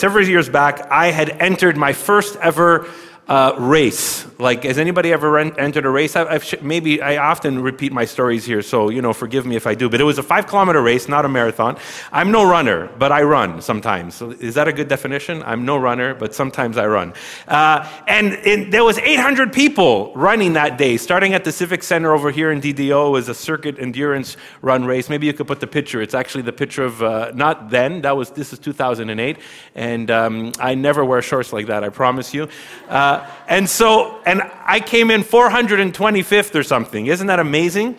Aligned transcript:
several 0.00 0.26
years 0.26 0.48
back, 0.48 0.90
I 0.90 1.10
had 1.10 1.28
entered 1.28 1.76
my 1.76 1.92
first 1.92 2.34
ever 2.36 2.88
uh, 3.30 3.54
race. 3.58 4.26
Like, 4.40 4.64
has 4.64 4.76
anybody 4.76 5.12
ever 5.12 5.38
entered 5.38 5.86
a 5.86 5.88
race? 5.88 6.16
I've, 6.16 6.26
I've, 6.26 6.62
maybe 6.62 7.00
I 7.00 7.18
often 7.18 7.62
repeat 7.62 7.92
my 7.92 8.04
stories 8.04 8.44
here, 8.44 8.60
so 8.60 8.88
you 8.88 9.00
know, 9.02 9.12
forgive 9.12 9.46
me 9.46 9.54
if 9.54 9.68
I 9.68 9.74
do. 9.76 9.88
But 9.88 10.00
it 10.00 10.04
was 10.04 10.18
a 10.18 10.22
five 10.22 10.48
kilometer 10.48 10.82
race, 10.82 11.08
not 11.08 11.24
a 11.24 11.28
marathon. 11.28 11.78
I'm 12.10 12.32
no 12.32 12.44
runner, 12.44 12.88
but 12.98 13.12
I 13.12 13.22
run 13.22 13.62
sometimes. 13.62 14.16
So 14.16 14.32
is 14.32 14.56
that 14.56 14.66
a 14.66 14.72
good 14.72 14.88
definition? 14.88 15.44
I'm 15.44 15.64
no 15.64 15.76
runner, 15.76 16.12
but 16.12 16.34
sometimes 16.34 16.76
I 16.76 16.86
run. 16.86 17.14
Uh, 17.46 17.88
and 18.08 18.72
there 18.72 18.82
was 18.82 18.98
800 18.98 19.52
people 19.52 20.12
running 20.16 20.54
that 20.54 20.76
day, 20.76 20.96
starting 20.96 21.32
at 21.32 21.44
the 21.44 21.52
Civic 21.52 21.84
Center 21.84 22.12
over 22.12 22.32
here 22.32 22.50
in 22.50 22.60
DDO. 22.60 23.12
Was 23.12 23.28
a 23.28 23.34
circuit 23.34 23.78
endurance 23.78 24.36
run 24.60 24.84
race. 24.84 25.08
Maybe 25.08 25.28
you 25.28 25.34
could 25.34 25.46
put 25.46 25.60
the 25.60 25.68
picture. 25.68 26.02
It's 26.02 26.14
actually 26.14 26.42
the 26.42 26.52
picture 26.52 26.82
of 26.82 27.00
uh, 27.00 27.30
not 27.32 27.70
then. 27.70 28.02
That 28.02 28.16
was 28.16 28.30
this 28.30 28.52
is 28.52 28.58
2008, 28.58 29.38
and 29.76 30.10
um, 30.10 30.52
I 30.58 30.74
never 30.74 31.04
wear 31.04 31.22
shorts 31.22 31.52
like 31.52 31.66
that. 31.68 31.84
I 31.84 31.90
promise 31.90 32.34
you. 32.34 32.48
And 33.48 33.68
so, 33.68 34.20
and 34.24 34.42
I 34.64 34.80
came 34.80 35.10
in 35.10 35.22
425th 35.22 36.54
or 36.54 36.62
something. 36.62 37.06
Isn't 37.06 37.26
that 37.26 37.40
amazing? 37.40 37.96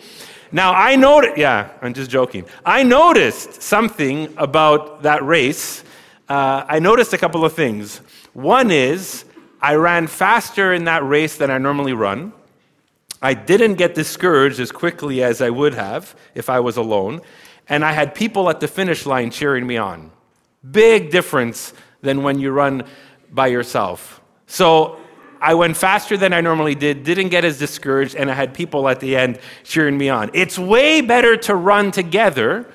Now, 0.50 0.72
I 0.74 0.96
noticed, 0.96 1.38
yeah, 1.38 1.70
I'm 1.80 1.94
just 1.94 2.10
joking. 2.10 2.44
I 2.64 2.82
noticed 2.82 3.62
something 3.62 4.34
about 4.36 5.02
that 5.02 5.24
race. 5.24 5.82
Uh, 6.28 6.64
I 6.68 6.78
noticed 6.78 7.12
a 7.12 7.18
couple 7.18 7.44
of 7.44 7.54
things. 7.54 7.98
One 8.34 8.70
is, 8.70 9.24
I 9.60 9.74
ran 9.74 10.06
faster 10.06 10.72
in 10.72 10.84
that 10.84 11.04
race 11.04 11.36
than 11.36 11.50
I 11.50 11.58
normally 11.58 11.92
run. 11.92 12.32
I 13.22 13.34
didn't 13.34 13.74
get 13.74 13.94
discouraged 13.94 14.58
as 14.58 14.72
quickly 14.72 15.22
as 15.22 15.40
I 15.40 15.50
would 15.50 15.74
have 15.74 16.14
if 16.34 16.50
I 16.50 16.60
was 16.60 16.76
alone. 16.76 17.20
And 17.68 17.84
I 17.84 17.92
had 17.92 18.14
people 18.14 18.50
at 18.50 18.60
the 18.60 18.68
finish 18.68 19.06
line 19.06 19.30
cheering 19.30 19.66
me 19.66 19.76
on. 19.76 20.10
Big 20.68 21.10
difference 21.10 21.72
than 22.02 22.22
when 22.22 22.38
you 22.38 22.50
run 22.50 22.84
by 23.30 23.46
yourself. 23.46 24.20
So 24.46 25.00
I 25.42 25.54
went 25.54 25.76
faster 25.76 26.16
than 26.16 26.32
I 26.32 26.40
normally 26.40 26.76
did, 26.76 27.02
didn't 27.02 27.30
get 27.30 27.44
as 27.44 27.58
discouraged, 27.58 28.14
and 28.14 28.30
I 28.30 28.34
had 28.34 28.54
people 28.54 28.88
at 28.88 29.00
the 29.00 29.16
end 29.16 29.40
cheering 29.64 29.98
me 29.98 30.08
on. 30.08 30.30
It's 30.34 30.56
way 30.56 31.00
better 31.00 31.36
to 31.38 31.56
run 31.56 31.90
together 31.90 32.70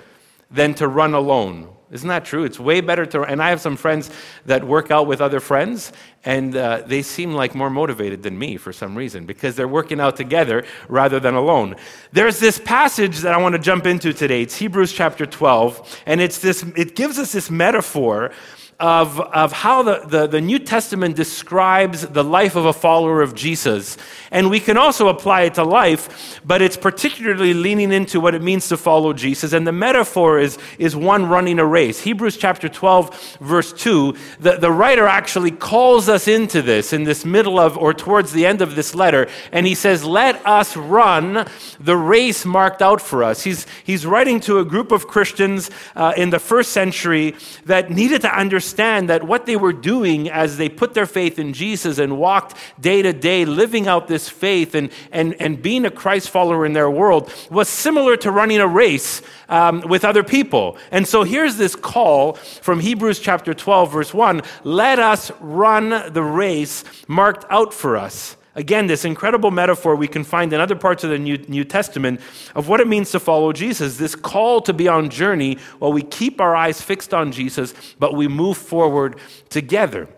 than 0.51 0.73
to 0.75 0.87
run 0.89 1.13
alone. 1.13 1.69
Isn't 1.89 2.09
that 2.09 2.25
true? 2.25 2.43
It's 2.43 2.59
way 2.59 2.81
better 2.81 3.05
to, 3.05 3.21
and 3.23 3.41
I 3.41 3.49
have 3.49 3.61
some 3.61 3.77
friends 3.77 4.11
that 4.45 4.65
work 4.65 4.91
out 4.91 5.07
with 5.07 5.21
other 5.21 5.39
friends, 5.39 5.93
and 6.25 6.53
uh, 6.57 6.81
they 6.85 7.01
seem 7.01 7.31
like 7.33 7.55
more 7.55 7.69
motivated 7.69 8.23
than 8.23 8.37
me 8.37 8.57
for 8.57 8.73
some 8.73 8.97
reason 8.97 9.25
because 9.25 9.55
they're 9.55 9.69
working 9.69 10.01
out 10.01 10.17
together 10.17 10.65
rather 10.89 11.21
than 11.21 11.35
alone. 11.35 11.77
There's 12.11 12.39
this 12.39 12.59
passage 12.59 13.19
that 13.19 13.33
I 13.33 13.37
want 13.37 13.53
to 13.53 13.59
jump 13.59 13.85
into 13.85 14.11
today. 14.11 14.41
It's 14.41 14.57
Hebrews 14.57 14.91
chapter 14.91 15.25
12, 15.25 16.01
and 16.05 16.19
it's 16.19 16.39
this, 16.39 16.63
it 16.75 16.97
gives 16.97 17.17
us 17.17 17.31
this 17.31 17.49
metaphor 17.49 18.31
of, 18.79 19.19
of 19.19 19.51
how 19.51 19.81
the, 19.81 20.03
the, 20.05 20.27
the, 20.27 20.41
New 20.41 20.59
Testament 20.59 21.15
describes 21.15 22.03
the 22.03 22.23
life 22.23 22.55
of 22.55 22.65
a 22.65 22.73
follower 22.73 23.23
of 23.23 23.33
Jesus. 23.33 23.97
And 24.29 24.51
we 24.51 24.59
can 24.59 24.77
also 24.77 25.07
apply 25.07 25.43
it 25.43 25.55
to 25.55 25.63
life, 25.63 26.39
but 26.45 26.61
it's 26.61 26.77
particularly 26.77 27.55
leaning 27.55 27.91
into 27.91 28.19
what 28.19 28.35
it 28.35 28.43
means 28.43 28.67
to 28.67 28.77
follow 28.77 29.13
Jesus. 29.13 29.51
And 29.51 29.65
the 29.65 29.71
metaphor 29.71 30.37
is, 30.37 30.59
is 30.77 30.95
one 30.95 31.27
running 31.27 31.57
a 31.57 31.65
race. 31.65 32.01
Hebrews 32.01 32.37
chapter 32.37 32.69
12, 32.69 33.37
verse 33.41 33.73
2, 33.73 34.15
the, 34.41 34.57
the 34.57 34.71
writer 34.71 35.07
actually 35.07 35.51
calls 35.51 36.07
us 36.07 36.27
into 36.27 36.61
this 36.61 36.93
in 36.93 37.03
this 37.03 37.25
middle 37.25 37.57
of 37.57 37.79
or 37.79 37.95
towards 37.95 38.31
the 38.31 38.45
end 38.45 38.61
of 38.61 38.75
this 38.75 38.93
letter. 38.93 39.27
And 39.51 39.65
he 39.65 39.73
says, 39.73 40.03
Let 40.03 40.45
us 40.45 40.77
run 40.77 41.47
the 41.79 41.97
race 41.97 42.45
marked 42.45 42.83
out 42.83 43.01
for 43.01 43.23
us. 43.23 43.43
He's, 43.43 43.65
he's 43.83 44.05
writing 44.05 44.39
to 44.41 44.59
a 44.59 44.65
group 44.65 44.91
of 44.91 45.07
Christians 45.07 45.71
uh, 45.95 46.13
in 46.15 46.29
the 46.29 46.39
first 46.39 46.73
century 46.73 47.35
that 47.65 47.89
needed 47.89 48.21
to 48.21 48.37
understand 48.37 48.66
understand 48.67 49.09
that 49.09 49.23
what 49.23 49.45
they 49.45 49.55
were 49.55 49.71
doing 49.71 50.29
as 50.29 50.57
they 50.57 50.67
put 50.67 50.93
their 50.93 51.05
faith 51.05 51.39
in 51.39 51.53
Jesus 51.53 51.99
and 51.99 52.17
walked 52.17 52.57
day 52.81 53.01
to 53.01 53.13
day, 53.13 53.45
living 53.45 53.87
out 53.87 54.09
this 54.09 54.27
faith 54.27 54.75
and, 54.75 54.89
and, 55.09 55.35
and 55.39 55.61
being 55.61 55.85
a 55.85 55.89
Christ 55.89 56.29
follower 56.29 56.65
in 56.65 56.73
their 56.73 56.91
world, 56.91 57.31
was 57.49 57.69
similar 57.69 58.17
to 58.17 58.29
running 58.29 58.59
a 58.59 58.67
race 58.67 59.21
um, 59.47 59.81
with 59.87 60.03
other 60.03 60.21
people. 60.21 60.77
And 60.91 61.07
so 61.07 61.23
here's 61.23 61.55
this 61.55 61.77
call 61.77 62.33
from 62.33 62.81
Hebrews 62.81 63.19
chapter 63.19 63.53
12, 63.53 63.91
verse 63.93 64.13
1 64.13 64.41
let 64.65 64.99
us 64.99 65.31
run 65.39 66.11
the 66.11 66.23
race 66.23 66.83
marked 67.07 67.45
out 67.49 67.73
for 67.73 67.95
us. 67.95 68.35
Again, 68.57 68.87
this 68.87 69.05
incredible 69.05 69.51
metaphor 69.51 69.95
we 69.95 70.07
can 70.07 70.23
find 70.23 70.51
in 70.51 70.59
other 70.59 70.75
parts 70.75 71.03
of 71.03 71.11
the 71.11 71.19
New, 71.19 71.63
Testament 71.63 72.19
of 72.55 72.67
what 72.67 72.79
it 72.79 72.87
means 72.87 73.11
to 73.11 73.19
follow 73.19 73.53
Jesus. 73.53 73.97
This 73.97 74.15
call 74.15 74.61
to 74.61 74.73
be 74.73 74.87
on 74.87 75.09
journey 75.11 75.59
while 75.77 75.93
we 75.93 76.01
keep 76.01 76.41
our 76.41 76.55
eyes 76.55 76.81
fixed 76.81 77.13
on 77.13 77.31
Jesus, 77.31 77.75
but 77.99 78.15
we 78.15 78.27
move 78.27 78.57
forward 78.57 79.19
together. 79.49 80.09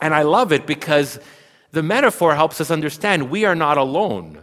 And 0.00 0.14
I 0.14 0.22
love 0.22 0.50
it 0.50 0.66
because 0.66 1.20
the 1.70 1.82
metaphor 1.82 2.34
helps 2.34 2.58
us 2.58 2.70
understand 2.70 3.28
we 3.28 3.44
are 3.44 3.54
not 3.54 3.76
alone. 3.76 4.42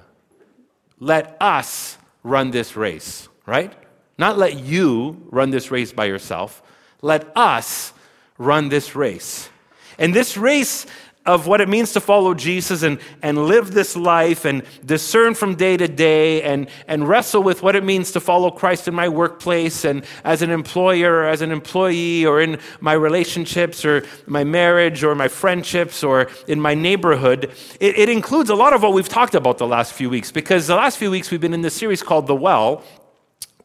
Let 0.99 1.35
us 1.41 1.97
run 2.21 2.51
this 2.51 2.75
race, 2.75 3.27
right? 3.47 3.73
Not 4.19 4.37
let 4.37 4.59
you 4.59 5.27
run 5.31 5.49
this 5.49 5.71
race 5.71 5.91
by 5.91 6.05
yourself. 6.05 6.61
Let 7.01 7.35
us 7.35 7.91
run 8.37 8.69
this 8.69 8.95
race. 8.95 9.49
And 9.97 10.13
this 10.13 10.37
race 10.37 10.85
of 11.25 11.47
what 11.47 11.59
it 11.59 11.67
means 11.67 11.93
to 11.93 11.99
follow 11.99 12.33
Jesus 12.33 12.83
and, 12.83 12.99
and 13.21 13.47
live 13.47 13.73
this 13.73 13.95
life 13.95 14.45
and 14.45 14.63
discern 14.85 15.33
from 15.33 15.55
day 15.55 15.75
to 15.75 15.87
day 15.87 16.43
and, 16.43 16.67
and 16.87 17.07
wrestle 17.07 17.41
with 17.41 17.63
what 17.63 17.75
it 17.75 17.83
means 17.83 18.11
to 18.11 18.19
follow 18.19 18.51
Christ 18.51 18.87
in 18.87 18.93
my 18.93 19.09
workplace 19.09 19.85
and 19.85 20.05
as 20.23 20.41
an 20.41 20.51
employer 20.51 21.13
or 21.13 21.25
as 21.25 21.41
an 21.41 21.51
employee 21.51 22.25
or 22.25 22.41
in 22.41 22.59
my 22.79 22.93
relationships 22.93 23.83
or 23.83 24.05
my 24.27 24.43
marriage 24.43 25.03
or 25.03 25.15
my 25.15 25.27
friendships 25.27 26.03
or 26.03 26.29
in 26.47 26.61
my 26.61 26.75
neighborhood. 26.75 27.51
It, 27.79 27.97
it 27.97 28.09
includes 28.09 28.49
a 28.49 28.55
lot 28.55 28.73
of 28.73 28.83
what 28.83 28.93
we've 28.93 29.09
talked 29.09 29.35
about 29.35 29.57
the 29.57 29.67
last 29.67 29.93
few 29.93 30.09
weeks 30.09 30.31
because 30.31 30.67
the 30.67 30.75
last 30.75 30.97
few 30.97 31.09
weeks 31.09 31.31
we've 31.31 31.41
been 31.41 31.53
in 31.53 31.61
this 31.61 31.75
series 31.75 32.03
called 32.03 32.27
The 32.27 32.35
Well 32.35 32.83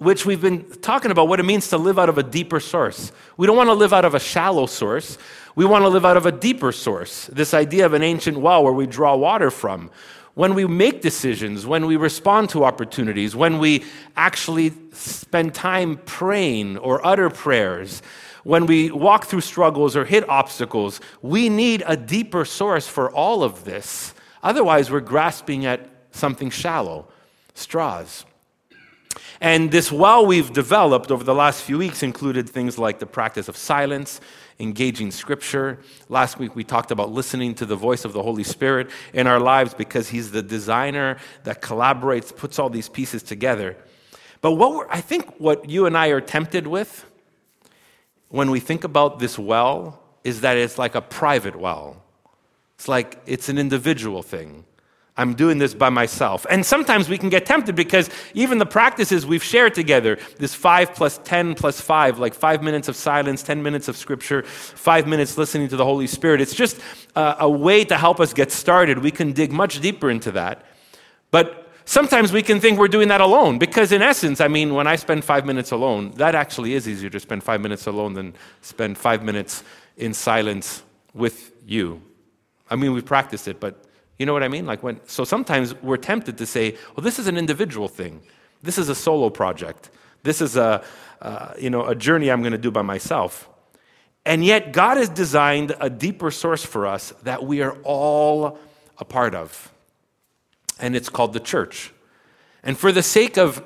which 0.00 0.24
we've 0.24 0.40
been 0.40 0.64
talking 0.80 1.10
about 1.10 1.28
what 1.28 1.40
it 1.40 1.42
means 1.42 1.68
to 1.68 1.76
live 1.76 1.98
out 1.98 2.08
of 2.08 2.16
a 2.16 2.22
deeper 2.22 2.58
source. 2.58 3.12
We 3.36 3.46
don't 3.46 3.56
want 3.56 3.68
to 3.68 3.74
live 3.74 3.92
out 3.92 4.06
of 4.06 4.14
a 4.14 4.18
shallow 4.18 4.64
source. 4.64 5.18
We 5.54 5.66
want 5.66 5.82
to 5.84 5.88
live 5.88 6.06
out 6.06 6.16
of 6.16 6.24
a 6.24 6.32
deeper 6.32 6.72
source. 6.72 7.26
This 7.26 7.52
idea 7.52 7.84
of 7.84 7.92
an 7.92 8.02
ancient 8.02 8.38
well 8.38 8.64
where 8.64 8.72
we 8.72 8.86
draw 8.86 9.14
water 9.14 9.50
from. 9.50 9.90
When 10.32 10.54
we 10.54 10.64
make 10.64 11.02
decisions, 11.02 11.66
when 11.66 11.84
we 11.84 11.96
respond 11.96 12.48
to 12.50 12.64
opportunities, 12.64 13.36
when 13.36 13.58
we 13.58 13.84
actually 14.16 14.72
spend 14.92 15.52
time 15.52 15.98
praying 16.06 16.78
or 16.78 17.06
utter 17.06 17.28
prayers, 17.28 18.00
when 18.42 18.64
we 18.64 18.90
walk 18.90 19.26
through 19.26 19.42
struggles 19.42 19.96
or 19.96 20.06
hit 20.06 20.26
obstacles, 20.30 21.02
we 21.20 21.50
need 21.50 21.82
a 21.86 21.94
deeper 21.94 22.46
source 22.46 22.88
for 22.88 23.10
all 23.10 23.42
of 23.42 23.64
this. 23.64 24.14
Otherwise, 24.42 24.90
we're 24.90 25.00
grasping 25.00 25.66
at 25.66 25.90
something 26.10 26.48
shallow, 26.48 27.06
straws. 27.52 28.24
And 29.40 29.70
this 29.70 29.90
well 29.90 30.26
we've 30.26 30.52
developed 30.52 31.10
over 31.10 31.24
the 31.24 31.34
last 31.34 31.62
few 31.62 31.78
weeks 31.78 32.02
included 32.02 32.48
things 32.48 32.78
like 32.78 32.98
the 32.98 33.06
practice 33.06 33.48
of 33.48 33.56
silence, 33.56 34.20
engaging 34.58 35.10
scripture. 35.10 35.80
Last 36.08 36.38
week 36.38 36.54
we 36.54 36.62
talked 36.64 36.90
about 36.90 37.10
listening 37.10 37.54
to 37.56 37.66
the 37.66 37.76
voice 37.76 38.04
of 38.04 38.12
the 38.12 38.22
Holy 38.22 38.44
Spirit 38.44 38.90
in 39.12 39.26
our 39.26 39.40
lives 39.40 39.74
because 39.74 40.08
He's 40.08 40.30
the 40.30 40.42
designer 40.42 41.16
that 41.44 41.62
collaborates, 41.62 42.34
puts 42.34 42.58
all 42.58 42.68
these 42.68 42.88
pieces 42.88 43.22
together. 43.22 43.76
But 44.40 44.52
what 44.52 44.86
I 44.90 45.00
think 45.00 45.34
what 45.38 45.68
you 45.68 45.86
and 45.86 45.96
I 45.96 46.08
are 46.08 46.20
tempted 46.20 46.66
with 46.66 47.04
when 48.28 48.50
we 48.50 48.60
think 48.60 48.84
about 48.84 49.18
this 49.18 49.38
well 49.38 50.02
is 50.22 50.42
that 50.42 50.56
it's 50.56 50.78
like 50.78 50.94
a 50.94 51.02
private 51.02 51.56
well. 51.56 52.02
It's 52.76 52.88
like 52.88 53.20
it's 53.26 53.48
an 53.48 53.58
individual 53.58 54.22
thing. 54.22 54.64
I'm 55.20 55.34
doing 55.34 55.58
this 55.58 55.74
by 55.74 55.90
myself. 55.90 56.46
And 56.48 56.64
sometimes 56.64 57.10
we 57.10 57.18
can 57.18 57.28
get 57.28 57.44
tempted 57.44 57.76
because 57.76 58.08
even 58.32 58.56
the 58.56 58.64
practices 58.64 59.26
we've 59.26 59.44
shared 59.44 59.74
together, 59.74 60.18
this 60.38 60.54
five 60.54 60.94
plus 60.94 61.18
10 61.24 61.56
plus 61.56 61.78
five, 61.78 62.18
like 62.18 62.32
five 62.32 62.62
minutes 62.62 62.88
of 62.88 62.96
silence, 62.96 63.42
10 63.42 63.62
minutes 63.62 63.86
of 63.86 63.98
scripture, 63.98 64.42
five 64.44 65.06
minutes 65.06 65.36
listening 65.36 65.68
to 65.68 65.76
the 65.76 65.84
Holy 65.84 66.06
Spirit, 66.06 66.40
it's 66.40 66.54
just 66.54 66.80
a, 67.16 67.36
a 67.40 67.50
way 67.50 67.84
to 67.84 67.98
help 67.98 68.18
us 68.18 68.32
get 68.32 68.50
started. 68.50 69.00
We 69.00 69.10
can 69.10 69.32
dig 69.32 69.52
much 69.52 69.80
deeper 69.80 70.08
into 70.08 70.32
that. 70.32 70.64
But 71.30 71.68
sometimes 71.84 72.32
we 72.32 72.42
can 72.42 72.58
think 72.58 72.78
we're 72.78 72.88
doing 72.88 73.08
that 73.08 73.20
alone 73.20 73.58
because, 73.58 73.92
in 73.92 74.00
essence, 74.00 74.40
I 74.40 74.48
mean, 74.48 74.72
when 74.72 74.86
I 74.86 74.96
spend 74.96 75.22
five 75.22 75.44
minutes 75.44 75.70
alone, 75.70 76.12
that 76.12 76.34
actually 76.34 76.72
is 76.72 76.88
easier 76.88 77.10
to 77.10 77.20
spend 77.20 77.42
five 77.44 77.60
minutes 77.60 77.86
alone 77.86 78.14
than 78.14 78.32
spend 78.62 78.96
five 78.96 79.22
minutes 79.22 79.64
in 79.98 80.14
silence 80.14 80.82
with 81.12 81.52
you. 81.66 82.00
I 82.70 82.76
mean, 82.76 82.94
we've 82.94 83.04
practiced 83.04 83.46
it, 83.46 83.60
but 83.60 83.84
you 84.20 84.26
know 84.26 84.34
what 84.34 84.42
I 84.42 84.48
mean? 84.48 84.66
Like 84.66 84.82
when, 84.82 85.00
so 85.06 85.24
sometimes 85.24 85.74
we're 85.82 85.96
tempted 85.96 86.36
to 86.36 86.44
say, 86.44 86.76
well, 86.94 87.02
this 87.02 87.18
is 87.18 87.26
an 87.26 87.38
individual 87.38 87.88
thing. 87.88 88.20
This 88.62 88.76
is 88.76 88.90
a 88.90 88.94
solo 88.94 89.30
project. 89.30 89.88
This 90.22 90.42
is 90.42 90.58
a, 90.58 90.84
uh, 91.22 91.54
you 91.58 91.70
know, 91.70 91.86
a 91.86 91.94
journey 91.94 92.30
I'm 92.30 92.42
going 92.42 92.52
to 92.52 92.58
do 92.58 92.70
by 92.70 92.82
myself. 92.82 93.48
And 94.26 94.44
yet, 94.44 94.74
God 94.74 94.98
has 94.98 95.08
designed 95.08 95.74
a 95.80 95.88
deeper 95.88 96.30
source 96.30 96.62
for 96.62 96.86
us 96.86 97.14
that 97.22 97.44
we 97.44 97.62
are 97.62 97.72
all 97.82 98.58
a 98.98 99.06
part 99.06 99.34
of. 99.34 99.72
And 100.78 100.94
it's 100.94 101.08
called 101.08 101.32
the 101.32 101.40
church. 101.40 101.90
And 102.62 102.76
for 102.76 102.92
the 102.92 103.02
sake 103.02 103.38
of 103.38 103.64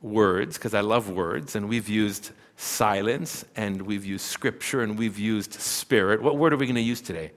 words, 0.00 0.56
because 0.56 0.72
I 0.72 0.82
love 0.82 1.10
words, 1.10 1.56
and 1.56 1.68
we've 1.68 1.88
used 1.88 2.30
silence 2.54 3.44
and 3.56 3.82
we've 3.82 4.04
used 4.04 4.24
scripture 4.24 4.82
and 4.82 4.96
we've 4.96 5.18
used 5.18 5.54
spirit. 5.54 6.22
What 6.22 6.36
word 6.36 6.52
are 6.52 6.56
we 6.56 6.66
going 6.66 6.76
to 6.76 6.80
use 6.80 7.00
today? 7.00 7.32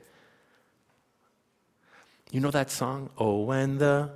You 2.33 2.39
know 2.39 2.50
that 2.50 2.71
song? 2.71 3.12
Oh, 3.15 3.44
when 3.44 3.77
the. 3.77 4.09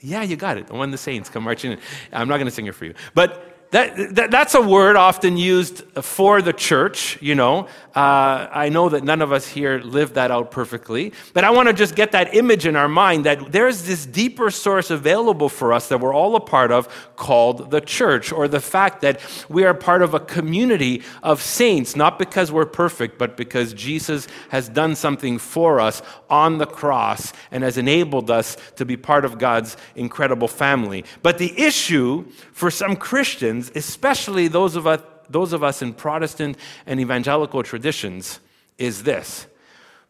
Yeah, 0.00 0.22
you 0.24 0.34
got 0.34 0.58
it. 0.58 0.72
When 0.72 0.90
the 0.90 0.98
saints 0.98 1.28
come 1.28 1.44
marching 1.44 1.70
in. 1.70 1.78
I'm 2.12 2.26
not 2.26 2.38
going 2.38 2.48
to 2.48 2.50
sing 2.50 2.66
it 2.66 2.74
for 2.74 2.84
you. 2.84 2.94
But 3.14 3.51
that, 3.72 4.14
that, 4.14 4.30
that's 4.30 4.54
a 4.54 4.60
word 4.60 4.96
often 4.96 5.36
used 5.36 5.82
for 6.02 6.40
the 6.42 6.52
church, 6.52 7.18
you 7.20 7.34
know. 7.34 7.66
Uh, 7.94 8.48
I 8.50 8.68
know 8.70 8.88
that 8.90 9.04
none 9.04 9.20
of 9.20 9.32
us 9.32 9.46
here 9.46 9.78
live 9.78 10.14
that 10.14 10.30
out 10.30 10.50
perfectly, 10.50 11.12
but 11.34 11.44
I 11.44 11.50
want 11.50 11.68
to 11.68 11.74
just 11.74 11.94
get 11.94 12.12
that 12.12 12.34
image 12.34 12.66
in 12.66 12.76
our 12.76 12.88
mind 12.88 13.24
that 13.26 13.52
there's 13.52 13.84
this 13.84 14.06
deeper 14.06 14.50
source 14.50 14.90
available 14.90 15.48
for 15.48 15.72
us 15.72 15.88
that 15.88 16.00
we're 16.00 16.14
all 16.14 16.36
a 16.36 16.40
part 16.40 16.70
of 16.70 16.86
called 17.16 17.70
the 17.70 17.80
church, 17.80 18.30
or 18.32 18.48
the 18.48 18.60
fact 18.60 19.00
that 19.02 19.20
we 19.48 19.64
are 19.64 19.74
part 19.74 20.02
of 20.02 20.14
a 20.14 20.20
community 20.20 21.02
of 21.22 21.40
saints, 21.42 21.96
not 21.96 22.18
because 22.18 22.52
we're 22.52 22.66
perfect, 22.66 23.18
but 23.18 23.36
because 23.36 23.74
Jesus 23.74 24.26
has 24.50 24.68
done 24.68 24.94
something 24.94 25.38
for 25.38 25.80
us 25.80 26.02
on 26.28 26.58
the 26.58 26.66
cross 26.66 27.32
and 27.50 27.62
has 27.62 27.78
enabled 27.78 28.30
us 28.30 28.56
to 28.76 28.84
be 28.84 28.96
part 28.96 29.24
of 29.24 29.38
God's 29.38 29.76
incredible 29.94 30.48
family. 30.48 31.04
But 31.22 31.38
the 31.38 31.58
issue 31.58 32.26
for 32.52 32.70
some 32.70 32.96
Christians, 32.96 33.61
Especially 33.74 34.48
those 34.48 34.76
of 34.76 34.86
us, 34.86 35.00
those 35.28 35.52
of 35.52 35.62
us 35.62 35.82
in 35.82 35.94
Protestant 35.94 36.56
and 36.86 37.00
evangelical 37.00 37.62
traditions, 37.62 38.40
is 38.78 39.04
this. 39.04 39.46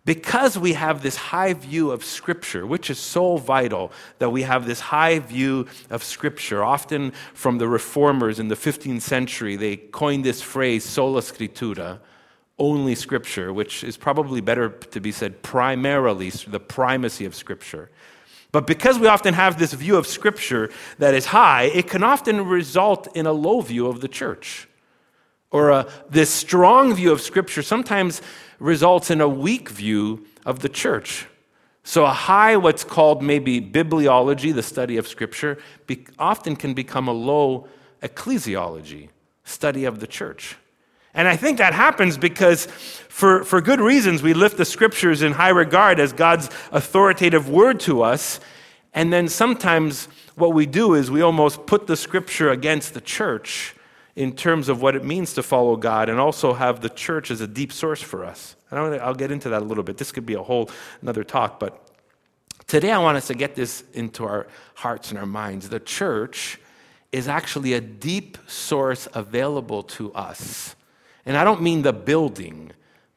Because 0.04 0.58
we 0.58 0.72
have 0.72 1.02
this 1.02 1.14
high 1.14 1.52
view 1.52 1.92
of 1.92 2.04
Scripture, 2.04 2.66
which 2.66 2.90
is 2.90 2.98
so 2.98 3.36
vital 3.36 3.92
that 4.18 4.30
we 4.30 4.42
have 4.42 4.66
this 4.66 4.80
high 4.80 5.20
view 5.20 5.66
of 5.90 6.02
Scripture, 6.02 6.64
often 6.64 7.12
from 7.34 7.58
the 7.58 7.68
reformers 7.68 8.40
in 8.40 8.48
the 8.48 8.56
15th 8.56 9.02
century, 9.02 9.54
they 9.54 9.76
coined 9.76 10.24
this 10.24 10.42
phrase, 10.42 10.84
sola 10.84 11.20
scriptura, 11.20 12.00
only 12.58 12.96
Scripture, 12.96 13.52
which 13.52 13.84
is 13.84 13.96
probably 13.96 14.40
better 14.40 14.70
to 14.70 15.00
be 15.00 15.12
said 15.12 15.40
primarily, 15.42 16.30
the 16.30 16.60
primacy 16.60 17.24
of 17.24 17.34
Scripture. 17.36 17.88
But 18.52 18.66
because 18.66 18.98
we 18.98 19.06
often 19.06 19.32
have 19.32 19.58
this 19.58 19.72
view 19.72 19.96
of 19.96 20.06
Scripture 20.06 20.70
that 20.98 21.14
is 21.14 21.26
high, 21.26 21.64
it 21.64 21.88
can 21.88 22.02
often 22.02 22.46
result 22.46 23.08
in 23.16 23.26
a 23.26 23.32
low 23.32 23.62
view 23.62 23.86
of 23.86 24.00
the 24.02 24.08
church. 24.08 24.68
Or 25.50 25.70
a, 25.70 25.88
this 26.08 26.30
strong 26.30 26.94
view 26.94 27.12
of 27.12 27.22
Scripture 27.22 27.62
sometimes 27.62 28.20
results 28.58 29.10
in 29.10 29.20
a 29.22 29.28
weak 29.28 29.70
view 29.70 30.26
of 30.44 30.60
the 30.60 30.68
church. 30.68 31.26
So, 31.84 32.04
a 32.04 32.12
high, 32.12 32.56
what's 32.56 32.84
called 32.84 33.22
maybe 33.22 33.60
bibliology, 33.60 34.54
the 34.54 34.62
study 34.62 34.98
of 34.98 35.08
Scripture, 35.08 35.58
be, 35.86 36.06
often 36.18 36.54
can 36.54 36.74
become 36.74 37.08
a 37.08 37.12
low 37.12 37.66
ecclesiology, 38.02 39.08
study 39.44 39.84
of 39.84 39.98
the 39.98 40.06
church. 40.06 40.56
And 41.14 41.28
I 41.28 41.36
think 41.36 41.58
that 41.58 41.74
happens 41.74 42.16
because, 42.16 42.66
for, 42.66 43.44
for 43.44 43.60
good 43.60 43.80
reasons, 43.80 44.22
we 44.22 44.32
lift 44.32 44.56
the 44.56 44.64
scriptures 44.64 45.22
in 45.22 45.32
high 45.32 45.50
regard 45.50 46.00
as 46.00 46.12
God's 46.12 46.48
authoritative 46.70 47.48
word 47.48 47.80
to 47.80 48.02
us. 48.02 48.40
And 48.94 49.12
then 49.12 49.28
sometimes 49.28 50.06
what 50.36 50.54
we 50.54 50.64
do 50.64 50.94
is 50.94 51.10
we 51.10 51.20
almost 51.20 51.66
put 51.66 51.86
the 51.86 51.96
scripture 51.96 52.50
against 52.50 52.94
the 52.94 53.00
church 53.00 53.74
in 54.16 54.34
terms 54.34 54.68
of 54.68 54.82
what 54.82 54.94
it 54.94 55.04
means 55.04 55.34
to 55.34 55.42
follow 55.42 55.76
God 55.76 56.08
and 56.08 56.18
also 56.18 56.52
have 56.54 56.80
the 56.80 56.90
church 56.90 57.30
as 57.30 57.40
a 57.40 57.46
deep 57.46 57.72
source 57.72 58.02
for 58.02 58.24
us. 58.24 58.56
And 58.70 58.78
I'll 58.78 59.14
get 59.14 59.30
into 59.30 59.50
that 59.50 59.62
a 59.62 59.64
little 59.64 59.84
bit. 59.84 59.98
This 59.98 60.12
could 60.12 60.26
be 60.26 60.34
a 60.34 60.42
whole 60.42 60.70
another 61.00 61.24
talk, 61.24 61.58
but 61.58 61.90
today 62.66 62.90
I 62.90 62.98
want 62.98 63.16
us 63.16 63.26
to 63.28 63.34
get 63.34 63.54
this 63.54 63.84
into 63.94 64.24
our 64.24 64.46
hearts 64.74 65.10
and 65.10 65.18
our 65.18 65.26
minds. 65.26 65.68
The 65.68 65.80
church 65.80 66.58
is 67.10 67.28
actually 67.28 67.74
a 67.74 67.80
deep 67.80 68.38
source 68.46 69.08
available 69.14 69.82
to 69.82 70.12
us 70.14 70.74
and 71.24 71.36
I 71.36 71.44
don't 71.44 71.62
mean 71.62 71.82
the 71.82 71.92
building, 71.92 72.72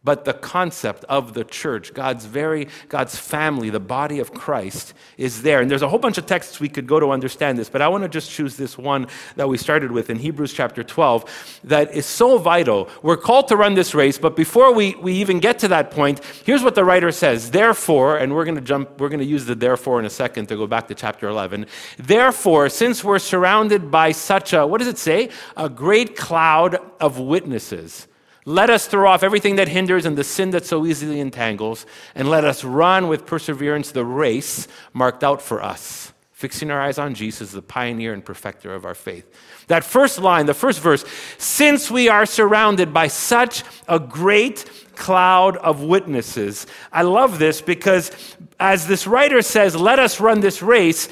but 0.05 0.23
the 0.23 0.33
concept 0.33 1.03
of 1.05 1.33
the 1.33 1.43
church, 1.43 1.93
God's 1.93 2.25
very, 2.25 2.67
God's 2.89 3.17
family, 3.17 3.71
the 3.71 3.79
body 3.79 4.19
of 4.19 4.33
Christ 4.33 4.93
is 5.17 5.41
there. 5.41 5.61
And 5.61 5.69
there's 5.69 5.81
a 5.81 5.89
whole 5.89 5.99
bunch 5.99 6.19
of 6.19 6.27
texts 6.27 6.59
we 6.59 6.69
could 6.69 6.85
go 6.85 6.99
to 6.99 7.09
understand 7.09 7.57
this, 7.57 7.69
but 7.69 7.81
I 7.81 7.87
want 7.87 8.03
to 8.03 8.09
just 8.09 8.29
choose 8.29 8.55
this 8.55 8.77
one 8.77 9.07
that 9.35 9.49
we 9.49 9.57
started 9.57 9.91
with 9.91 10.11
in 10.11 10.17
Hebrews 10.17 10.53
chapter 10.53 10.83
12 10.83 11.59
that 11.65 11.91
is 11.95 12.05
so 12.05 12.37
vital. 12.37 12.87
We're 13.01 13.17
called 13.17 13.47
to 13.47 13.57
run 13.57 13.73
this 13.73 13.95
race, 13.95 14.19
but 14.19 14.35
before 14.35 14.73
we, 14.73 14.93
we 14.95 15.13
even 15.13 15.39
get 15.39 15.57
to 15.59 15.67
that 15.69 15.89
point, 15.89 16.23
here's 16.45 16.61
what 16.61 16.75
the 16.75 16.85
writer 16.85 17.11
says. 17.11 17.49
Therefore, 17.49 18.17
and 18.17 18.35
we're 18.35 18.45
going 18.45 18.55
to 18.55 18.61
jump, 18.61 19.01
we're 19.01 19.09
going 19.09 19.19
to 19.19 19.25
use 19.25 19.45
the 19.45 19.55
therefore 19.55 19.99
in 19.99 20.05
a 20.05 20.09
second 20.09 20.47
to 20.49 20.55
go 20.55 20.67
back 20.67 20.87
to 20.89 20.95
chapter 20.95 21.27
11. 21.27 21.65
Therefore, 21.97 22.69
since 22.69 23.03
we're 23.03 23.17
surrounded 23.17 23.89
by 23.89 24.11
such 24.11 24.53
a, 24.53 24.67
what 24.67 24.77
does 24.77 24.87
it 24.87 24.99
say? 24.99 25.29
A 25.57 25.67
great 25.67 26.15
cloud 26.15 26.77
of 26.99 27.17
witnesses. 27.17 28.07
Let 28.45 28.69
us 28.69 28.85
throw 28.85 29.09
off 29.09 29.23
everything 29.23 29.55
that 29.55 29.67
hinders 29.67 30.05
and 30.05 30.15
the 30.15 30.23
sin 30.23 30.51
that 30.51 30.65
so 30.65 30.85
easily 30.85 31.19
entangles, 31.19 31.85
and 32.13 32.29
let 32.29 32.45
us 32.45 32.63
run 32.63 33.07
with 33.07 33.25
perseverance 33.25 33.91
the 33.91 34.05
race 34.05 34.67
marked 34.93 35.23
out 35.23 35.41
for 35.41 35.63
us, 35.63 36.13
fixing 36.31 36.69
our 36.69 36.79
eyes 36.79 36.99
on 36.99 37.15
Jesus, 37.15 37.51
the 37.51 37.63
pioneer 37.63 38.13
and 38.13 38.23
perfecter 38.23 38.75
of 38.75 38.85
our 38.85 38.93
faith. 38.93 39.25
That 39.67 39.83
first 39.83 40.19
line, 40.19 40.45
the 40.45 40.53
first 40.53 40.79
verse, 40.79 41.03
since 41.39 41.89
we 41.89 42.07
are 42.07 42.27
surrounded 42.27 42.93
by 42.93 43.07
such 43.07 43.63
a 43.87 43.97
great 43.97 44.69
cloud 44.95 45.57
of 45.57 45.81
witnesses. 45.81 46.67
I 46.91 47.01
love 47.01 47.39
this 47.39 47.61
because 47.61 48.11
as 48.59 48.87
this 48.87 49.07
writer 49.07 49.41
says, 49.41 49.75
let 49.75 49.99
us 49.99 50.19
run 50.19 50.39
this 50.39 50.61
race, 50.61 51.09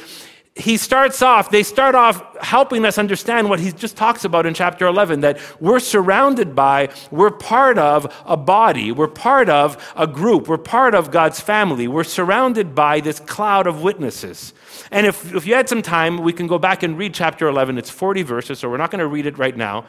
he 0.56 0.78
starts 0.78 1.24
off, 1.24 1.50
they 1.50 1.64
start 1.64 1.96
off 1.96 2.38
helping 2.38 2.86
us 2.86 3.00
understand 3.00 3.50
what 3.50 3.60
he 3.60 3.72
just 3.72 3.98
talks 3.98 4.24
about 4.24 4.46
in 4.46 4.54
chapter 4.54 4.86
11 4.86 5.22
that 5.22 5.40
we're 5.60 5.80
surrounded 5.80 6.54
by, 6.54 6.90
we're 7.10 7.32
part 7.32 7.80
of 7.80 8.14
a 8.26 8.38
body, 8.38 8.92
we're 8.92 9.08
part 9.08 9.50
of 9.50 9.94
a 9.96 10.06
group, 10.06 10.48
we're 10.48 10.60
part 10.60 10.94
of 10.94 11.10
God's 11.10 11.40
family, 11.40 11.88
we're 11.88 12.04
surrounded 12.04 12.76
by 12.76 13.00
this 13.00 13.20
cloud 13.20 13.66
of 13.66 13.82
witnesses. 13.82 14.54
And 14.92 15.08
if, 15.08 15.34
if 15.34 15.48
you 15.48 15.56
had 15.56 15.68
some 15.68 15.82
time, 15.82 16.18
we 16.18 16.34
can 16.34 16.46
go 16.46 16.60
back 16.60 16.84
and 16.84 17.00
read 17.00 17.16
chapter 17.16 17.48
11. 17.48 17.80
It's 17.80 17.90
40 17.90 18.22
verses, 18.22 18.60
so 18.60 18.70
we're 18.70 18.78
not 18.78 18.92
going 18.92 19.00
to 19.00 19.08
read 19.08 19.26
it 19.26 19.40
right 19.40 19.58
now. 19.58 19.86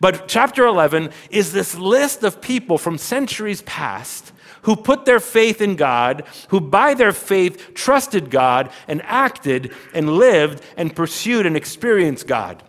But 0.00 0.28
chapter 0.28 0.66
11 0.66 1.10
is 1.30 1.52
this 1.52 1.76
list 1.76 2.22
of 2.22 2.40
people 2.40 2.78
from 2.78 2.98
centuries 2.98 3.62
past 3.62 4.32
who 4.62 4.76
put 4.76 5.04
their 5.04 5.20
faith 5.20 5.60
in 5.60 5.76
God, 5.76 6.24
who 6.48 6.60
by 6.60 6.94
their 6.94 7.12
faith 7.12 7.74
trusted 7.74 8.30
God 8.30 8.70
and 8.88 9.02
acted 9.04 9.72
and 9.92 10.16
lived 10.16 10.62
and 10.76 10.94
pursued 10.94 11.46
and 11.46 11.56
experienced 11.56 12.26
God. 12.26 12.62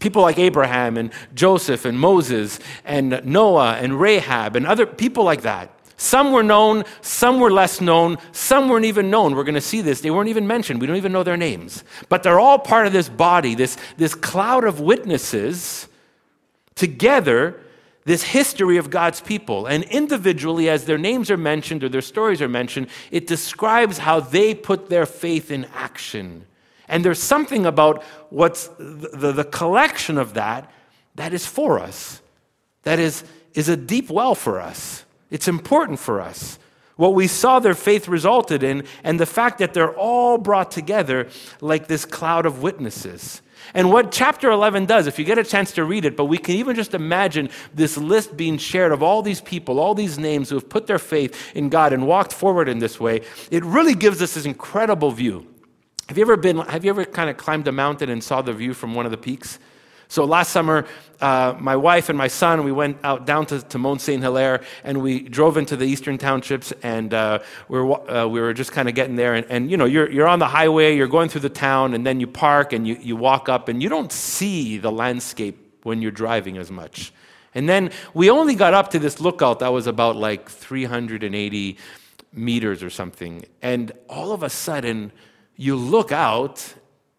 People 0.00 0.22
like 0.22 0.38
Abraham 0.38 0.96
and 0.96 1.12
Joseph 1.34 1.84
and 1.84 1.98
Moses 1.98 2.60
and 2.84 3.20
Noah 3.24 3.74
and 3.74 4.00
Rahab 4.00 4.56
and 4.56 4.66
other 4.66 4.86
people 4.86 5.24
like 5.24 5.42
that. 5.42 5.70
Some 6.00 6.30
were 6.30 6.44
known, 6.44 6.84
some 7.00 7.40
were 7.40 7.50
less 7.50 7.80
known, 7.80 8.18
some 8.30 8.68
weren't 8.68 8.84
even 8.84 9.10
known. 9.10 9.34
We're 9.34 9.42
going 9.42 9.56
to 9.56 9.60
see 9.60 9.80
this. 9.80 10.00
They 10.00 10.12
weren't 10.12 10.28
even 10.28 10.46
mentioned. 10.46 10.80
We 10.80 10.86
don't 10.86 10.94
even 10.94 11.10
know 11.10 11.24
their 11.24 11.36
names. 11.36 11.82
But 12.08 12.22
they're 12.22 12.38
all 12.38 12.60
part 12.60 12.86
of 12.86 12.92
this 12.92 13.08
body, 13.08 13.56
this, 13.56 13.76
this 13.96 14.14
cloud 14.14 14.62
of 14.62 14.78
witnesses 14.78 15.88
together 16.78 17.60
this 18.04 18.22
history 18.22 18.78
of 18.78 18.88
God's 18.88 19.20
people. 19.20 19.66
And 19.66 19.84
individually, 19.84 20.70
as 20.70 20.86
their 20.86 20.96
names 20.96 21.30
are 21.30 21.36
mentioned 21.36 21.84
or 21.84 21.90
their 21.90 22.00
stories 22.00 22.40
are 22.40 22.48
mentioned, 22.48 22.88
it 23.10 23.26
describes 23.26 23.98
how 23.98 24.20
they 24.20 24.54
put 24.54 24.88
their 24.88 25.04
faith 25.04 25.50
in 25.50 25.66
action. 25.74 26.46
And 26.88 27.04
there's 27.04 27.22
something 27.22 27.66
about 27.66 28.02
what's 28.30 28.68
the, 28.78 29.10
the, 29.12 29.32
the 29.32 29.44
collection 29.44 30.16
of 30.16 30.34
that 30.34 30.72
that 31.16 31.34
is 31.34 31.44
for 31.44 31.78
us, 31.78 32.22
that 32.84 32.98
is, 32.98 33.24
is 33.52 33.68
a 33.68 33.76
deep 33.76 34.08
well 34.08 34.34
for 34.34 34.60
us. 34.60 35.04
It's 35.30 35.48
important 35.48 35.98
for 35.98 36.20
us. 36.20 36.58
What 36.96 37.14
we 37.14 37.26
saw 37.26 37.58
their 37.58 37.74
faith 37.74 38.08
resulted 38.08 38.62
in, 38.62 38.84
and 39.04 39.20
the 39.20 39.26
fact 39.26 39.58
that 39.58 39.74
they're 39.74 39.94
all 39.94 40.38
brought 40.38 40.70
together 40.70 41.28
like 41.60 41.88
this 41.88 42.04
cloud 42.04 42.46
of 42.46 42.62
witnesses. 42.62 43.42
And 43.74 43.90
what 43.92 44.12
chapter 44.12 44.50
11 44.50 44.86
does, 44.86 45.06
if 45.06 45.18
you 45.18 45.24
get 45.24 45.38
a 45.38 45.44
chance 45.44 45.72
to 45.72 45.84
read 45.84 46.04
it, 46.04 46.16
but 46.16 46.24
we 46.26 46.38
can 46.38 46.54
even 46.54 46.74
just 46.74 46.94
imagine 46.94 47.50
this 47.74 47.96
list 47.96 48.36
being 48.36 48.58
shared 48.58 48.92
of 48.92 49.02
all 49.02 49.22
these 49.22 49.40
people, 49.40 49.78
all 49.78 49.94
these 49.94 50.18
names 50.18 50.48
who 50.48 50.56
have 50.56 50.68
put 50.68 50.86
their 50.86 50.98
faith 50.98 51.54
in 51.54 51.68
God 51.68 51.92
and 51.92 52.06
walked 52.06 52.32
forward 52.32 52.68
in 52.68 52.78
this 52.78 52.98
way, 52.98 53.22
it 53.50 53.64
really 53.64 53.94
gives 53.94 54.22
us 54.22 54.34
this 54.34 54.46
incredible 54.46 55.10
view. 55.10 55.46
Have 56.08 56.16
you 56.16 56.22
ever 56.22 56.36
been, 56.36 56.58
have 56.58 56.84
you 56.84 56.90
ever 56.90 57.04
kind 57.04 57.28
of 57.28 57.36
climbed 57.36 57.68
a 57.68 57.72
mountain 57.72 58.08
and 58.08 58.24
saw 58.24 58.40
the 58.40 58.52
view 58.52 58.72
from 58.72 58.94
one 58.94 59.04
of 59.04 59.10
the 59.10 59.18
peaks? 59.18 59.58
So 60.10 60.24
last 60.24 60.52
summer, 60.52 60.86
uh, 61.20 61.54
my 61.58 61.76
wife 61.76 62.08
and 62.08 62.16
my 62.16 62.28
son, 62.28 62.64
we 62.64 62.72
went 62.72 62.96
out 63.04 63.26
down 63.26 63.44
to, 63.46 63.60
to 63.60 63.78
Mont 63.78 64.00
Saint 64.00 64.22
Hilaire 64.22 64.62
and 64.82 65.02
we 65.02 65.20
drove 65.20 65.58
into 65.58 65.76
the 65.76 65.84
eastern 65.84 66.16
townships 66.16 66.72
and 66.82 67.12
uh, 67.12 67.40
we, 67.68 67.78
were, 67.78 68.10
uh, 68.10 68.26
we 68.26 68.40
were 68.40 68.54
just 68.54 68.72
kind 68.72 68.88
of 68.88 68.94
getting 68.94 69.16
there. 69.16 69.34
And, 69.34 69.46
and, 69.50 69.70
you 69.70 69.76
know, 69.76 69.84
you're, 69.84 70.10
you're 70.10 70.26
on 70.26 70.38
the 70.38 70.48
highway, 70.48 70.96
you're 70.96 71.08
going 71.08 71.28
through 71.28 71.42
the 71.42 71.50
town, 71.50 71.92
and 71.92 72.06
then 72.06 72.20
you 72.20 72.26
park 72.26 72.72
and 72.72 72.88
you, 72.88 72.96
you 73.00 73.16
walk 73.16 73.50
up 73.50 73.68
and 73.68 73.82
you 73.82 73.90
don't 73.90 74.10
see 74.10 74.78
the 74.78 74.90
landscape 74.90 75.58
when 75.82 76.00
you're 76.00 76.10
driving 76.10 76.56
as 76.56 76.70
much. 76.70 77.12
And 77.54 77.68
then 77.68 77.90
we 78.14 78.30
only 78.30 78.54
got 78.54 78.72
up 78.72 78.90
to 78.92 78.98
this 78.98 79.20
lookout 79.20 79.58
that 79.58 79.72
was 79.72 79.86
about 79.86 80.16
like 80.16 80.48
380 80.48 81.76
meters 82.32 82.82
or 82.82 82.88
something. 82.88 83.44
And 83.60 83.92
all 84.08 84.32
of 84.32 84.42
a 84.42 84.48
sudden, 84.48 85.12
you 85.56 85.76
look 85.76 86.12
out 86.12 86.74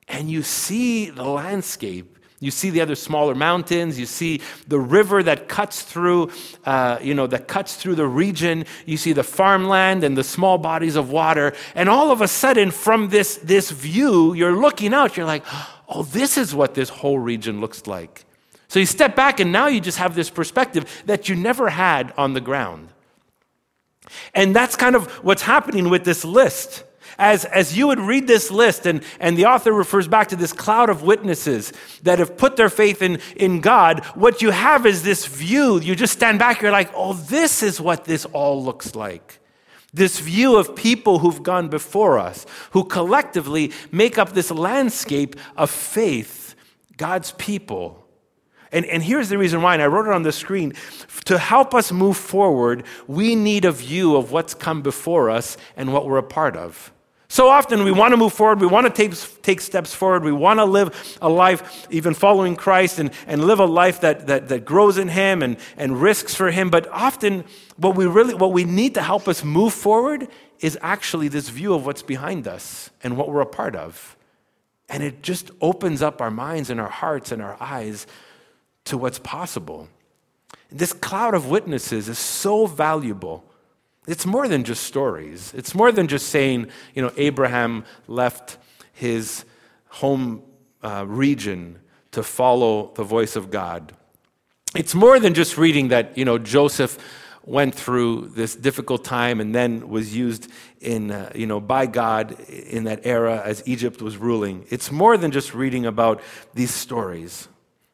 and 0.08 0.31
you 0.31 0.41
see 0.41 1.12
the 1.12 1.25
landscape 1.25 2.18
You 2.41 2.51
see 2.51 2.69
the 2.69 2.79
other 2.81 2.96
smaller 2.96 3.36
mountains. 3.36 4.00
You 4.00 4.05
see 4.05 4.41
the 4.67 4.79
river 4.79 5.22
that 5.24 5.50
cuts 5.50 5.81
through, 5.81 6.31
uh, 6.65 6.98
you 7.01 7.13
know, 7.13 7.27
that 7.27 7.48
cuts 7.48 7.75
through 7.75 7.96
the 7.96 8.08
region. 8.08 8.65
You 8.86 8.96
see 8.96 9.12
the 9.12 9.24
farmland 9.24 10.03
and 10.03 10.17
the 10.17 10.24
small 10.24 10.58
bodies 10.58 10.96
of 10.96 11.12
water. 11.12 11.53
And 11.75 11.89
all 11.89 12.12
of 12.12 12.22
a 12.22 12.27
sudden, 12.27 12.72
from 12.72 13.10
this, 13.10 13.38
this 13.38 13.72
view, 13.72 14.34
you're 14.34 14.55
looking 14.55 14.93
out, 14.93 15.17
you're 15.17 15.25
like, 15.25 15.43
oh, 15.89 16.03
this 16.03 16.38
is 16.38 16.55
what 16.55 16.75
this 16.75 16.89
whole 16.89 17.19
region 17.19 17.60
looks 17.60 17.88
like. 17.88 18.25
So 18.69 18.79
you 18.79 18.86
step 18.86 19.15
back, 19.15 19.39
and 19.39 19.51
now 19.51 19.67
you 19.67 19.81
just 19.81 19.98
have 19.98 20.15
this 20.15 20.29
perspective 20.29 21.03
that 21.08 21.27
you 21.27 21.36
never 21.36 21.69
had 21.69 22.13
on 22.17 22.34
the 22.34 22.41
ground. 22.41 22.89
And 24.34 24.55
that's 24.55 24.75
kind 24.75 24.96
of 24.96 25.08
what's 25.24 25.41
happening 25.41 25.89
with 25.89 26.05
this 26.05 26.24
list. 26.24 26.84
As, 27.19 27.43
as 27.43 27.77
you 27.77 27.88
would 27.88 27.99
read 27.99 28.27
this 28.27 28.49
list, 28.49 28.85
and, 28.85 29.03
and 29.19 29.38
the 29.38 29.45
author 29.45 29.73
refers 29.73 30.07
back 30.07 30.29
to 30.29 30.38
this 30.38 30.53
cloud 30.53 30.89
of 30.89 31.03
witnesses 31.03 31.73
that 32.03 32.17
have 32.17 32.38
put 32.38 32.55
their 32.55 32.69
faith 32.69 33.01
in, 33.01 33.19
in 33.35 33.59
God, 33.59 34.05
what 34.15 34.41
you 34.41 34.51
have 34.51 34.85
is 34.85 35.03
this 35.03 35.25
view. 35.25 35.81
You 35.81 35.97
just 35.97 36.13
stand 36.13 36.39
back, 36.39 36.61
you're 36.61 36.71
like, 36.71 36.89
oh, 36.95 37.13
this 37.13 37.61
is 37.61 37.81
what 37.81 38.05
this 38.05 38.23
all 38.25 38.63
looks 38.63 38.95
like. 38.95 39.41
This 39.93 40.21
view 40.21 40.55
of 40.55 40.77
people 40.77 41.19
who've 41.19 41.43
gone 41.43 41.67
before 41.67 42.19
us, 42.19 42.45
who 42.71 42.85
collectively 42.85 43.73
make 43.91 44.17
up 44.17 44.31
this 44.31 44.49
landscape 44.49 45.35
of 45.57 45.69
faith, 45.69 46.55
God's 46.95 47.33
people. 47.33 48.07
And, 48.71 48.85
and 48.85 49.03
here's 49.03 49.27
the 49.27 49.38
reason 49.38 49.61
why, 49.61 49.73
and 49.73 49.83
I 49.83 49.88
wrote 49.88 50.07
it 50.07 50.13
on 50.13 50.23
the 50.23 50.31
screen. 50.31 50.73
To 51.25 51.38
help 51.38 51.73
us 51.73 51.91
move 51.91 52.15
forward, 52.15 52.85
we 53.07 53.35
need 53.35 53.65
a 53.65 53.71
view 53.73 54.15
of 54.15 54.31
what's 54.31 54.53
come 54.53 54.81
before 54.81 55.29
us 55.29 55.57
and 55.75 55.91
what 55.91 56.05
we're 56.05 56.17
a 56.17 56.23
part 56.23 56.55
of. 56.55 56.93
So 57.31 57.48
often 57.48 57.83
we 57.83 57.91
want 57.91 58.12
to 58.13 58.17
move 58.17 58.33
forward, 58.33 58.59
we 58.59 58.65
want 58.65 58.88
to 58.88 58.91
take, 58.91 59.15
take 59.43 59.62
steps 59.62 59.93
forward, 59.93 60.24
we 60.24 60.31
want 60.31 60.59
to 60.59 60.65
live 60.65 61.17
a 61.21 61.29
life 61.29 61.88
even 61.91 62.15
following 62.15 62.55
Christ 62.55 62.98
and, 62.98 63.12
and 63.27 63.45
live 63.45 63.59
a 63.59 63.65
life 63.65 64.01
that, 64.01 64.25
that, 64.25 64.48
that 64.48 64.65
grows 64.65 64.98
in 64.98 65.09
Him 65.09 65.43
and, 65.43 65.57
and 65.77 66.01
risks 66.01 66.33
for 66.33 66.50
Him. 66.50 66.71
But 66.71 66.88
often 66.88 67.45
what 67.77 67.95
we 67.95 68.07
really 68.07 68.33
what 68.33 68.51
we 68.51 68.63
need 68.63 68.95
to 68.95 69.03
help 69.03 69.27
us 69.27 69.43
move 69.43 69.75
forward 69.75 70.27
is 70.59 70.75
actually 70.81 71.27
this 71.27 71.50
view 71.50 71.75
of 71.75 71.86
what's 71.86 72.01
behind 72.01 72.48
us 72.48 72.89
and 73.03 73.15
what 73.15 73.29
we're 73.29 73.41
a 73.41 73.45
part 73.45 73.75
of. 73.75 74.17
And 74.89 75.03
it 75.03 75.21
just 75.21 75.51
opens 75.62 76.01
up 76.01 76.21
our 76.21 76.31
minds 76.31 76.71
and 76.71 76.81
our 76.81 76.89
hearts 76.89 77.31
and 77.31 77.43
our 77.43 77.55
eyes 77.59 78.07
to 78.86 78.98
what's 78.98 79.19
possible. 79.19 79.88
This 80.71 80.93
cloud 80.93 81.36
of 81.36 81.48
witnesses 81.48 82.09
is 82.09 82.17
so 82.17 82.65
valuable. 82.65 83.43
It's 84.09 84.25
more 84.25 84.47
than 84.47 84.63
just 84.63 84.83
stories. 84.83 85.53
It's 85.55 85.75
more 85.75 85.91
than 85.91 86.07
just 86.07 86.29
saying, 86.29 86.67
you 86.95 87.01
know, 87.03 87.11
Abraham 87.15 87.85
left 88.07 88.57
his 88.91 89.45
home 89.89 90.41
uh, 90.81 91.05
region 91.07 91.79
to 92.11 92.23
follow 92.23 92.91
the 92.95 93.03
voice 93.03 93.35
of 93.35 93.51
God. 93.51 93.93
It's 94.75 94.95
more 94.95 95.19
than 95.19 95.35
just 95.35 95.57
reading 95.57 95.89
that, 95.89 96.17
you 96.17 96.25
know, 96.25 96.39
Joseph 96.39 96.97
went 97.43 97.75
through 97.75 98.29
this 98.29 98.55
difficult 98.55 99.03
time 99.03 99.39
and 99.39 99.53
then 99.53 99.89
was 99.89 100.15
used 100.15 100.51
in, 100.81 101.11
uh, 101.11 101.31
you 101.35 101.45
know, 101.45 101.59
by 101.59 101.85
God 101.85 102.39
in 102.49 102.85
that 102.85 103.01
era 103.03 103.41
as 103.45 103.61
Egypt 103.67 104.01
was 104.01 104.17
ruling. 104.17 104.65
It's 104.69 104.91
more 104.91 105.17
than 105.17 105.31
just 105.31 105.53
reading 105.53 105.85
about 105.85 106.21
these 106.55 106.73
stories. 106.73 107.47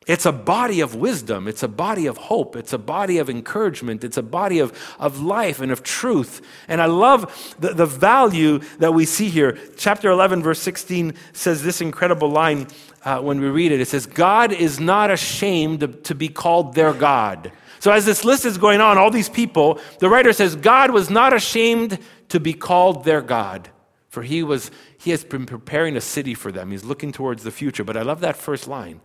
It's 0.07 0.25
a 0.27 0.31
body 0.31 0.81
of 0.81 0.93
wisdom. 0.93 1.47
It's 1.47 1.63
a 1.63 1.67
body 1.67 2.05
of 2.05 2.17
hope. 2.17 2.55
It's 2.55 2.73
a 2.73 2.77
body 2.77 3.17
of 3.17 3.27
encouragement. 3.27 4.03
It's 4.03 4.17
a 4.17 4.23
body 4.23 4.59
of, 4.59 4.71
of 4.99 5.19
life 5.19 5.59
and 5.59 5.71
of 5.71 5.81
truth. 5.81 6.45
And 6.67 6.79
I 6.79 6.85
love 6.85 7.55
the, 7.59 7.73
the 7.73 7.87
value 7.87 8.59
that 8.77 8.93
we 8.93 9.05
see 9.05 9.29
here. 9.29 9.57
Chapter 9.77 10.11
11, 10.11 10.43
verse 10.43 10.59
16 10.59 11.15
says 11.33 11.63
this 11.63 11.81
incredible 11.81 12.29
line 12.29 12.67
uh, 13.03 13.19
when 13.19 13.41
we 13.41 13.47
read 13.47 13.71
it. 13.71 13.81
It 13.81 13.87
says, 13.87 14.05
God 14.05 14.51
is 14.51 14.79
not 14.79 15.09
ashamed 15.09 15.79
to, 15.79 15.87
to 15.87 16.13
be 16.13 16.29
called 16.29 16.75
their 16.75 16.93
God. 16.93 17.51
So 17.79 17.91
as 17.91 18.05
this 18.05 18.23
list 18.23 18.45
is 18.45 18.59
going 18.59 18.81
on, 18.81 18.99
all 18.99 19.09
these 19.09 19.29
people, 19.29 19.79
the 19.99 20.09
writer 20.09 20.33
says, 20.33 20.55
God 20.55 20.91
was 20.91 21.09
not 21.09 21.33
ashamed 21.33 21.97
to 22.29 22.39
be 22.39 22.53
called 22.53 23.05
their 23.05 23.21
God. 23.21 23.69
For 24.09 24.21
he 24.21 24.43
was, 24.43 24.69
he 24.99 25.09
has 25.11 25.23
been 25.23 25.47
preparing 25.47 25.97
a 25.97 26.01
city 26.01 26.35
for 26.35 26.51
them. 26.51 26.69
He's 26.69 26.83
looking 26.83 27.11
towards 27.11 27.43
the 27.43 27.51
future. 27.51 27.83
But 27.83 27.97
I 27.97 28.03
love 28.03 28.21
that 28.21 28.35
first 28.35 28.67
line. 28.67 29.01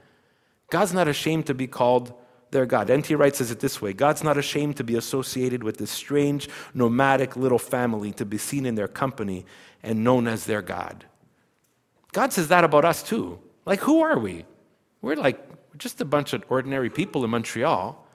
God's 0.70 0.92
not 0.92 1.08
ashamed 1.08 1.46
to 1.46 1.54
be 1.54 1.66
called 1.66 2.14
their 2.50 2.66
God. 2.66 2.90
N.T. 2.90 3.14
Wright 3.14 3.34
says 3.34 3.50
it 3.50 3.60
this 3.60 3.80
way 3.80 3.92
God's 3.92 4.24
not 4.24 4.36
ashamed 4.36 4.76
to 4.76 4.84
be 4.84 4.96
associated 4.96 5.62
with 5.62 5.78
this 5.78 5.90
strange, 5.90 6.48
nomadic 6.74 7.36
little 7.36 7.58
family, 7.58 8.12
to 8.12 8.24
be 8.24 8.38
seen 8.38 8.66
in 8.66 8.74
their 8.74 8.88
company 8.88 9.44
and 9.82 10.04
known 10.04 10.26
as 10.26 10.44
their 10.44 10.62
God. 10.62 11.04
God 12.12 12.32
says 12.32 12.48
that 12.48 12.64
about 12.64 12.84
us 12.84 13.02
too. 13.02 13.38
Like, 13.66 13.80
who 13.80 14.00
are 14.00 14.18
we? 14.18 14.44
We're 15.00 15.16
like 15.16 15.40
just 15.78 16.00
a 16.00 16.04
bunch 16.04 16.32
of 16.32 16.44
ordinary 16.48 16.90
people 16.90 17.24
in 17.24 17.30
Montreal, 17.30 18.06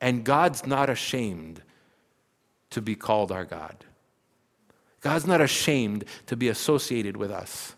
and 0.00 0.24
God's 0.24 0.66
not 0.66 0.90
ashamed 0.90 1.62
to 2.70 2.82
be 2.82 2.96
called 2.96 3.30
our 3.30 3.44
God. 3.44 3.84
God's 5.00 5.26
not 5.26 5.40
ashamed 5.40 6.04
to 6.26 6.36
be 6.36 6.48
associated 6.48 7.16
with 7.16 7.30
us. 7.30 7.73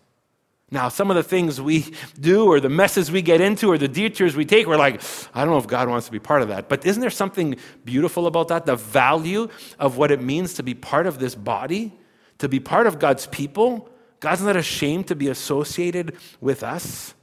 Now, 0.70 0.88
some 0.88 1.10
of 1.10 1.16
the 1.16 1.22
things 1.22 1.60
we 1.60 1.94
do 2.18 2.46
or 2.46 2.58
the 2.58 2.68
messes 2.68 3.10
we 3.12 3.22
get 3.22 3.40
into 3.40 3.70
or 3.70 3.78
the 3.78 3.86
detours 3.86 4.34
we 4.34 4.44
take, 4.44 4.66
we're 4.66 4.76
like, 4.76 5.00
I 5.32 5.44
don't 5.44 5.52
know 5.52 5.58
if 5.58 5.68
God 5.68 5.88
wants 5.88 6.06
to 6.06 6.12
be 6.12 6.18
part 6.18 6.42
of 6.42 6.48
that. 6.48 6.68
But 6.68 6.84
isn't 6.84 7.00
there 7.00 7.10
something 7.10 7.56
beautiful 7.84 8.26
about 8.26 8.48
that? 8.48 8.66
The 8.66 8.74
value 8.74 9.48
of 9.78 9.96
what 9.96 10.10
it 10.10 10.20
means 10.20 10.54
to 10.54 10.64
be 10.64 10.74
part 10.74 11.06
of 11.06 11.20
this 11.20 11.36
body, 11.36 11.92
to 12.38 12.48
be 12.48 12.58
part 12.58 12.88
of 12.88 12.98
God's 12.98 13.26
people. 13.28 13.88
God's 14.18 14.42
not 14.42 14.56
ashamed 14.56 15.06
to 15.06 15.14
be 15.14 15.28
associated 15.28 16.16
with 16.40 16.64
us. 16.64 17.14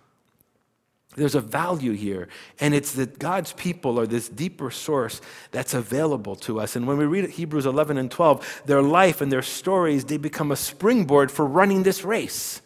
There's 1.15 1.35
a 1.35 1.41
value 1.41 1.91
here, 1.91 2.27
and 2.59 2.73
it's 2.73 2.93
that 2.93 3.19
God's 3.19 3.53
people 3.53 3.99
are 3.99 4.07
this 4.07 4.27
deeper 4.29 4.71
source 4.71 5.21
that's 5.51 5.75
available 5.75 6.35
to 6.37 6.59
us. 6.59 6.75
And 6.75 6.87
when 6.87 6.97
we 6.97 7.05
read 7.05 7.29
Hebrews 7.29 7.67
11 7.67 7.99
and 7.99 8.09
12, 8.09 8.63
their 8.65 8.81
life 8.81 9.21
and 9.21 9.31
their 9.31 9.43
stories, 9.43 10.05
they 10.05 10.17
become 10.17 10.51
a 10.51 10.55
springboard 10.55 11.29
for 11.29 11.45
running 11.45 11.83
this 11.83 12.03
race. 12.03 12.62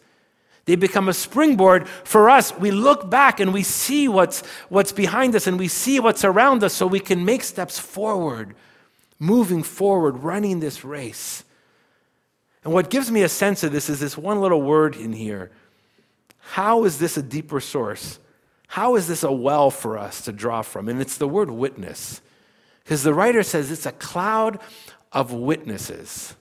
They 0.68 0.76
become 0.76 1.08
a 1.08 1.14
springboard 1.14 1.88
for 1.88 2.28
us. 2.28 2.54
We 2.58 2.70
look 2.70 3.08
back 3.08 3.40
and 3.40 3.54
we 3.54 3.62
see 3.62 4.06
what's, 4.06 4.42
what's 4.68 4.92
behind 4.92 5.34
us 5.34 5.46
and 5.46 5.58
we 5.58 5.66
see 5.66 5.98
what's 5.98 6.26
around 6.26 6.62
us 6.62 6.74
so 6.74 6.86
we 6.86 7.00
can 7.00 7.24
make 7.24 7.42
steps 7.42 7.78
forward, 7.78 8.54
moving 9.18 9.62
forward, 9.62 10.22
running 10.22 10.60
this 10.60 10.84
race. 10.84 11.42
And 12.64 12.74
what 12.74 12.90
gives 12.90 13.10
me 13.10 13.22
a 13.22 13.30
sense 13.30 13.64
of 13.64 13.72
this 13.72 13.88
is 13.88 13.98
this 13.98 14.18
one 14.18 14.42
little 14.42 14.60
word 14.60 14.94
in 14.94 15.14
here. 15.14 15.50
How 16.36 16.84
is 16.84 16.98
this 16.98 17.16
a 17.16 17.22
deeper 17.22 17.60
source? 17.60 18.18
How 18.66 18.96
is 18.96 19.08
this 19.08 19.22
a 19.22 19.32
well 19.32 19.70
for 19.70 19.96
us 19.96 20.20
to 20.26 20.32
draw 20.32 20.60
from? 20.60 20.90
And 20.90 21.00
it's 21.00 21.16
the 21.16 21.26
word 21.26 21.50
witness. 21.50 22.20
Because 22.84 23.02
the 23.04 23.14
writer 23.14 23.42
says 23.42 23.70
it's 23.70 23.86
a 23.86 23.92
cloud 23.92 24.60
of 25.12 25.32
witnesses 25.32 26.34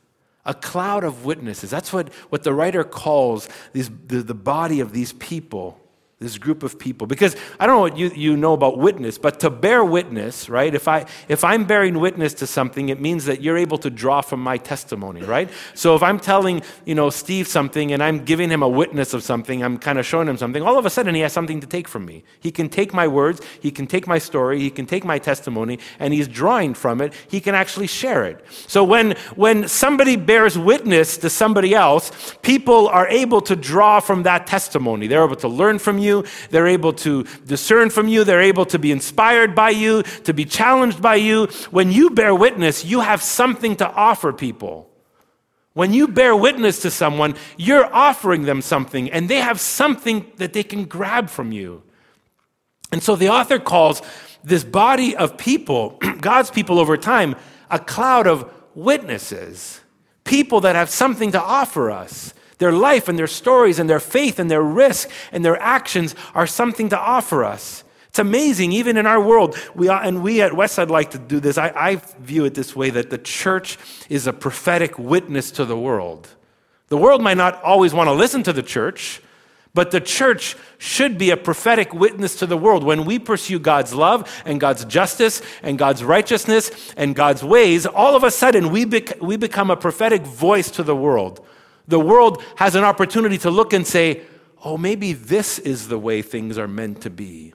a 0.47 0.53
cloud 0.53 1.03
of 1.03 1.25
witnesses. 1.25 1.69
That's 1.69 1.93
what, 1.93 2.11
what 2.29 2.43
the 2.43 2.53
writer 2.53 2.83
calls 2.83 3.47
these, 3.73 3.89
the, 4.07 4.23
the 4.23 4.33
body 4.33 4.79
of 4.79 4.93
these 4.93 5.13
people 5.13 5.79
this 6.19 6.39
group 6.39 6.63
of 6.63 6.79
people. 6.79 7.05
Because 7.05 7.35
i 7.59 7.67
don't 7.67 7.75
know 7.75 7.81
what 7.81 7.97
you, 7.97 8.09
you 8.09 8.35
know 8.35 8.53
about 8.53 8.77
witness 8.77 9.17
but 9.17 9.39
to 9.39 9.49
bear 9.49 9.83
witness 9.83 10.49
right 10.49 10.73
if 10.73 10.87
i 10.87 11.05
if 11.27 11.43
i'm 11.43 11.65
bearing 11.65 11.99
witness 11.99 12.33
to 12.33 12.47
something 12.47 12.89
it 12.89 12.99
means 12.99 13.25
that 13.25 13.41
you're 13.41 13.57
able 13.57 13.77
to 13.77 13.89
draw 13.89 14.21
from 14.21 14.39
my 14.41 14.57
testimony 14.57 15.21
right? 15.21 15.49
So 15.73 15.95
if 15.95 16.03
i'm 16.03 16.19
telling 16.19 16.61
you 16.85 16.95
know 16.95 17.09
steve 17.09 17.47
something 17.47 17.93
and 17.93 18.01
i'm 18.01 18.25
giving 18.25 18.49
him 18.49 18.63
a 18.63 18.69
witness 18.69 19.13
of 19.13 19.23
something 19.23 19.63
i'm 19.63 19.77
kind 19.77 19.99
of 19.99 20.05
showing 20.05 20.27
him 20.27 20.37
something 20.37 20.63
all 20.63 20.77
of 20.77 20.85
a 20.85 20.89
sudden 20.89 21.13
he 21.13 21.21
has 21.21 21.33
something 21.33 21.59
to 21.59 21.67
take 21.67 21.87
from 21.87 22.05
me. 22.05 22.23
He 22.39 22.51
can 22.51 22.69
take 22.69 22.93
my 22.93 23.07
words 23.07 23.41
he 23.61 23.71
can 23.71 23.85
take 23.85 24.07
my 24.07 24.17
story 24.17 24.59
he 24.59 24.69
can 24.69 24.85
take 24.85 25.05
my 25.05 25.19
testimony 25.19 25.79
and 25.99 26.13
he's 26.13 26.27
drawing 26.27 26.73
from 26.73 27.01
it 27.01 27.13
he 27.27 27.39
can 27.39 27.53
actually 27.53 27.87
share 27.87 28.25
it. 28.25 28.43
So 28.67 28.83
when 28.83 29.11
when 29.35 29.67
somebody 29.67 30.15
bears 30.15 30.57
witness 30.57 31.17
to 31.17 31.29
somebody 31.29 31.75
else 31.75 32.11
people 32.41 32.87
are 32.87 33.07
able 33.07 33.41
to 33.41 33.55
draw 33.55 33.99
from 33.99 34.23
that 34.23 34.47
testimony. 34.47 35.07
They're 35.07 35.23
able 35.23 35.35
to 35.37 35.47
learn 35.47 35.79
from 35.79 35.97
you 35.99 36.06
you. 36.07 36.25
They're 36.49 36.73
able 36.77 36.93
to 37.05 37.23
discern 37.45 37.89
from 37.89 38.07
you. 38.07 38.23
They're 38.23 38.49
able 38.53 38.65
to 38.67 38.79
be 38.79 38.91
inspired 38.91 39.53
by 39.53 39.71
you, 39.71 40.03
to 40.23 40.33
be 40.33 40.45
challenged 40.45 41.01
by 41.01 41.15
you. 41.15 41.47
When 41.71 41.91
you 41.91 42.09
bear 42.09 42.33
witness, 42.33 42.85
you 42.85 43.01
have 43.01 43.21
something 43.21 43.75
to 43.77 43.87
offer 43.91 44.31
people. 44.33 44.89
When 45.73 45.93
you 45.93 46.07
bear 46.07 46.35
witness 46.35 46.81
to 46.81 46.89
someone, 46.89 47.35
you're 47.55 47.85
offering 47.93 48.43
them 48.43 48.63
something, 48.63 49.11
and 49.11 49.29
they 49.29 49.41
have 49.41 49.59
something 49.59 50.25
that 50.37 50.53
they 50.53 50.63
can 50.63 50.85
grab 50.85 51.29
from 51.29 51.51
you. 51.51 51.83
And 52.91 53.03
so 53.03 53.15
the 53.15 53.29
author 53.29 53.59
calls 53.59 54.01
this 54.43 54.63
body 54.63 55.15
of 55.15 55.37
people, 55.37 55.99
God's 56.21 56.49
people 56.49 56.79
over 56.79 56.97
time, 56.97 57.35
a 57.69 57.79
cloud 57.79 58.25
of 58.25 58.51
witnesses, 58.73 59.81
people 60.23 60.61
that 60.61 60.75
have 60.75 60.89
something 60.89 61.31
to 61.33 61.41
offer 61.41 61.91
us. 61.91 62.33
Their 62.57 62.71
life 62.71 63.07
and 63.07 63.19
their 63.19 63.27
stories 63.27 63.79
and 63.79 63.89
their 63.89 63.99
faith 63.99 64.39
and 64.39 64.49
their 64.49 64.63
risk 64.63 65.09
and 65.31 65.45
their 65.45 65.61
actions 65.61 66.15
are 66.33 66.47
something 66.47 66.89
to 66.89 66.97
offer 66.97 67.43
us. 67.43 67.83
It's 68.07 68.19
amazing, 68.19 68.71
even 68.71 68.97
in 68.97 69.05
our 69.05 69.21
world. 69.21 69.55
We 69.75 69.89
are, 69.89 70.01
and 70.01 70.23
we 70.23 70.41
at 70.41 70.53
Westside 70.53 70.89
like 70.89 71.11
to 71.11 71.19
do 71.19 71.39
this. 71.39 71.59
I, 71.59 71.71
I 71.75 71.95
view 72.19 72.45
it 72.45 72.55
this 72.55 72.75
way 72.75 72.89
that 72.89 73.11
the 73.11 73.19
church 73.19 73.77
is 74.09 74.25
a 74.25 74.33
prophetic 74.33 74.97
witness 74.97 75.51
to 75.51 75.65
the 75.65 75.77
world. 75.77 76.29
The 76.87 76.97
world 76.97 77.21
might 77.21 77.37
not 77.37 77.61
always 77.61 77.93
want 77.93 78.07
to 78.07 78.13
listen 78.13 78.41
to 78.43 78.53
the 78.53 78.63
church, 78.63 79.21
But 79.77 79.91
the 79.91 80.01
church 80.01 80.55
should 80.79 81.19
be 81.19 81.29
a 81.29 81.37
prophetic 81.37 81.93
witness 81.93 82.37
to 82.37 82.47
the 82.47 82.57
world. 82.57 82.83
When 82.83 83.05
we 83.05 83.19
pursue 83.19 83.59
God's 83.59 83.93
love 83.93 84.27
and 84.43 84.59
God's 84.59 84.83
justice 84.85 85.43
and 85.61 85.77
God's 85.77 86.03
righteousness 86.03 86.71
and 86.97 87.15
God's 87.15 87.43
ways, 87.43 87.85
all 87.85 88.15
of 88.15 88.23
a 88.23 88.31
sudden 88.31 88.71
we, 88.71 88.85
bec- 88.85 89.21
we 89.21 89.37
become 89.37 89.69
a 89.69 89.77
prophetic 89.77 90.23
voice 90.23 90.71
to 90.71 90.81
the 90.81 90.95
world. 90.95 91.45
The 91.87 91.99
world 91.99 92.43
has 92.57 92.75
an 92.75 92.83
opportunity 92.83 93.37
to 93.39 93.49
look 93.49 93.73
and 93.73 93.87
say, 93.87 94.21
oh, 94.63 94.77
maybe 94.77 95.13
this 95.13 95.59
is 95.59 95.87
the 95.87 95.97
way 95.97 96.21
things 96.21 96.57
are 96.57 96.67
meant 96.67 97.01
to 97.01 97.09
be. 97.09 97.53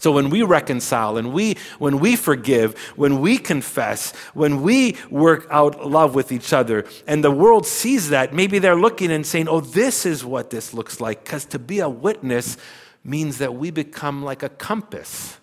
So 0.00 0.10
when 0.10 0.28
we 0.28 0.42
reconcile 0.42 1.16
and 1.16 1.32
we 1.32 1.56
when 1.78 2.00
we 2.00 2.16
forgive, 2.16 2.78
when 2.96 3.20
we 3.20 3.38
confess, 3.38 4.12
when 4.34 4.62
we 4.62 4.96
work 5.08 5.46
out 5.50 5.88
love 5.88 6.14
with 6.14 6.32
each 6.32 6.52
other 6.52 6.84
and 7.06 7.22
the 7.22 7.30
world 7.30 7.64
sees 7.66 8.10
that, 8.10 8.34
maybe 8.34 8.58
they're 8.58 8.78
looking 8.78 9.12
and 9.12 9.24
saying, 9.24 9.48
"Oh, 9.48 9.60
this 9.60 10.04
is 10.04 10.24
what 10.24 10.50
this 10.50 10.74
looks 10.74 11.00
like." 11.00 11.24
Cuz 11.24 11.44
to 11.46 11.58
be 11.58 11.78
a 11.78 11.88
witness 11.88 12.56
means 13.04 13.38
that 13.38 13.54
we 13.54 13.70
become 13.70 14.24
like 14.24 14.42
a 14.42 14.48
compass. 14.48 15.38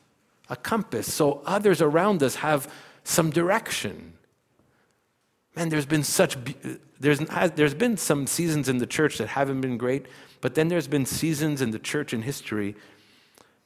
A 0.49 0.57
compass 0.57 1.11
so 1.11 1.41
others 1.45 1.81
around 1.81 2.21
us 2.21 2.35
have 2.35 2.67
some 3.05 3.29
direction. 3.29 4.13
Man, 5.55 5.69
there's 5.69 5.85
been 5.85 6.03
such 6.03 6.37
there's 6.99 7.19
there's 7.55 7.73
been 7.73 7.97
some 7.97 8.27
seasons 8.27 8.69
in 8.69 8.77
the 8.77 8.85
church 8.85 9.17
that 9.17 9.27
haven't 9.27 9.61
been 9.61 9.77
great, 9.77 10.05
but 10.39 10.55
then 10.55 10.69
there's 10.69 10.87
been 10.87 11.05
seasons 11.05 11.61
in 11.61 11.71
the 11.71 11.79
church 11.79 12.13
in 12.13 12.21
history 12.21 12.75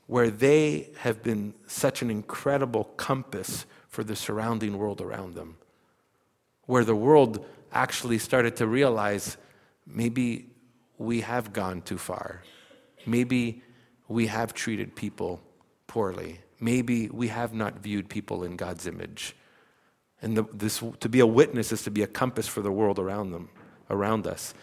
where 0.08 0.30
they 0.30 0.90
have 1.00 1.24
been 1.24 1.54
such 1.68 2.02
an 2.02 2.12
incredible 2.12 2.84
compass 2.96 3.66
for 3.88 4.04
the 4.04 4.16
surrounding 4.16 4.78
world 4.78 5.02
around 5.02 5.36
them, 5.36 5.58
where 6.66 6.84
the 6.84 6.96
world 6.96 7.46
actually 7.72 8.18
started 8.18 8.56
to 8.56 8.68
realize 8.68 9.38
maybe 9.86 10.48
we 10.98 11.22
have 11.22 11.54
gone 11.54 11.82
too 11.82 11.98
far. 11.98 12.42
Maybe 13.06 13.64
we 14.08 14.28
have 14.28 14.54
treated 14.54 14.96
people 14.96 15.42
poorly. 15.88 16.40
Maybe 16.60 17.10
we 17.10 17.28
have 17.28 17.54
not 17.54 17.80
viewed 17.80 18.10
people 18.10 18.44
in 18.44 18.56
God's 18.56 18.88
image. 18.88 19.36
And 20.22 20.38
the, 20.38 20.44
this, 20.54 20.82
to 21.00 21.10
be 21.10 21.20
a 21.20 21.28
witness 21.28 21.72
is 21.72 21.84
to 21.84 21.92
be 21.92 22.02
a 22.02 22.08
compass 22.08 22.48
for 22.48 22.62
the 22.62 22.72
world 22.72 23.00
around 23.00 23.32
them, 23.32 23.50
around 23.90 24.28
us. 24.28 24.54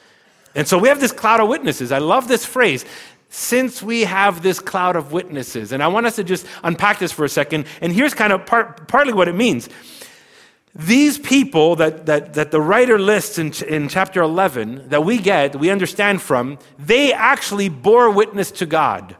And 0.54 0.66
so 0.66 0.78
we 0.78 0.88
have 0.88 1.00
this 1.00 1.12
cloud 1.12 1.40
of 1.40 1.48
witnesses. 1.48 1.92
I 1.92 1.98
love 1.98 2.28
this 2.28 2.44
phrase 2.44 2.84
since 3.28 3.82
we 3.82 4.02
have 4.02 4.42
this 4.42 4.60
cloud 4.60 4.94
of 4.94 5.12
witnesses. 5.12 5.72
And 5.72 5.82
I 5.82 5.88
want 5.88 6.04
us 6.06 6.16
to 6.16 6.24
just 6.24 6.46
unpack 6.62 6.98
this 6.98 7.12
for 7.12 7.24
a 7.24 7.28
second. 7.28 7.66
And 7.80 7.92
here's 7.92 8.12
kind 8.12 8.32
of 8.32 8.44
part, 8.44 8.88
partly 8.88 9.14
what 9.14 9.28
it 9.28 9.34
means. 9.34 9.70
These 10.74 11.18
people 11.18 11.76
that, 11.76 12.06
that, 12.06 12.34
that 12.34 12.50
the 12.50 12.60
writer 12.60 12.98
lists 12.98 13.38
in, 13.38 13.52
in 13.66 13.88
chapter 13.88 14.20
11, 14.22 14.88
that 14.88 15.04
we 15.04 15.18
get, 15.18 15.56
we 15.56 15.70
understand 15.70 16.20
from, 16.20 16.58
they 16.78 17.12
actually 17.12 17.68
bore 17.68 18.10
witness 18.10 18.50
to 18.52 18.66
God. 18.66 19.16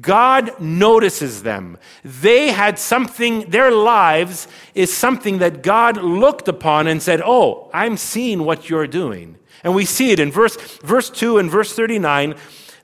God 0.00 0.60
notices 0.60 1.42
them. 1.42 1.78
They 2.04 2.48
had 2.48 2.78
something, 2.78 3.50
their 3.50 3.70
lives 3.70 4.48
is 4.74 4.92
something 4.92 5.38
that 5.38 5.62
God 5.62 5.96
looked 5.96 6.48
upon 6.48 6.86
and 6.86 7.02
said, 7.02 7.22
Oh, 7.24 7.70
I'm 7.72 7.96
seeing 7.96 8.44
what 8.44 8.68
you're 8.68 8.88
doing. 8.88 9.36
And 9.62 9.74
we 9.74 9.84
see 9.84 10.10
it 10.10 10.20
in 10.20 10.32
verse, 10.32 10.56
verse 10.78 11.08
2 11.10 11.38
and 11.38 11.50
verse 11.50 11.72
39 11.72 12.34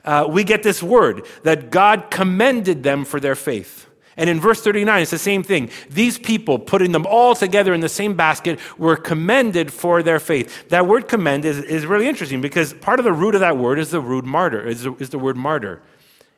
uh, 0.05 0.27
we 0.29 0.43
get 0.43 0.63
this 0.63 0.83
word 0.83 1.25
that 1.43 1.71
God 1.71 2.11
commended 2.11 2.83
them 2.83 3.05
for 3.05 3.19
their 3.19 3.35
faith. 3.35 3.87
And 4.15 4.29
in 4.29 4.39
verse 4.39 4.61
39, 4.61 5.01
it's 5.01 5.11
the 5.11 5.17
same 5.17 5.41
thing. 5.41 5.71
These 5.89 6.19
people, 6.19 6.59
putting 6.59 6.91
them 6.91 7.07
all 7.07 7.35
together 7.35 7.73
in 7.73 7.81
the 7.81 7.89
same 7.89 8.13
basket, 8.15 8.59
were 8.77 8.95
commended 8.95 9.73
for 9.73 10.03
their 10.03 10.19
faith. 10.19 10.69
That 10.69 10.85
word 10.85 11.07
commend 11.07 11.45
is, 11.45 11.57
is 11.59 11.85
really 11.85 12.07
interesting 12.07 12.39
because 12.39 12.73
part 12.73 12.99
of 12.99 13.05
the 13.05 13.13
root 13.13 13.33
of 13.33 13.41
that 13.41 13.57
word 13.57 13.79
is 13.79 13.89
the 13.89 14.01
root 14.01 14.25
martyr, 14.25 14.67
is 14.67 14.83
the, 14.83 14.93
is 14.95 15.09
the 15.09 15.17
word 15.17 15.35
martyr. 15.35 15.81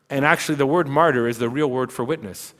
And 0.10 0.26
actually, 0.26 0.56
the 0.56 0.66
word 0.66 0.88
martyr 0.88 1.28
is 1.28 1.38
the 1.38 1.50
real 1.50 1.70
word 1.70 1.92
for 1.92 2.04
witness. 2.04 2.54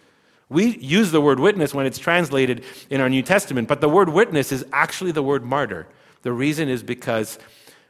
We 0.50 0.78
use 0.78 1.12
the 1.12 1.22
word 1.22 1.40
witness 1.40 1.74
when 1.74 1.86
it's 1.86 1.98
translated 1.98 2.64
in 2.90 3.02
our 3.02 3.10
New 3.10 3.24
Testament, 3.24 3.68
but 3.68 3.82
the 3.82 3.90
word 3.90 4.10
witness 4.10 4.52
is 4.52 4.66
actually 4.72 5.12
the 5.12 5.24
word 5.24 5.44
martyr. 5.44 5.88
The 6.22 6.34
reason 6.34 6.70
is 6.70 6.84
because 6.84 7.40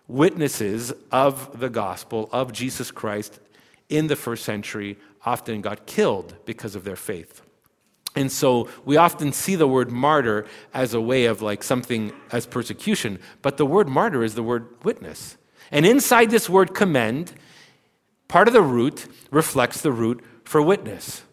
witnesses 0.08 0.94
of 1.12 1.60
the 1.60 1.70
gospel 1.70 2.30
of 2.32 2.54
Jesus 2.54 2.92
Christ 2.92 3.40
in 3.90 4.08
the 4.08 4.16
first 4.16 4.46
century 4.46 4.98
often 5.26 5.62
got 5.62 5.86
killed 5.86 6.36
because 6.46 6.76
of 6.76 6.84
their 6.84 6.96
faith. 6.96 7.42
And 8.16 8.32
so 8.32 8.70
we 8.86 8.96
often 8.96 9.34
see 9.34 9.56
the 9.56 9.68
word 9.68 9.92
martyr 9.92 10.46
as 10.74 10.94
a 10.94 11.02
way 11.02 11.26
of 11.26 11.42
like 11.42 11.64
something 11.64 12.14
as 12.32 12.46
persecution, 12.46 13.20
but 13.42 13.58
the 13.58 13.66
word 13.66 13.90
martyr 13.90 14.24
is 14.24 14.36
the 14.36 14.44
word 14.44 14.68
witness. 14.84 15.38
And 15.72 15.86
inside 15.86 16.32
this 16.32 16.50
word 16.50 16.74
commend, 16.74 17.34
part 18.28 18.48
of 18.48 18.54
the 18.54 18.62
root 18.62 19.08
reflects 19.32 19.82
the 19.82 19.92
root 19.92 20.24
for 20.44 20.62
witness. 20.62 21.24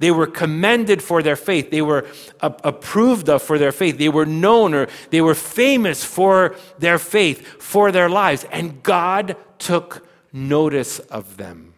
They 0.00 0.10
were 0.10 0.26
commended 0.26 1.02
for 1.02 1.22
their 1.22 1.36
faith. 1.36 1.70
They 1.70 1.80
were 1.80 2.06
approved 2.40 3.28
of 3.28 3.42
for 3.42 3.58
their 3.58 3.72
faith. 3.72 3.96
They 3.96 4.08
were 4.08 4.26
known 4.26 4.74
or 4.74 4.88
they 5.10 5.20
were 5.20 5.34
famous 5.34 6.04
for 6.04 6.56
their 6.78 6.98
faith, 6.98 7.62
for 7.62 7.92
their 7.92 8.08
lives. 8.08 8.44
And 8.50 8.82
God 8.82 9.36
took 9.58 10.06
notice 10.32 10.98
of 10.98 11.36
them. 11.36 11.74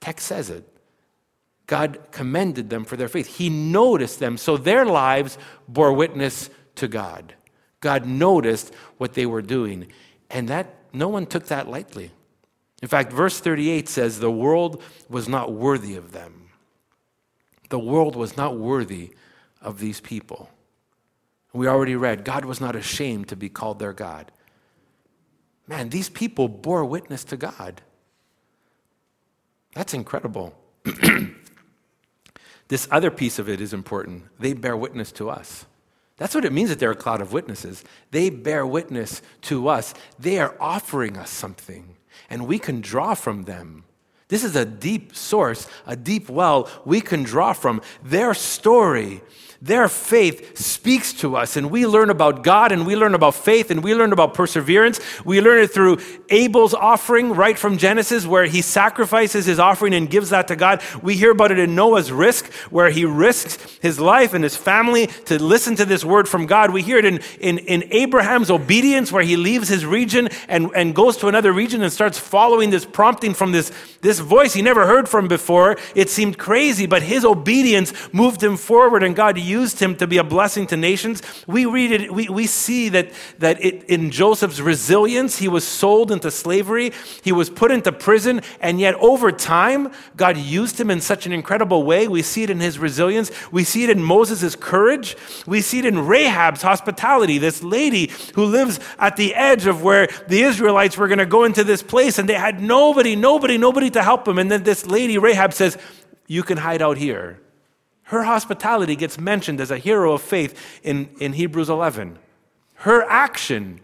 Text 0.00 0.26
says 0.26 0.50
it. 0.50 0.66
God 1.66 2.00
commended 2.10 2.68
them 2.68 2.84
for 2.84 2.96
their 2.96 3.08
faith. 3.08 3.36
He 3.36 3.48
noticed 3.48 4.18
them, 4.18 4.36
so 4.36 4.56
their 4.56 4.84
lives 4.84 5.38
bore 5.68 5.92
witness 5.92 6.50
to 6.74 6.88
God. 6.88 7.34
God 7.78 8.06
noticed 8.06 8.74
what 8.98 9.14
they 9.14 9.24
were 9.24 9.40
doing, 9.40 9.86
and 10.30 10.48
that 10.48 10.74
no 10.92 11.08
one 11.08 11.26
took 11.26 11.46
that 11.46 11.68
lightly. 11.68 12.10
In 12.82 12.88
fact, 12.88 13.12
verse 13.12 13.40
38 13.40 13.88
says 13.88 14.20
the 14.20 14.30
world 14.30 14.82
was 15.08 15.28
not 15.28 15.52
worthy 15.52 15.96
of 15.96 16.12
them. 16.12 16.50
The 17.68 17.78
world 17.78 18.16
was 18.16 18.36
not 18.36 18.58
worthy 18.58 19.10
of 19.60 19.78
these 19.78 20.00
people. 20.00 20.50
We 21.52 21.66
already 21.66 21.96
read, 21.96 22.24
God 22.24 22.44
was 22.44 22.60
not 22.60 22.76
ashamed 22.76 23.28
to 23.28 23.36
be 23.36 23.48
called 23.48 23.78
their 23.78 23.92
God. 23.92 24.30
Man, 25.66 25.88
these 25.88 26.08
people 26.08 26.48
bore 26.48 26.84
witness 26.84 27.24
to 27.24 27.36
God. 27.36 27.82
That's 29.74 29.94
incredible. 29.94 30.54
this 32.68 32.88
other 32.90 33.10
piece 33.10 33.38
of 33.38 33.48
it 33.48 33.60
is 33.60 33.72
important. 33.72 34.24
They 34.38 34.52
bear 34.52 34.76
witness 34.76 35.12
to 35.12 35.30
us. 35.30 35.66
That's 36.16 36.34
what 36.34 36.44
it 36.44 36.52
means 36.52 36.70
that 36.70 36.78
they're 36.78 36.90
a 36.90 36.96
cloud 36.96 37.20
of 37.20 37.32
witnesses. 37.32 37.84
They 38.10 38.30
bear 38.30 38.66
witness 38.66 39.22
to 39.42 39.68
us. 39.68 39.94
They 40.18 40.38
are 40.38 40.54
offering 40.60 41.16
us 41.16 41.30
something, 41.30 41.96
and 42.28 42.46
we 42.46 42.58
can 42.58 42.80
draw 42.80 43.14
from 43.14 43.44
them. 43.44 43.84
This 44.28 44.44
is 44.44 44.54
a 44.54 44.64
deep 44.64 45.14
source, 45.16 45.66
a 45.86 45.96
deep 45.96 46.28
well 46.28 46.68
we 46.84 47.00
can 47.00 47.24
draw 47.24 47.52
from. 47.52 47.82
Their 48.04 48.32
story 48.34 49.22
their 49.62 49.88
faith 49.88 50.56
speaks 50.56 51.12
to 51.14 51.36
us, 51.36 51.56
and 51.56 51.70
we 51.70 51.86
learn 51.86 52.08
about 52.08 52.42
God, 52.42 52.72
and 52.72 52.86
we 52.86 52.96
learn 52.96 53.14
about 53.14 53.34
faith, 53.34 53.70
and 53.70 53.84
we 53.84 53.94
learn 53.94 54.10
about 54.10 54.32
perseverance. 54.32 54.98
We 55.22 55.42
learn 55.42 55.62
it 55.62 55.70
through 55.70 55.98
Abel's 56.30 56.72
offering, 56.72 57.32
right 57.32 57.58
from 57.58 57.76
Genesis, 57.76 58.26
where 58.26 58.46
he 58.46 58.62
sacrifices 58.62 59.44
his 59.44 59.58
offering 59.58 59.92
and 59.92 60.08
gives 60.08 60.30
that 60.30 60.48
to 60.48 60.56
God. 60.56 60.82
We 61.02 61.14
hear 61.14 61.32
about 61.32 61.50
it 61.50 61.58
in 61.58 61.74
Noah's 61.74 62.10
risk, 62.10 62.50
where 62.70 62.88
he 62.88 63.04
risks 63.04 63.78
his 63.82 64.00
life 64.00 64.32
and 64.32 64.42
his 64.42 64.56
family 64.56 65.08
to 65.26 65.42
listen 65.42 65.76
to 65.76 65.84
this 65.84 66.06
word 66.06 66.26
from 66.26 66.46
God. 66.46 66.70
We 66.70 66.82
hear 66.82 66.96
it 66.96 67.04
in, 67.04 67.20
in, 67.40 67.58
in 67.58 67.84
Abraham's 67.92 68.50
obedience, 68.50 69.12
where 69.12 69.22
he 69.22 69.36
leaves 69.36 69.68
his 69.68 69.84
region 69.84 70.30
and, 70.48 70.70
and 70.74 70.94
goes 70.94 71.18
to 71.18 71.28
another 71.28 71.52
region 71.52 71.82
and 71.82 71.92
starts 71.92 72.18
following 72.18 72.70
this 72.70 72.86
prompting 72.86 73.34
from 73.34 73.52
this, 73.52 73.72
this 74.00 74.20
voice 74.20 74.54
he 74.54 74.62
never 74.62 74.86
heard 74.86 75.06
from 75.06 75.28
before. 75.28 75.76
It 75.94 76.08
seemed 76.08 76.38
crazy, 76.38 76.86
but 76.86 77.02
his 77.02 77.26
obedience 77.26 77.92
moved 78.14 78.42
him 78.42 78.56
forward, 78.56 79.02
and 79.02 79.14
God 79.14 79.36
used 79.50 79.80
him 79.80 79.96
to 79.96 80.06
be 80.06 80.18
a 80.18 80.24
blessing 80.24 80.66
to 80.68 80.76
nations. 80.76 81.22
We 81.46 81.66
read 81.66 81.92
it, 81.92 82.12
we, 82.12 82.28
we 82.28 82.46
see 82.46 82.88
that, 82.90 83.10
that 83.38 83.62
it, 83.62 83.84
in 83.84 84.10
Joseph's 84.10 84.60
resilience, 84.60 85.38
he 85.38 85.48
was 85.48 85.66
sold 85.66 86.12
into 86.12 86.30
slavery, 86.30 86.92
he 87.22 87.32
was 87.32 87.50
put 87.50 87.70
into 87.70 87.92
prison, 87.92 88.40
and 88.60 88.80
yet 88.80 88.94
over 88.96 89.32
time, 89.32 89.92
God 90.16 90.36
used 90.36 90.80
him 90.80 90.90
in 90.90 91.00
such 91.00 91.26
an 91.26 91.32
incredible 91.32 91.82
way. 91.82 92.08
We 92.08 92.22
see 92.22 92.44
it 92.44 92.50
in 92.50 92.60
his 92.60 92.78
resilience, 92.78 93.30
we 93.50 93.64
see 93.64 93.84
it 93.84 93.90
in 93.90 94.02
Moses' 94.02 94.54
courage, 94.56 95.16
we 95.46 95.60
see 95.60 95.80
it 95.80 95.86
in 95.86 96.06
Rahab's 96.06 96.62
hospitality, 96.62 97.38
this 97.38 97.62
lady 97.62 98.10
who 98.34 98.44
lives 98.44 98.80
at 98.98 99.16
the 99.16 99.34
edge 99.34 99.66
of 99.66 99.82
where 99.82 100.08
the 100.28 100.42
Israelites 100.42 100.96
were 100.96 101.08
going 101.08 101.18
to 101.18 101.26
go 101.26 101.44
into 101.44 101.64
this 101.64 101.82
place, 101.82 102.18
and 102.18 102.28
they 102.28 102.34
had 102.34 102.60
nobody, 102.60 103.16
nobody, 103.16 103.58
nobody 103.58 103.90
to 103.90 104.02
help 104.02 104.24
them. 104.24 104.38
And 104.38 104.50
then 104.50 104.62
this 104.62 104.86
lady, 104.86 105.18
Rahab, 105.18 105.52
says, 105.52 105.76
You 106.26 106.42
can 106.42 106.58
hide 106.58 106.82
out 106.82 106.96
here. 106.96 107.40
Her 108.10 108.24
hospitality 108.24 108.96
gets 108.96 109.20
mentioned 109.20 109.60
as 109.60 109.70
a 109.70 109.78
hero 109.78 110.14
of 110.14 110.20
faith 110.20 110.80
in, 110.82 111.10
in 111.20 111.34
Hebrews 111.34 111.70
11. 111.70 112.18
Her 112.74 113.04
action, 113.04 113.80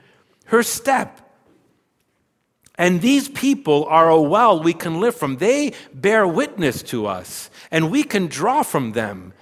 her 0.47 0.65
step. 0.65 1.21
And 2.75 3.01
these 3.01 3.29
people 3.29 3.85
are 3.85 4.11
a 4.11 4.21
well 4.21 4.61
we 4.61 4.73
can 4.73 4.99
live 4.99 5.15
from. 5.15 5.37
They 5.37 5.75
bear 5.95 6.27
witness 6.27 6.83
to 6.85 7.07
us, 7.07 7.51
and 7.71 7.89
we 7.89 8.03
can 8.03 8.27
draw 8.27 8.65
from 8.65 8.93
them. 8.93 9.33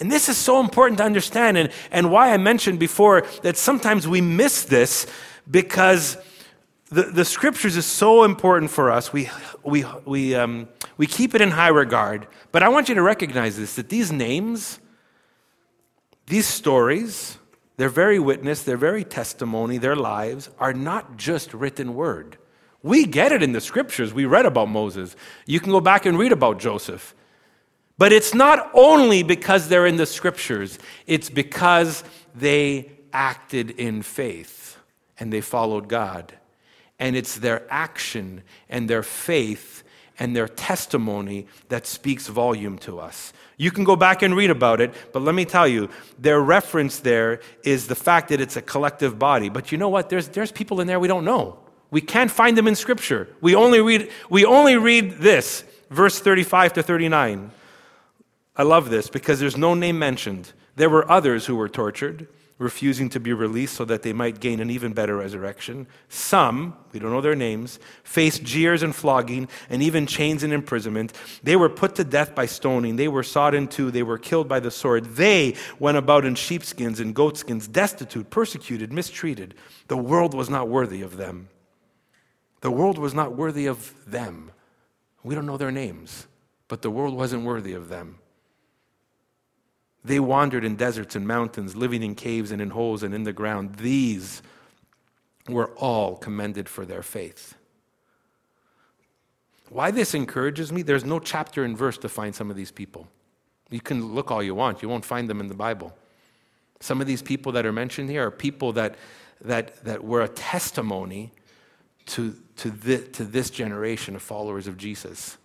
And 0.00 0.10
this 0.10 0.28
is 0.28 0.36
so 0.36 0.58
important 0.58 0.98
to 0.98 1.04
understand, 1.04 1.56
and, 1.56 1.70
and 1.92 2.10
why 2.10 2.34
I 2.34 2.38
mentioned 2.38 2.80
before 2.80 3.24
that 3.42 3.56
sometimes 3.56 4.08
we 4.08 4.20
miss 4.20 4.64
this 4.64 5.06
because 5.48 6.16
the, 6.90 7.04
the 7.04 7.24
scriptures 7.24 7.76
is 7.76 7.86
so 7.86 8.24
important 8.24 8.72
for 8.72 8.90
us. 8.90 9.12
We, 9.12 9.30
we, 9.62 9.84
we, 10.04 10.34
um, 10.34 10.66
we 10.98 11.06
keep 11.06 11.34
it 11.34 11.40
in 11.40 11.52
high 11.52 11.68
regard. 11.68 12.26
But 12.52 12.62
I 12.62 12.68
want 12.68 12.90
you 12.90 12.94
to 12.96 13.02
recognize 13.02 13.56
this 13.56 13.76
that 13.76 13.88
these 13.88 14.12
names, 14.12 14.80
these 16.26 16.46
stories, 16.46 17.38
their 17.78 17.88
very 17.88 18.18
witness, 18.18 18.64
their 18.64 18.76
very 18.76 19.04
testimony, 19.04 19.78
their 19.78 19.96
lives 19.96 20.50
are 20.58 20.74
not 20.74 21.16
just 21.16 21.54
written 21.54 21.94
word. 21.94 22.36
We 22.82 23.06
get 23.06 23.32
it 23.32 23.42
in 23.42 23.52
the 23.52 23.60
scriptures. 23.60 24.12
We 24.12 24.24
read 24.24 24.46
about 24.46 24.68
Moses. 24.68 25.16
You 25.46 25.60
can 25.60 25.72
go 25.72 25.80
back 25.80 26.04
and 26.04 26.18
read 26.18 26.32
about 26.32 26.58
Joseph. 26.58 27.14
But 27.96 28.12
it's 28.12 28.34
not 28.34 28.70
only 28.74 29.22
because 29.22 29.68
they're 29.68 29.86
in 29.86 29.96
the 29.96 30.06
scriptures, 30.06 30.78
it's 31.06 31.30
because 31.30 32.04
they 32.34 32.92
acted 33.12 33.70
in 33.70 34.02
faith 34.02 34.76
and 35.18 35.32
they 35.32 35.40
followed 35.40 35.88
God. 35.88 36.34
And 37.00 37.16
it's 37.16 37.36
their 37.36 37.66
action 37.70 38.42
and 38.68 38.88
their 38.88 39.02
faith 39.02 39.82
and 40.18 40.34
their 40.34 40.48
testimony 40.48 41.46
that 41.68 41.86
speaks 41.86 42.26
volume 42.26 42.78
to 42.78 42.98
us. 42.98 43.32
You 43.56 43.70
can 43.70 43.84
go 43.84 43.96
back 43.96 44.22
and 44.22 44.36
read 44.36 44.50
about 44.50 44.80
it, 44.80 44.94
but 45.12 45.22
let 45.22 45.34
me 45.34 45.44
tell 45.44 45.66
you, 45.66 45.88
their 46.18 46.40
reference 46.40 47.00
there 47.00 47.40
is 47.64 47.88
the 47.88 47.94
fact 47.94 48.28
that 48.28 48.40
it's 48.40 48.56
a 48.56 48.62
collective 48.62 49.18
body. 49.18 49.48
But 49.48 49.72
you 49.72 49.78
know 49.78 49.88
what? 49.88 50.08
There's, 50.08 50.28
there's 50.28 50.52
people 50.52 50.80
in 50.80 50.86
there 50.86 51.00
we 51.00 51.08
don't 51.08 51.24
know. 51.24 51.58
We 51.90 52.00
can't 52.00 52.30
find 52.30 52.56
them 52.56 52.68
in 52.68 52.74
Scripture. 52.74 53.28
We 53.40 53.54
only 53.54 53.80
read, 53.80 54.10
we 54.28 54.44
only 54.44 54.76
read 54.76 55.18
this, 55.18 55.64
verse 55.90 56.18
35 56.20 56.74
to 56.74 56.82
39. 56.82 57.50
I 58.56 58.62
love 58.62 58.90
this 58.90 59.08
because 59.08 59.40
there's 59.40 59.56
no 59.56 59.74
name 59.74 59.98
mentioned. 59.98 60.52
There 60.76 60.90
were 60.90 61.10
others 61.10 61.46
who 61.46 61.56
were 61.56 61.68
tortured 61.68 62.28
refusing 62.58 63.08
to 63.08 63.20
be 63.20 63.32
released 63.32 63.76
so 63.76 63.84
that 63.84 64.02
they 64.02 64.12
might 64.12 64.40
gain 64.40 64.58
an 64.60 64.68
even 64.68 64.92
better 64.92 65.16
resurrection. 65.16 65.86
Some, 66.08 66.76
we 66.92 66.98
don't 66.98 67.12
know 67.12 67.20
their 67.20 67.36
names, 67.36 67.78
faced 68.02 68.42
jeers 68.42 68.82
and 68.82 68.94
flogging 68.94 69.48
and 69.70 69.80
even 69.82 70.06
chains 70.06 70.42
and 70.42 70.52
imprisonment. 70.52 71.12
They 71.42 71.54
were 71.54 71.68
put 71.68 71.94
to 71.96 72.04
death 72.04 72.34
by 72.34 72.46
stoning. 72.46 72.96
They 72.96 73.08
were 73.08 73.22
sawed 73.22 73.54
in 73.54 73.68
two. 73.68 73.92
They 73.92 74.02
were 74.02 74.18
killed 74.18 74.48
by 74.48 74.58
the 74.58 74.72
sword. 74.72 75.04
They 75.04 75.54
went 75.78 75.98
about 75.98 76.24
in 76.24 76.34
sheepskins 76.34 76.98
and 76.98 77.14
goatskins, 77.14 77.68
destitute, 77.68 78.28
persecuted, 78.30 78.92
mistreated. 78.92 79.54
The 79.86 79.96
world 79.96 80.34
was 80.34 80.50
not 80.50 80.68
worthy 80.68 81.02
of 81.02 81.16
them. 81.16 81.48
The 82.60 82.72
world 82.72 82.98
was 82.98 83.14
not 83.14 83.36
worthy 83.36 83.66
of 83.66 83.94
them. 84.10 84.50
We 85.22 85.36
don't 85.36 85.46
know 85.46 85.56
their 85.56 85.70
names, 85.70 86.26
but 86.66 86.82
the 86.82 86.90
world 86.90 87.14
wasn't 87.14 87.44
worthy 87.44 87.72
of 87.72 87.88
them. 87.88 88.17
They 90.04 90.20
wandered 90.20 90.64
in 90.64 90.76
deserts 90.76 91.16
and 91.16 91.26
mountains, 91.26 91.76
living 91.76 92.02
in 92.02 92.14
caves 92.14 92.50
and 92.50 92.62
in 92.62 92.70
holes 92.70 93.02
and 93.02 93.14
in 93.14 93.24
the 93.24 93.32
ground. 93.32 93.76
These 93.76 94.42
were 95.48 95.70
all 95.76 96.16
commended 96.16 96.68
for 96.68 96.84
their 96.84 97.02
faith. 97.02 97.54
Why 99.70 99.90
this 99.90 100.14
encourages 100.14 100.72
me, 100.72 100.82
there's 100.82 101.04
no 101.04 101.18
chapter 101.18 101.64
and 101.64 101.76
verse 101.76 101.98
to 101.98 102.08
find 102.08 102.34
some 102.34 102.50
of 102.50 102.56
these 102.56 102.70
people. 102.70 103.06
You 103.70 103.80
can 103.80 104.14
look 104.14 104.30
all 104.30 104.42
you 104.42 104.54
want, 104.54 104.82
you 104.82 104.88
won't 104.88 105.04
find 105.04 105.28
them 105.28 105.40
in 105.40 105.48
the 105.48 105.54
Bible. 105.54 105.94
Some 106.80 107.00
of 107.00 107.06
these 107.06 107.22
people 107.22 107.52
that 107.52 107.66
are 107.66 107.72
mentioned 107.72 108.08
here 108.08 108.26
are 108.26 108.30
people 108.30 108.72
that, 108.74 108.96
that, 109.42 109.84
that 109.84 110.04
were 110.04 110.22
a 110.22 110.28
testimony 110.28 111.32
to, 112.06 112.34
to, 112.56 112.70
the, 112.70 112.98
to 112.98 113.24
this 113.24 113.50
generation 113.50 114.16
of 114.16 114.22
followers 114.22 114.66
of 114.66 114.76
Jesus. 114.78 115.36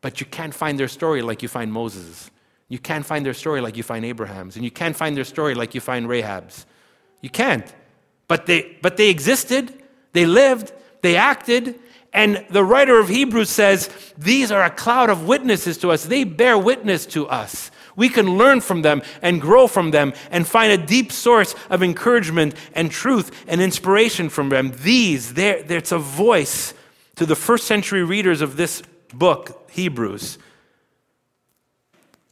But 0.00 0.20
you 0.20 0.26
can't 0.26 0.54
find 0.54 0.78
their 0.78 0.88
story 0.88 1.22
like 1.22 1.42
you 1.42 1.48
find 1.48 1.72
Moses. 1.72 2.30
You 2.68 2.78
can't 2.78 3.06
find 3.06 3.24
their 3.24 3.34
story 3.34 3.60
like 3.60 3.76
you 3.76 3.82
find 3.82 4.04
Abraham's, 4.04 4.56
and 4.56 4.64
you 4.64 4.70
can't 4.70 4.96
find 4.96 5.16
their 5.16 5.24
story 5.24 5.54
like 5.54 5.74
you 5.74 5.80
find 5.80 6.08
Rahab's. 6.08 6.66
You 7.20 7.30
can't. 7.30 7.72
But 8.28 8.46
they, 8.46 8.76
but 8.82 8.96
they 8.96 9.08
existed, 9.08 9.72
they 10.12 10.26
lived, 10.26 10.72
they 11.02 11.16
acted, 11.16 11.78
and 12.12 12.44
the 12.48 12.64
writer 12.64 12.98
of 12.98 13.08
Hebrews 13.08 13.50
says, 13.50 13.90
These 14.16 14.50
are 14.50 14.64
a 14.64 14.70
cloud 14.70 15.10
of 15.10 15.26
witnesses 15.26 15.76
to 15.78 15.90
us. 15.90 16.04
They 16.04 16.24
bear 16.24 16.56
witness 16.56 17.04
to 17.06 17.28
us. 17.28 17.70
We 17.94 18.08
can 18.08 18.36
learn 18.38 18.60
from 18.60 18.82
them 18.82 19.02
and 19.20 19.40
grow 19.40 19.66
from 19.66 19.90
them 19.90 20.14
and 20.30 20.46
find 20.46 20.72
a 20.72 20.86
deep 20.86 21.12
source 21.12 21.54
of 21.70 21.82
encouragement 21.82 22.54
and 22.74 22.90
truth 22.90 23.44
and 23.46 23.60
inspiration 23.60 24.28
from 24.28 24.48
them. 24.48 24.72
These, 24.82 25.34
there 25.34 25.62
it's 25.68 25.92
a 25.92 25.98
voice 25.98 26.74
to 27.16 27.26
the 27.26 27.36
first 27.36 27.66
century 27.66 28.02
readers 28.02 28.40
of 28.40 28.56
this 28.56 28.82
book, 29.12 29.70
Hebrews. 29.70 30.38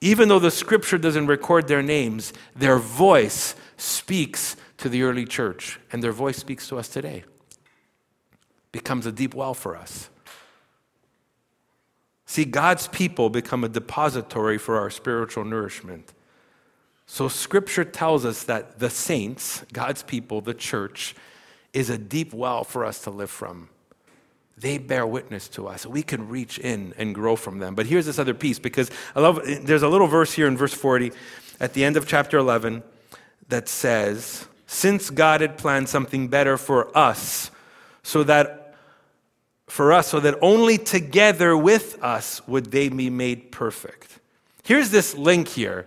Even 0.05 0.29
though 0.29 0.39
the 0.39 0.51
scripture 0.51 0.99
doesn't 0.99 1.29
record 1.29 1.67
their 1.67 1.83
names, 1.83 2.35
their 2.55 2.79
voice 2.79 3.55
speaks 3.79 4.55
to 4.77 4.91
the 4.91 5.03
early 5.03 5.25
church, 5.25 5.81
and 5.91 6.03
their 6.03 6.13
voice 6.13 6.37
speaks 6.37 6.69
to 6.69 6.77
us 6.77 6.89
today. 6.89 7.25
Becomes 8.71 9.07
a 9.07 9.13
deep 9.13 9.35
well 9.35 9.55
for 9.55 9.75
us. 9.75 10.11
See, 12.27 12.45
God's 12.45 12.87
people 12.89 13.31
become 13.31 13.65
a 13.65 13.69
depository 13.71 14.59
for 14.59 14.79
our 14.79 14.91
spiritual 14.91 15.47
nourishment. 15.47 16.13
So, 17.07 17.29
scripture 17.29 17.85
tells 17.85 18.27
us 18.27 18.45
that 18.45 18.81
the 18.81 18.91
saints, 18.91 19.65
God's 19.73 20.03
people, 20.03 20.43
the 20.43 20.53
church, 20.53 21.15
is 21.73 21.89
a 21.89 21.97
deep 21.97 22.35
well 22.35 22.63
for 22.63 22.85
us 22.85 23.01
to 23.05 23.11
live 23.11 23.31
from 23.31 23.71
they 24.57 24.79
bear 24.79 25.07
witness 25.07 25.49
to 25.49 25.67
us. 25.67 25.85
We 25.85 26.03
can 26.03 26.29
reach 26.29 26.59
in 26.59 26.95
and 26.97 27.15
grow 27.15 27.37
from 27.37 27.59
them. 27.59 27.75
But 27.75 27.87
here's 27.87 28.07
this 28.07 28.19
other 28.19 28.35
piece 28.35 28.59
because 28.59 28.91
I 29.15 29.21
love 29.21 29.41
there's 29.45 29.83
a 29.83 29.89
little 29.89 30.07
verse 30.07 30.33
here 30.33 30.47
in 30.47 30.57
verse 30.57 30.75
40 30.75 31.13
at 31.61 31.73
the 31.75 31.85
end 31.85 31.97
of 31.97 32.07
chapter 32.07 32.39
11 32.39 32.83
that 33.49 33.69
says, 33.69 34.47
Since 34.67 35.11
God 35.11 35.41
had 35.41 35.59
planned 35.59 35.89
something 35.89 36.29
better 36.29 36.57
for 36.57 36.97
us, 36.97 37.51
so 38.03 38.23
that 38.25 38.77
for 39.67 39.93
us, 39.93 40.09
so 40.09 40.21
that 40.21 40.39
only 40.41 40.79
together 40.79 41.57
with 41.57 42.03
us 42.03 42.47
would 42.47 42.71
they 42.71 42.89
be 42.89 43.11
made 43.11 43.51
perfect. 43.51 44.21
Here's 44.63 44.91
this 44.91 45.17
link 45.17 45.49
here 45.49 45.87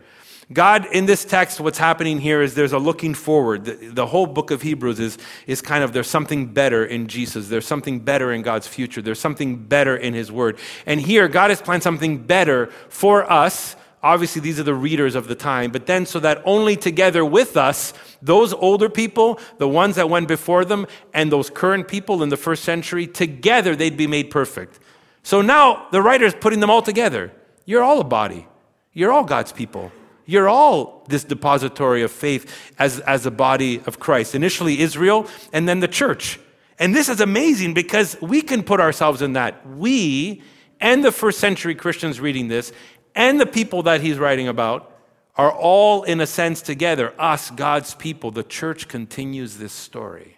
God, 0.53 0.87
in 0.93 1.05
this 1.05 1.25
text, 1.25 1.59
what's 1.59 1.77
happening 1.77 2.21
here 2.21 2.41
is 2.41 2.55
there's 2.55 2.71
a 2.71 2.79
looking 2.79 3.13
forward. 3.13 3.65
The, 3.65 3.73
the, 3.89 4.05
whole 4.05 4.25
book 4.25 4.49
of 4.49 4.61
Hebrews 4.61 4.97
is, 4.97 5.17
is 5.45 5.61
kind 5.61 5.83
of 5.83 5.91
there's 5.91 6.09
something 6.09 6.47
better 6.47 6.85
in 6.85 7.07
Jesus. 7.07 7.49
There's 7.49 7.67
something 7.67 7.99
better 7.99 8.31
in 8.31 8.43
God's 8.43 8.65
future. 8.65 9.01
There's 9.01 9.19
something 9.19 9.57
better 9.57 9.97
in 9.97 10.13
His 10.13 10.31
Word. 10.31 10.57
And 10.85 11.01
here, 11.01 11.27
God 11.27 11.49
has 11.49 11.61
planned 11.61 11.83
something 11.83 12.19
better 12.19 12.67
for 12.87 13.29
us. 13.29 13.75
Obviously, 14.01 14.39
these 14.39 14.57
are 14.57 14.63
the 14.63 14.73
readers 14.73 15.15
of 15.15 15.27
the 15.27 15.35
time, 15.35 15.69
but 15.69 15.85
then 15.85 16.05
so 16.05 16.19
that 16.19 16.41
only 16.45 16.77
together 16.77 17.25
with 17.25 17.57
us, 17.57 17.93
those 18.21 18.53
older 18.53 18.87
people, 18.87 19.39
the 19.57 19.67
ones 19.67 19.97
that 19.97 20.09
went 20.09 20.29
before 20.29 20.63
them, 20.63 20.87
and 21.13 21.29
those 21.29 21.49
current 21.49 21.89
people 21.89 22.23
in 22.23 22.29
the 22.29 22.37
first 22.37 22.63
century, 22.63 23.05
together 23.05 23.75
they'd 23.75 23.97
be 23.97 24.07
made 24.07 24.31
perfect. 24.31 24.79
So 25.23 25.41
now 25.41 25.87
the 25.91 26.01
writer 26.01 26.25
is 26.25 26.35
putting 26.35 26.61
them 26.61 26.69
all 26.69 26.81
together. 26.81 27.33
You're 27.65 27.83
all 27.83 27.99
a 27.99 28.05
body, 28.05 28.47
you're 28.93 29.11
all 29.11 29.25
God's 29.25 29.51
people. 29.51 29.91
You're 30.27 30.49
all 30.49 31.05
this 31.07 31.23
depository 31.23 32.03
of 32.03 32.11
faith 32.11 32.53
as, 32.77 32.99
as 32.99 33.25
a 33.25 33.31
body 33.31 33.81
of 33.87 33.97
Christ. 33.97 34.35
Initially, 34.35 34.81
Israel, 34.81 35.25
and 35.53 35.67
then 35.67 35.79
the 35.79 35.87
church. 35.87 36.39
And 36.77 36.93
this 36.93 37.09
is 37.09 37.21
amazing 37.21 37.73
because 37.73 38.21
we 38.21 38.41
can 38.41 38.61
put 38.61 38.79
ourselves 38.79 39.21
in 39.21 39.33
that. 39.33 39.65
We 39.67 40.43
and 40.79 41.03
the 41.03 41.13
first 41.13 41.39
century 41.39 41.73
Christians 41.73 42.19
reading 42.19 42.49
this 42.49 42.71
and 43.15 43.39
the 43.39 43.45
people 43.45 43.83
that 43.83 44.01
he's 44.01 44.19
writing 44.19 44.47
about 44.47 44.93
are 45.37 45.51
all, 45.51 46.03
in 46.03 46.19
a 46.19 46.27
sense, 46.27 46.61
together. 46.61 47.13
Us, 47.19 47.49
God's 47.49 47.95
people. 47.95 48.29
The 48.29 48.43
church 48.43 48.87
continues 48.87 49.57
this 49.57 49.73
story. 49.73 50.37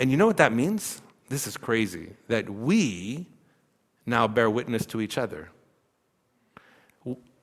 And 0.00 0.10
you 0.10 0.16
know 0.16 0.26
what 0.26 0.38
that 0.38 0.52
means? 0.52 1.02
This 1.28 1.46
is 1.46 1.56
crazy. 1.56 2.14
That 2.26 2.50
we 2.50 3.26
now 4.06 4.26
bear 4.26 4.50
witness 4.50 4.86
to 4.86 5.00
each 5.00 5.18
other. 5.18 5.50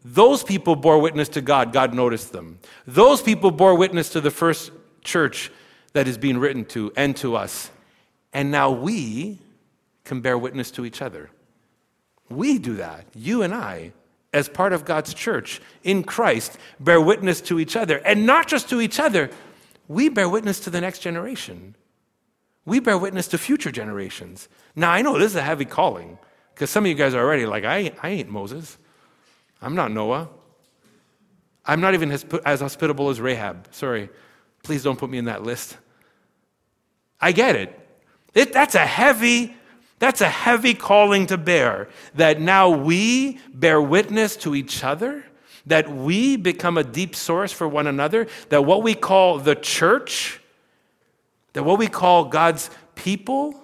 Those 0.07 0.43
people 0.43 0.75
bore 0.75 0.99
witness 0.99 1.29
to 1.29 1.41
God, 1.41 1.73
God 1.73 1.95
noticed 1.95 2.31
them. 2.31 2.59
Those 2.85 3.23
people 3.23 3.49
bore 3.49 3.73
witness 3.73 4.09
to 4.11 4.21
the 4.21 4.29
first 4.29 4.71
church 5.03 5.51
that 5.93 6.07
is 6.07 6.15
being 6.15 6.37
written 6.37 6.63
to 6.65 6.93
and 6.95 7.17
to 7.17 7.35
us. 7.35 7.71
And 8.31 8.51
now 8.51 8.69
we 8.69 9.39
can 10.03 10.21
bear 10.21 10.37
witness 10.37 10.69
to 10.71 10.85
each 10.85 11.01
other. 11.01 11.31
We 12.29 12.59
do 12.59 12.75
that, 12.75 13.07
you 13.15 13.41
and 13.41 13.51
I, 13.51 13.93
as 14.31 14.47
part 14.47 14.73
of 14.73 14.85
God's 14.85 15.11
church 15.11 15.59
in 15.83 16.03
Christ, 16.03 16.59
bear 16.79 17.01
witness 17.01 17.41
to 17.41 17.59
each 17.59 17.75
other. 17.75 17.97
And 17.97 18.27
not 18.27 18.47
just 18.47 18.69
to 18.69 18.81
each 18.81 18.99
other, 18.99 19.31
we 19.87 20.09
bear 20.09 20.29
witness 20.29 20.59
to 20.61 20.69
the 20.69 20.81
next 20.81 20.99
generation. 20.99 21.75
We 22.63 22.79
bear 22.79 22.99
witness 22.99 23.27
to 23.29 23.39
future 23.39 23.71
generations. 23.71 24.49
Now, 24.75 24.91
I 24.91 25.01
know 25.01 25.17
this 25.17 25.31
is 25.31 25.35
a 25.35 25.41
heavy 25.41 25.65
calling 25.65 26.19
because 26.53 26.69
some 26.69 26.83
of 26.83 26.89
you 26.89 26.95
guys 26.95 27.15
are 27.15 27.25
already 27.25 27.47
like, 27.47 27.63
I, 27.63 27.91
I 28.03 28.09
ain't 28.09 28.29
Moses. 28.29 28.77
I'm 29.65 29.73
not 29.73 29.91
Noah. 29.91 30.30
I'm 31.65 31.82
not 31.82 31.95
even 31.95 32.12
as 32.12 32.62
hospitable 32.62 33.10
as 33.10 33.19
Rahab. 33.19 33.67
Sorry. 33.71 34.10
Please 34.62 34.84
don't 34.84 34.99
put 34.99 35.10
me 35.10 35.17
in 35.17 35.25
that 35.25 35.41
list. 35.41 35.75
I 37.19 37.32
get 37.32 37.56
it. 37.56 37.80
it. 38.36 38.54
That's 38.54 38.75
a 38.75 38.86
heavy, 38.86 39.56
that's 39.97 40.21
a 40.21 40.30
heavy 40.30 40.75
calling 40.75 41.25
to 41.28 41.38
bear. 41.38 41.89
That 42.13 42.39
now 42.39 42.69
we 42.69 43.39
bear 43.51 43.82
witness 43.82 44.38
to 44.38 44.54
each 44.54 44.84
other, 44.84 45.25
that 45.65 45.89
we 45.89 46.38
become 46.38 46.78
a 46.78 46.84
deep 46.84 47.15
source 47.15 47.51
for 47.51 47.67
one 47.67 47.88
another, 47.88 48.28
that 48.49 48.65
what 48.65 48.84
we 48.84 48.93
call 48.93 49.39
the 49.39 49.56
church, 49.56 50.41
that 51.54 51.63
what 51.63 51.80
we 51.80 51.88
call 51.88 52.25
God's 52.25 52.69
people, 52.93 53.60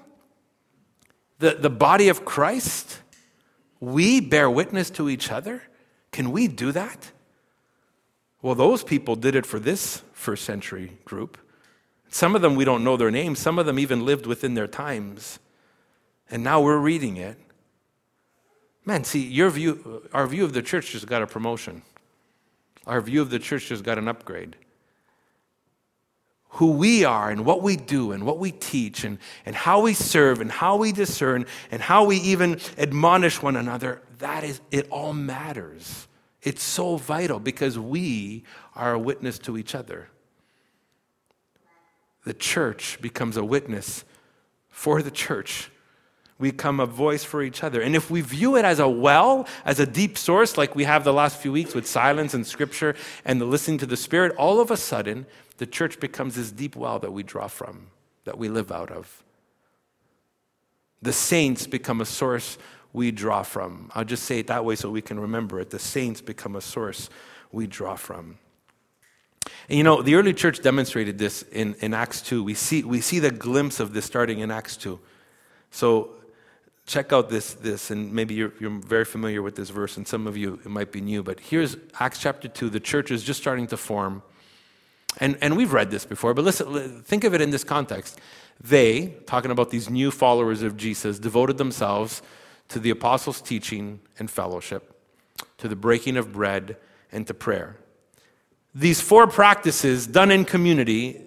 the, 1.37 1.53
the 1.59 1.69
body 1.69 2.09
of 2.09 2.25
Christ, 2.25 3.01
we 3.79 4.19
bear 4.19 4.49
witness 4.49 4.89
to 4.91 5.07
each 5.07 5.31
other? 5.31 5.61
Can 6.11 6.31
we 6.31 6.47
do 6.47 6.71
that? 6.71 7.11
Well, 8.41 8.55
those 8.55 8.83
people 8.83 9.15
did 9.15 9.35
it 9.35 9.45
for 9.45 9.59
this 9.59 10.03
first 10.13 10.43
century 10.43 10.97
group. 11.05 11.37
Some 12.09 12.35
of 12.35 12.41
them 12.41 12.55
we 12.55 12.65
don't 12.65 12.83
know 12.83 12.97
their 12.97 13.11
names, 13.11 13.39
some 13.39 13.57
of 13.57 13.65
them 13.65 13.79
even 13.79 14.05
lived 14.05 14.25
within 14.25 14.53
their 14.53 14.67
times. 14.67 15.39
And 16.29 16.43
now 16.43 16.61
we're 16.61 16.77
reading 16.77 17.17
it. 17.17 17.37
Man, 18.85 19.03
see, 19.03 19.25
your 19.25 19.49
view, 19.49 20.09
our 20.11 20.27
view 20.27 20.43
of 20.43 20.53
the 20.53 20.61
church 20.61 20.91
just 20.91 21.07
got 21.07 21.21
a 21.21 21.27
promotion. 21.27 21.83
Our 22.87 22.99
view 22.99 23.21
of 23.21 23.29
the 23.29 23.39
church 23.39 23.67
just 23.67 23.83
got 23.83 23.97
an 23.97 24.07
upgrade. 24.07 24.55
Who 26.55 26.71
we 26.71 27.05
are 27.05 27.29
and 27.29 27.45
what 27.45 27.61
we 27.61 27.77
do 27.77 28.11
and 28.11 28.25
what 28.25 28.37
we 28.37 28.51
teach 28.51 29.03
and, 29.03 29.17
and 29.45 29.55
how 29.55 29.81
we 29.81 29.93
serve 29.93 30.41
and 30.41 30.51
how 30.51 30.75
we 30.75 30.91
discern 30.91 31.45
and 31.71 31.81
how 31.81 32.03
we 32.03 32.17
even 32.17 32.59
admonish 32.77 33.41
one 33.41 33.55
another, 33.55 34.01
that 34.19 34.43
is, 34.43 34.59
it 34.69 34.87
all 34.89 35.13
matters. 35.13 36.07
It's 36.41 36.61
so 36.61 36.97
vital 36.97 37.39
because 37.39 37.79
we 37.79 38.43
are 38.75 38.93
a 38.93 38.99
witness 38.99 39.39
to 39.39 39.57
each 39.57 39.73
other. 39.73 40.09
The 42.25 42.33
church 42.33 42.99
becomes 43.01 43.37
a 43.37 43.43
witness 43.43 44.03
for 44.69 45.01
the 45.01 45.11
church. 45.11 45.70
We 46.41 46.49
become 46.49 46.79
a 46.79 46.87
voice 46.87 47.23
for 47.23 47.43
each 47.43 47.63
other. 47.63 47.81
And 47.81 47.95
if 47.95 48.09
we 48.09 48.21
view 48.21 48.57
it 48.57 48.65
as 48.65 48.79
a 48.79 48.89
well, 48.89 49.47
as 49.63 49.79
a 49.79 49.85
deep 49.85 50.17
source, 50.17 50.57
like 50.57 50.75
we 50.75 50.85
have 50.85 51.03
the 51.03 51.13
last 51.13 51.37
few 51.37 51.51
weeks 51.51 51.75
with 51.75 51.85
silence 51.85 52.33
and 52.33 52.45
scripture 52.45 52.95
and 53.23 53.39
the 53.39 53.45
listening 53.45 53.77
to 53.77 53.85
the 53.85 53.95
Spirit, 53.95 54.35
all 54.37 54.59
of 54.59 54.71
a 54.71 54.77
sudden, 54.77 55.27
the 55.57 55.67
church 55.67 55.99
becomes 55.99 56.35
this 56.35 56.51
deep 56.51 56.75
well 56.75 56.97
that 56.97 57.13
we 57.13 57.21
draw 57.21 57.47
from, 57.47 57.91
that 58.25 58.39
we 58.39 58.49
live 58.49 58.71
out 58.71 58.89
of. 58.89 59.23
The 61.03 61.13
saints 61.13 61.67
become 61.67 62.01
a 62.01 62.05
source 62.05 62.57
we 62.91 63.11
draw 63.11 63.43
from. 63.43 63.91
I'll 63.93 64.03
just 64.03 64.23
say 64.23 64.39
it 64.39 64.47
that 64.47 64.65
way 64.65 64.75
so 64.75 64.89
we 64.89 65.01
can 65.01 65.19
remember 65.19 65.59
it. 65.59 65.69
The 65.69 65.79
saints 65.79 66.21
become 66.21 66.55
a 66.55 66.61
source 66.61 67.11
we 67.51 67.67
draw 67.67 67.95
from. 67.95 68.39
And 69.69 69.77
you 69.77 69.83
know, 69.83 70.01
the 70.01 70.15
early 70.15 70.33
church 70.33 70.61
demonstrated 70.63 71.19
this 71.19 71.43
in, 71.43 71.75
in 71.81 71.93
Acts 71.93 72.21
2. 72.23 72.43
We 72.43 72.55
see, 72.55 72.83
we 72.83 72.99
see 72.99 73.19
the 73.19 73.31
glimpse 73.31 73.79
of 73.79 73.93
this 73.93 74.05
starting 74.05 74.39
in 74.39 74.49
Acts 74.49 74.75
2. 74.77 74.99
So 75.69 76.15
check 76.85 77.13
out 77.13 77.29
this, 77.29 77.53
this 77.53 77.91
and 77.91 78.11
maybe 78.11 78.33
you're, 78.33 78.53
you're 78.59 78.79
very 78.79 79.05
familiar 79.05 79.41
with 79.41 79.55
this 79.55 79.69
verse, 79.69 79.97
and 79.97 80.07
some 80.07 80.27
of 80.27 80.35
you, 80.35 80.59
it 80.65 80.69
might 80.69 80.91
be 80.91 81.01
new, 81.01 81.23
but 81.23 81.39
here's 81.39 81.77
Acts 81.99 82.19
chapter 82.19 82.47
2. 82.47 82.69
The 82.69 82.79
church 82.79 83.11
is 83.11 83.23
just 83.23 83.39
starting 83.39 83.67
to 83.67 83.77
form. 83.77 84.23
And, 85.19 85.37
and 85.41 85.57
we've 85.57 85.73
read 85.73 85.91
this 85.91 86.05
before, 86.05 86.33
but 86.33 86.45
listen, 86.45 87.01
think 87.03 87.23
of 87.23 87.33
it 87.33 87.41
in 87.41 87.49
this 87.49 87.63
context. 87.63 88.19
They, 88.63 89.15
talking 89.25 89.51
about 89.51 89.69
these 89.69 89.89
new 89.89 90.11
followers 90.11 90.61
of 90.61 90.77
Jesus, 90.77 91.19
devoted 91.19 91.57
themselves 91.57 92.21
to 92.69 92.79
the 92.79 92.89
apostles' 92.89 93.41
teaching 93.41 93.99
and 94.19 94.29
fellowship, 94.29 94.95
to 95.57 95.67
the 95.67 95.75
breaking 95.75 96.15
of 96.15 96.31
bread, 96.31 96.77
and 97.11 97.27
to 97.27 97.33
prayer. 97.33 97.77
These 98.73 99.01
four 99.01 99.27
practices 99.27 100.07
done 100.07 100.31
in 100.31 100.45
community 100.45 101.21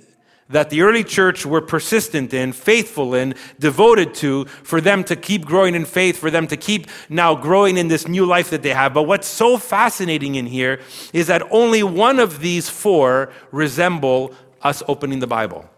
that 0.48 0.70
the 0.70 0.82
early 0.82 1.04
church 1.04 1.46
were 1.46 1.60
persistent 1.60 2.34
in, 2.34 2.52
faithful 2.52 3.14
in, 3.14 3.34
devoted 3.58 4.14
to, 4.14 4.44
for 4.44 4.80
them 4.80 5.02
to 5.04 5.16
keep 5.16 5.44
growing 5.44 5.74
in 5.74 5.84
faith, 5.84 6.18
for 6.18 6.30
them 6.30 6.46
to 6.48 6.56
keep 6.56 6.86
now 7.08 7.34
growing 7.34 7.78
in 7.78 7.88
this 7.88 8.06
new 8.06 8.26
life 8.26 8.50
that 8.50 8.62
they 8.62 8.74
have. 8.74 8.92
But 8.92 9.04
what's 9.04 9.26
so 9.26 9.56
fascinating 9.56 10.34
in 10.34 10.46
here 10.46 10.80
is 11.12 11.28
that 11.28 11.42
only 11.50 11.82
one 11.82 12.18
of 12.18 12.40
these 12.40 12.68
four 12.68 13.32
resemble 13.52 14.34
us 14.62 14.82
opening 14.88 15.20
the 15.20 15.26
Bible. 15.26 15.68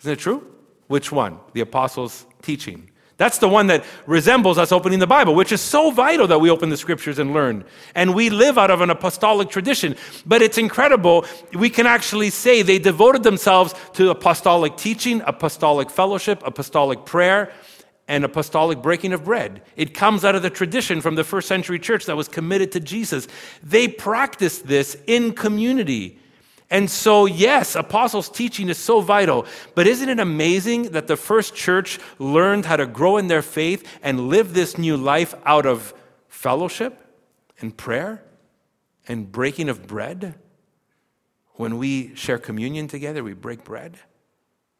Isn't 0.00 0.12
it 0.12 0.18
true? 0.18 0.46
Which 0.88 1.12
one? 1.12 1.38
The 1.52 1.60
apostles' 1.60 2.26
teaching. 2.42 2.89
That's 3.20 3.36
the 3.36 3.50
one 3.50 3.66
that 3.66 3.84
resembles 4.06 4.56
us 4.56 4.72
opening 4.72 4.98
the 4.98 5.06
Bible, 5.06 5.34
which 5.34 5.52
is 5.52 5.60
so 5.60 5.90
vital 5.90 6.26
that 6.28 6.40
we 6.40 6.48
open 6.48 6.70
the 6.70 6.76
scriptures 6.78 7.18
and 7.18 7.34
learn. 7.34 7.66
And 7.94 8.14
we 8.14 8.30
live 8.30 8.56
out 8.56 8.70
of 8.70 8.80
an 8.80 8.88
apostolic 8.88 9.50
tradition. 9.50 9.94
But 10.24 10.40
it's 10.40 10.56
incredible. 10.56 11.26
We 11.52 11.68
can 11.68 11.84
actually 11.84 12.30
say 12.30 12.62
they 12.62 12.78
devoted 12.78 13.22
themselves 13.22 13.74
to 13.92 14.08
apostolic 14.08 14.78
teaching, 14.78 15.20
apostolic 15.26 15.90
fellowship, 15.90 16.42
apostolic 16.46 17.04
prayer, 17.04 17.52
and 18.08 18.24
apostolic 18.24 18.80
breaking 18.80 19.12
of 19.12 19.22
bread. 19.22 19.60
It 19.76 19.92
comes 19.92 20.24
out 20.24 20.34
of 20.34 20.40
the 20.40 20.48
tradition 20.48 21.02
from 21.02 21.16
the 21.16 21.22
first 21.22 21.46
century 21.46 21.78
church 21.78 22.06
that 22.06 22.16
was 22.16 22.26
committed 22.26 22.72
to 22.72 22.80
Jesus. 22.80 23.28
They 23.62 23.86
practiced 23.86 24.66
this 24.66 24.96
in 25.06 25.34
community. 25.34 26.19
And 26.70 26.88
so, 26.88 27.26
yes, 27.26 27.74
apostles' 27.74 28.28
teaching 28.28 28.68
is 28.68 28.78
so 28.78 29.00
vital. 29.00 29.44
But 29.74 29.88
isn't 29.88 30.08
it 30.08 30.20
amazing 30.20 30.92
that 30.92 31.08
the 31.08 31.16
first 31.16 31.54
church 31.54 31.98
learned 32.20 32.64
how 32.64 32.76
to 32.76 32.86
grow 32.86 33.16
in 33.16 33.26
their 33.26 33.42
faith 33.42 33.86
and 34.02 34.28
live 34.28 34.54
this 34.54 34.78
new 34.78 34.96
life 34.96 35.34
out 35.44 35.66
of 35.66 35.92
fellowship 36.28 37.04
and 37.60 37.76
prayer 37.76 38.22
and 39.08 39.30
breaking 39.30 39.68
of 39.68 39.88
bread? 39.88 40.36
When 41.54 41.76
we 41.76 42.14
share 42.14 42.38
communion 42.38 42.86
together, 42.86 43.24
we 43.24 43.34
break 43.34 43.64
bread. 43.64 43.98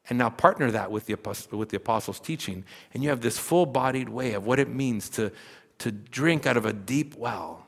And 0.09 0.17
now 0.17 0.31
partner 0.31 0.71
that 0.71 0.93
with 0.93 1.07
the, 1.07 1.17
with 1.51 1.71
the 1.71 1.77
apostles' 1.77 2.21
teaching. 2.21 2.65
And 2.95 3.03
you 3.03 3.11
have 3.11 3.21
this 3.21 3.37
full 3.37 3.67
bodied 3.67 4.09
way 4.09 4.35
of 4.35 4.47
what 4.47 4.61
it 4.61 4.69
means 4.69 5.09
to, 5.11 5.33
to 5.79 5.91
drink 5.91 6.47
out 6.47 6.57
of 6.57 6.67
a 6.67 6.73
deep 6.73 7.17
well 7.17 7.60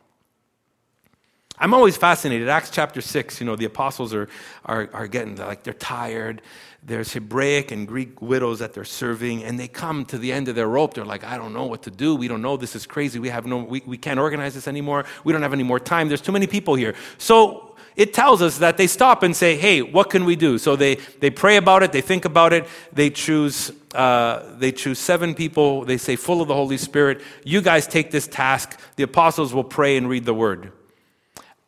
I'm 1.63 1.75
always 1.75 1.97
fascinated. 1.97 2.49
Acts 2.49 2.71
chapter 2.71 3.01
6, 3.01 3.39
you 3.39 3.47
know, 3.47 3.55
the 3.55 3.67
apostles 3.67 4.13
are, 4.13 4.29
are, 4.65 4.91
are 4.93 5.07
getting, 5.07 5.37
like, 5.37 5.63
they're 5.63 5.73
tired. 5.73 6.43
There's 6.83 7.13
Hebraic 7.13 7.71
and 7.71 7.87
Greek 7.87 8.21
widows 8.21 8.59
that 8.59 8.75
they're 8.75 8.85
serving, 8.85 9.45
and 9.45 9.61
they 9.61 9.69
come 9.69 10.05
to 10.07 10.19
the 10.19 10.33
end 10.33 10.49
of 10.49 10.57
their 10.57 10.67
rope. 10.67 10.95
They're 10.95 11.05
like, 11.05 11.23
I 11.23 11.39
don't 11.39 11.53
know 11.53 11.67
what 11.67 11.85
to 11.85 11.91
do. 11.93 12.17
We 12.17 12.27
don't 12.27 12.43
know. 12.43 12.57
This 12.57 12.75
is 12.75 12.85
crazy. 12.85 13.21
We, 13.21 13.29
have 13.29 13.47
no, 13.47 13.59
we, 13.59 13.81
we 13.87 13.97
can't 13.97 14.19
organize 14.19 14.55
this 14.55 14.67
anymore. 14.67 15.05
We 15.23 15.33
don't 15.33 15.43
have 15.43 15.53
any 15.53 15.63
more 15.63 15.79
time. 15.79 16.09
There's 16.09 16.21
too 16.21 16.33
many 16.33 16.49
people 16.49 16.75
here. 16.75 16.97
So 17.17 17.77
it 17.95 18.13
tells 18.13 18.43
us 18.43 18.59
that 18.59 18.77
they 18.77 18.89
stop 18.89 19.23
and 19.23 19.37
say, 19.37 19.57
hey, 19.57 19.83
what 19.83 20.11
can 20.11 20.25
we 20.25 20.35
do? 20.35 20.59
So 20.59 20.75
they, 20.75 20.97
they 21.21 21.31
pray 21.31 21.59
about 21.59 21.85
it, 21.85 21.93
they 21.93 22.01
think 22.01 22.25
about 22.25 22.53
it, 22.53 22.67
they 22.93 23.09
choose, 23.09 23.71
uh, 23.95 24.57
they 24.57 24.73
choose 24.73 24.99
seven 24.99 25.33
people, 25.33 25.85
they 25.85 25.97
say, 25.97 26.17
full 26.17 26.43
of 26.43 26.49
the 26.49 26.55
Holy 26.55 26.77
Spirit, 26.77 27.21
you 27.45 27.63
guys 27.63 27.87
take 27.87 28.11
this 28.11 28.27
task. 28.27 28.81
The 28.97 29.05
apostles 29.05 29.55
will 29.55 29.63
pray 29.63 29.97
and 29.97 30.09
read 30.09 30.25
the 30.25 30.35
word. 30.35 30.73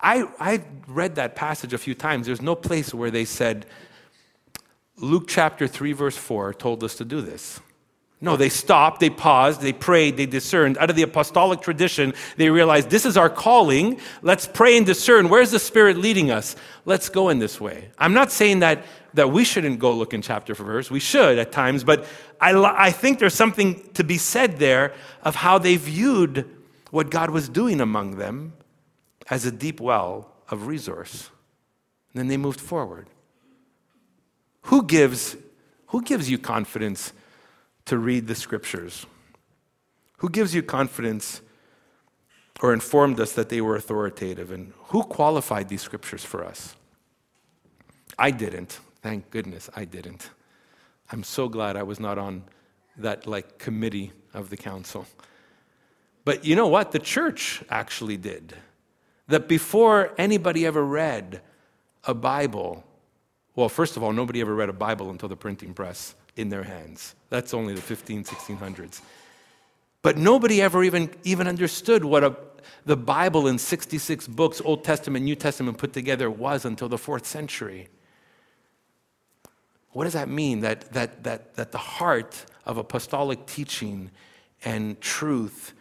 I, 0.05 0.29
I 0.39 0.63
read 0.87 1.15
that 1.15 1.35
passage 1.35 1.73
a 1.73 1.79
few 1.79 1.95
times. 1.95 2.27
There's 2.27 2.43
no 2.43 2.55
place 2.55 2.93
where 2.93 3.11
they 3.11 3.25
said, 3.25 3.65
Luke 4.99 5.25
chapter 5.27 5.67
3, 5.67 5.93
verse 5.93 6.17
4 6.17 6.53
told 6.53 6.85
us 6.85 6.95
to 6.97 7.07
do 7.07 7.23
this. 7.23 7.59
No, 8.21 8.37
they 8.37 8.51
stopped, 8.51 9.01
they 9.01 9.09
paused, 9.09 9.63
they 9.63 9.73
prayed, 9.73 10.19
they 10.19 10.27
discerned. 10.27 10.77
Out 10.77 10.91
of 10.91 10.97
the 10.97 11.03
apostolic 11.03 11.63
tradition, 11.63 12.13
they 12.37 12.51
realized 12.51 12.91
this 12.91 13.07
is 13.07 13.17
our 13.17 13.31
calling. 13.31 13.99
Let's 14.21 14.47
pray 14.47 14.77
and 14.77 14.85
discern. 14.85 15.31
Where's 15.31 15.51
the 15.51 15.59
Spirit 15.59 15.97
leading 15.97 16.31
us? 16.31 16.55
Let's 16.85 17.09
go 17.09 17.31
in 17.31 17.39
this 17.39 17.59
way. 17.59 17.89
I'm 17.99 18.13
not 18.13 18.31
saying 18.31 18.61
that, 18.61 18.85
that 19.15 19.31
we 19.31 19.43
shouldn't 19.43 19.79
go 19.79 19.93
look 19.93 20.13
in 20.13 20.21
chapter 20.21 20.55
for 20.55 20.65
verse. 20.65 20.91
We 20.91 21.01
should 21.01 21.39
at 21.39 21.51
times, 21.51 21.83
but 21.83 22.05
I, 22.43 22.53
I 22.55 22.91
think 22.91 23.21
there's 23.21 23.35
something 23.35 23.89
to 23.95 24.05
be 24.05 24.19
said 24.19 24.59
there 24.59 24.93
of 25.23 25.35
how 25.35 25.57
they 25.57 25.77
viewed 25.77 26.49
what 26.91 27.11
God 27.11 27.31
was 27.31 27.49
doing 27.49 27.81
among 27.81 28.19
them 28.19 28.53
as 29.31 29.47
a 29.47 29.53
deep 29.53 29.81
well 29.81 30.31
of 30.51 30.67
resource. 30.67 31.31
And 32.13 32.21
then 32.21 32.29
they 32.29 32.37
moved 32.37 32.61
forward. 32.61 33.09
Who 34.63 34.85
gives, 34.85 35.37
who 35.89 36.03
gives 36.03 36.31
you 36.31 36.39
confidence 36.39 37.13
to 37.87 37.99
read 37.99 38.27
the 38.27 38.35
scriptures? 38.35 39.07
Who 40.19 40.31
gives 40.31 40.55
you 40.55 40.63
confidence 40.63 41.43
or 42.63 42.73
informed 42.73 43.21
us 43.21 43.33
that 43.33 43.49
they 43.49 43.61
were 43.61 43.77
authoritative? 43.77 44.51
And 44.51 44.73
who 44.85 45.03
qualified 45.03 45.69
these 45.69 45.83
scriptures 45.83 46.25
for 46.25 46.45
us? 46.45 46.77
I 48.19 48.31
didn't. 48.31 48.79
Thank 49.03 49.31
goodness 49.31 49.69
I 49.77 49.85
didn't. 49.85 50.31
I'm 51.13 51.25
so 51.25 51.49
glad 51.49 51.77
I 51.77 51.83
was 51.83 52.01
not 52.01 52.17
on 52.17 52.45
that 52.97 53.27
like 53.27 53.59
committee 53.59 54.13
of 54.33 54.51
the 54.51 54.57
council. 54.57 55.07
But 56.25 56.45
you 56.45 56.57
know 56.57 56.69
what? 56.69 56.93
The 56.93 56.99
church 57.01 57.63
actually 57.69 58.17
did 58.17 58.55
that 59.29 59.49
before 59.49 60.13
anybody 60.19 60.67
ever 60.67 60.85
read 60.85 61.41
a 62.05 62.15
Bible, 62.15 62.85
well, 63.57 63.69
first 63.69 63.97
of 63.97 64.03
all, 64.03 64.13
nobody 64.13 64.41
ever 64.41 64.55
read 64.55 64.69
a 64.69 64.75
Bible 64.75 65.11
until 65.11 65.29
the 65.29 65.37
printing 65.37 65.75
press 65.75 66.15
in 66.37 66.49
their 66.49 66.65
hands. 66.65 67.15
That's 67.31 67.55
only 67.55 67.75
the 67.75 67.81
15, 67.81 68.25
1600s. 68.25 69.01
But 70.03 70.19
nobody 70.19 70.61
ever 70.61 70.85
even, 70.85 71.11
even 71.23 71.47
understood 71.49 72.05
what 72.05 72.25
a, 72.25 72.37
the 72.85 72.97
Bible 72.97 73.47
in 73.47 73.59
66 73.59 74.27
books, 74.29 74.61
Old 74.63 74.85
Testament, 74.85 75.25
New 75.25 75.37
Testament 75.37 75.79
put 75.79 75.93
together, 75.93 76.31
was 76.31 76.65
until 76.65 76.89
the 76.89 76.99
fourth 76.99 77.27
century. 77.27 77.89
What 79.93 80.05
does 80.05 80.13
that 80.13 80.29
mean? 80.29 80.61
That, 80.61 80.93
that, 80.93 81.23
that, 81.25 81.55
that 81.55 81.73
the 81.73 81.79
heart 81.79 82.45
of 82.67 82.77
apostolic 82.77 83.47
teaching 83.47 84.11
and 84.65 85.01
truth 85.01 85.73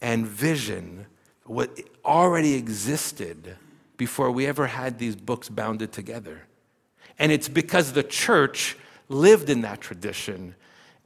and 0.00 0.26
vision 0.26 1.06
what 1.44 1.78
already 2.04 2.54
existed 2.54 3.56
before 3.96 4.30
we 4.30 4.46
ever 4.46 4.66
had 4.66 4.98
these 4.98 5.16
books 5.16 5.48
bounded 5.48 5.92
together. 5.92 6.42
And 7.18 7.30
it's 7.30 7.48
because 7.48 7.92
the 7.92 8.02
church 8.02 8.76
lived 9.08 9.50
in 9.50 9.62
that 9.62 9.80
tradition 9.80 10.54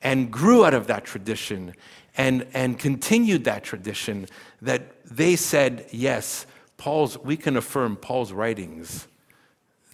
and 0.03 0.31
grew 0.31 0.64
out 0.64 0.75
of 0.75 0.87
that 0.87 1.05
tradition 1.05 1.75
and, 2.16 2.46
and 2.55 2.79
continued 2.79 3.44
that 3.44 3.64
tradition 3.64 4.27
that 4.62 5.05
they 5.05 5.37
said, 5.37 5.87
yes, 5.90 6.46
Paul's, 6.77 7.18
we 7.18 7.37
can 7.37 7.57
affirm 7.57 7.96
Paul's 7.96 8.33
writings. 8.33 9.07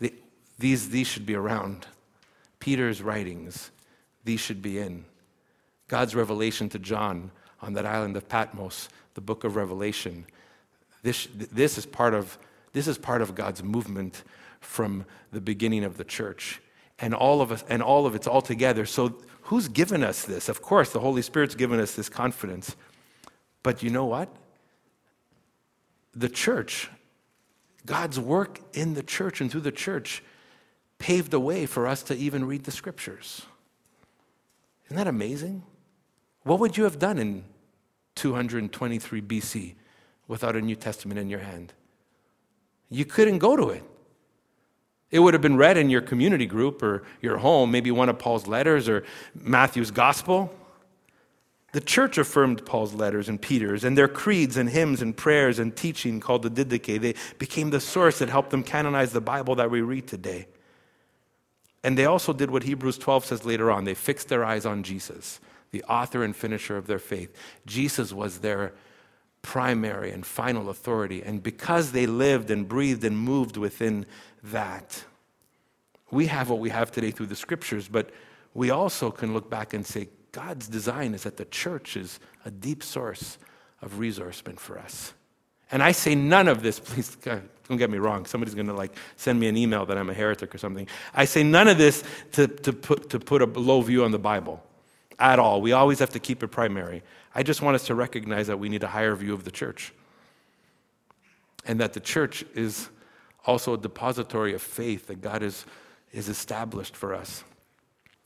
The, 0.00 0.12
these, 0.59 0.90
these 0.90 1.07
should 1.07 1.26
be 1.26 1.35
around. 1.35 1.87
Peter's 2.61 3.02
writings, 3.02 3.70
these 4.24 4.40
should 4.40 4.62
be 4.62 4.78
in. 4.78 5.05
God's 5.88 6.14
revelation 6.14 6.68
to 6.70 6.78
John 6.78 7.31
on 7.62 7.75
that 7.75 7.87
island 7.87 8.16
of 8.16 8.29
Patmos, 8.29 8.88
the 9.14 9.20
book 9.20 9.44
of 9.44 9.57
Revelation. 9.57 10.27
This, 11.03 11.29
this, 11.35 11.79
is 11.79 11.87
part 11.87 12.12
of, 12.12 12.37
this 12.72 12.88
is 12.88 12.98
part 12.98 13.22
of 13.22 13.35
God's 13.35 13.62
movement 13.62 14.25
from 14.61 15.05
the 15.33 15.40
beginning 15.40 15.85
of 15.85 15.96
the 15.96 16.05
church. 16.05 16.61
And 16.98 17.14
all 17.14 17.40
of 17.40 17.51
us, 17.51 17.64
and 17.68 17.83
all 17.83 18.07
of 18.07 18.14
it's 18.14 18.27
all 18.27 18.42
together. 18.42 18.85
So 18.85 19.16
who's 19.42 19.68
given 19.68 20.03
us 20.03 20.25
this? 20.25 20.48
Of 20.48 20.61
course, 20.61 20.90
the 20.90 21.01
Holy 21.01 21.22
Spirit's 21.22 21.55
given 21.55 21.81
us 21.81 21.94
this 21.94 22.09
confidence. 22.09 22.77
But 23.62 23.83
you 23.83 23.90
know 23.90 24.05
what? 24.05 24.29
The 26.14 26.29
church, 26.29 26.90
God's 27.87 28.20
work 28.20 28.61
in 28.75 28.94
the 28.94 29.03
church 29.03 29.40
and 29.40 29.51
through 29.51 29.62
the 29.62 29.72
church, 29.72 30.22
paved 30.98 31.31
the 31.31 31.40
way 31.40 31.66
for 31.66 31.87
us 31.87 32.03
to 32.05 32.16
even 32.16 32.44
read 32.44 32.64
the 32.64 32.70
scriptures. 32.70 33.42
Isn't 34.87 34.96
that 34.96 35.09
amazing? 35.09 35.62
What 36.44 36.61
would 36.61 36.77
you 36.77 36.85
have 36.85 36.98
done 36.98 37.18
in 37.18 37.44
223 38.14 39.22
BC 39.22 39.75
without 40.29 40.57
a 40.57 40.61
New 40.61 40.77
Testament 40.77 41.18
in 41.18 41.29
your 41.29 41.40
hand? 41.40 41.72
You 42.90 43.05
couldn't 43.05 43.38
go 43.38 43.57
to 43.57 43.70
it. 43.70 43.83
It 45.11 45.18
would 45.18 45.35
have 45.35 45.42
been 45.42 45.57
read 45.57 45.77
in 45.77 45.90
your 45.90 46.01
community 46.01 46.46
group 46.46 46.83
or 46.83 47.05
your 47.20 47.38
home, 47.38 47.70
maybe 47.70 47.90
one 47.90 48.09
of 48.09 48.18
Paul's 48.18 48.46
letters 48.46 48.88
or 48.88 49.05
Matthew's 49.35 49.90
gospel. 49.90 50.55
The 51.72 51.81
church 51.81 52.18
affirmed 52.18 52.64
Paul's 52.66 52.94
letters 52.94 53.29
and 53.29 53.40
Peter's, 53.40 53.85
and 53.85 53.96
their 53.96 54.09
creeds 54.09 54.57
and 54.57 54.68
hymns 54.68 55.01
and 55.01 55.16
prayers 55.16 55.59
and 55.59 55.75
teaching 55.75 56.20
called 56.20 56.42
the 56.42 56.51
Didache. 56.51 57.01
They 57.01 57.14
became 57.38 57.70
the 57.70 57.81
source 57.81 58.18
that 58.18 58.29
helped 58.29 58.51
them 58.51 58.62
canonize 58.62 59.12
the 59.12 59.22
Bible 59.22 59.55
that 59.57 59.70
we 59.70 59.81
read 59.81 60.07
today. 60.07 60.48
And 61.83 61.96
they 61.98 62.05
also 62.05 62.33
did 62.33 62.51
what 62.51 62.62
Hebrews 62.62 62.98
12 62.98 63.25
says 63.25 63.44
later 63.44 63.70
on 63.70 63.85
they 63.85 63.94
fixed 63.94 64.29
their 64.29 64.44
eyes 64.44 64.64
on 64.64 64.83
Jesus, 64.83 65.40
the 65.72 65.82
author 65.85 66.22
and 66.22 66.37
finisher 66.37 66.76
of 66.76 66.87
their 66.87 66.98
faith. 66.98 67.35
Jesus 67.66 68.12
was 68.12 68.38
their 68.38 68.72
primary 69.40 70.12
and 70.12 70.24
final 70.24 70.70
authority. 70.70 71.22
And 71.22 71.42
because 71.42 71.92
they 71.92 72.06
lived 72.06 72.50
and 72.50 72.68
breathed 72.68 73.02
and 73.04 73.18
moved 73.18 73.56
within 73.56 74.06
that, 74.44 75.04
we 76.11 76.26
have 76.26 76.50
what 76.50 76.61
we 76.61 76.70
have 76.70 76.92
today 76.92 77.11
through 77.11 77.26
the 77.26 77.37
scriptures, 77.37 77.88
but 77.88 78.11
we 78.54 78.70
also 78.70 79.11
can 79.11 79.32
look 79.32 79.50
back 79.50 79.72
and 79.72 79.85
say, 79.85 80.08
God's 80.30 80.68
design 80.68 81.14
is 81.14 81.24
that 81.24 81.38
the 81.38 81.44
church 81.46 81.96
is 81.96 82.20
a 82.44 82.50
deep 82.50 82.82
source 82.82 83.38
of 83.80 83.94
ressourcement 83.94 84.61
for 84.61 84.78
us. 84.78 85.14
And 85.70 85.82
I 85.82 85.92
say 85.92 86.14
none 86.14 86.48
of 86.48 86.62
this, 86.62 86.78
please 86.85 87.16
don't 87.16 87.78
get 87.78 87.90
me 87.90 87.98
wrong. 87.98 88.26
Somebody's 88.26 88.54
going 88.54 88.66
to 88.66 88.74
like 88.74 88.94
send 89.16 89.40
me 89.40 89.48
an 89.48 89.56
email 89.56 89.87
that 89.87 89.96
I'm 89.96 90.11
a 90.11 90.14
heretic 90.14 90.54
or 90.54 90.58
something. 90.58 90.87
I 91.14 91.24
say 91.24 91.42
none 91.42 91.66
of 91.66 91.78
this 91.78 92.04
to, 92.32 92.46
to, 92.46 92.74
put, 92.74 93.08
to 93.11 93.18
put 93.18 93.40
a 93.40 93.46
low 93.46 93.80
view 93.80 94.04
on 94.04 94.11
the 94.11 94.18
Bible 94.18 94.62
at 95.22 95.38
all. 95.38 95.62
We 95.62 95.72
always 95.72 96.00
have 96.00 96.11
to 96.11 96.18
keep 96.18 96.42
it 96.42 96.48
primary. 96.48 97.02
I 97.35 97.42
just 97.42 97.62
want 97.62 97.76
us 97.76 97.87
to 97.87 97.94
recognize 97.94 98.48
that 98.48 98.58
we 98.58 98.68
need 98.68 98.82
a 98.82 98.88
higher 98.88 99.14
view 99.14 99.32
of 99.32 99.44
the 99.44 99.50
church. 99.50 99.94
And 101.64 101.80
that 101.80 101.92
the 101.92 102.00
church 102.00 102.44
is 102.54 102.90
also 103.46 103.74
a 103.74 103.78
depository 103.78 104.52
of 104.52 104.61
faith 104.61 105.06
that 105.06 105.20
God 105.20 105.42
is, 105.42 105.64
is 106.12 106.28
established 106.28 106.96
for 106.96 107.14
us. 107.14 107.44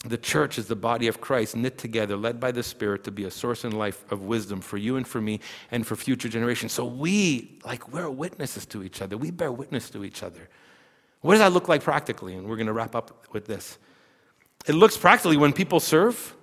The 0.04 0.16
church 0.16 0.58
is 0.58 0.68
the 0.68 0.76
body 0.76 1.06
of 1.06 1.20
Christ 1.20 1.54
knit 1.54 1.78
together, 1.78 2.16
led 2.16 2.40
by 2.40 2.50
the 2.50 2.62
Spirit 2.62 3.04
to 3.04 3.10
be 3.10 3.24
a 3.24 3.30
source 3.30 3.64
in 3.64 3.72
life 3.72 4.10
of 4.10 4.22
wisdom 4.22 4.60
for 4.60 4.78
you 4.78 4.96
and 4.96 5.06
for 5.06 5.20
me 5.20 5.40
and 5.70 5.86
for 5.86 5.96
future 5.96 6.28
generations. 6.28 6.72
So 6.72 6.84
we, 6.84 7.58
like, 7.64 7.92
we're 7.92 8.08
witnesses 8.08 8.64
to 8.66 8.82
each 8.82 9.02
other. 9.02 9.18
We 9.18 9.30
bear 9.30 9.52
witness 9.52 9.90
to 9.90 10.04
each 10.04 10.22
other. 10.22 10.48
What 11.20 11.32
does 11.32 11.40
that 11.40 11.52
look 11.52 11.68
like 11.68 11.82
practically? 11.82 12.34
And 12.34 12.46
we're 12.46 12.56
going 12.56 12.68
to 12.68 12.72
wrap 12.72 12.94
up 12.94 13.26
with 13.32 13.46
this. 13.46 13.78
It 14.66 14.74
looks 14.74 14.96
practically 14.96 15.36
when 15.36 15.52
people 15.52 15.80
serve, 15.80 16.34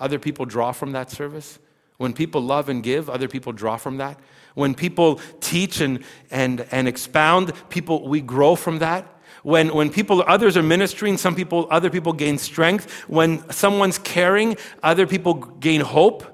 other 0.00 0.18
people 0.18 0.46
draw 0.46 0.72
from 0.72 0.92
that 0.92 1.10
service. 1.10 1.58
When 1.96 2.12
people 2.12 2.40
love 2.40 2.68
and 2.68 2.82
give, 2.82 3.10
other 3.10 3.28
people 3.28 3.52
draw 3.52 3.76
from 3.76 3.96
that. 3.98 4.18
When 4.54 4.74
people 4.74 5.20
teach 5.40 5.80
and, 5.80 6.04
and, 6.30 6.66
and 6.70 6.86
expound, 6.88 7.52
people, 7.68 8.08
we 8.08 8.20
grow 8.20 8.54
from 8.54 8.78
that. 8.78 9.06
When, 9.42 9.74
when 9.74 9.90
people, 9.90 10.24
others 10.26 10.56
are 10.56 10.62
ministering, 10.62 11.16
some 11.16 11.34
people, 11.34 11.66
other 11.70 11.90
people 11.90 12.12
gain 12.12 12.38
strength. 12.38 12.90
When 13.08 13.48
someone's 13.50 13.98
caring, 13.98 14.56
other 14.82 15.06
people 15.06 15.34
gain 15.34 15.80
hope. 15.80 16.24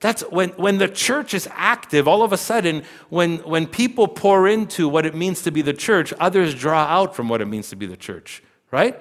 That's 0.00 0.22
when, 0.22 0.50
when 0.50 0.78
the 0.78 0.88
church 0.88 1.32
is 1.32 1.48
active, 1.52 2.08
all 2.08 2.22
of 2.22 2.32
a 2.32 2.36
sudden, 2.36 2.82
when, 3.08 3.38
when 3.38 3.68
people 3.68 4.08
pour 4.08 4.48
into 4.48 4.88
what 4.88 5.06
it 5.06 5.14
means 5.14 5.42
to 5.42 5.52
be 5.52 5.62
the 5.62 5.72
church, 5.72 6.12
others 6.18 6.56
draw 6.56 6.82
out 6.82 7.14
from 7.14 7.28
what 7.28 7.40
it 7.40 7.46
means 7.46 7.68
to 7.70 7.76
be 7.76 7.86
the 7.86 7.96
church, 7.96 8.42
right? 8.72 9.00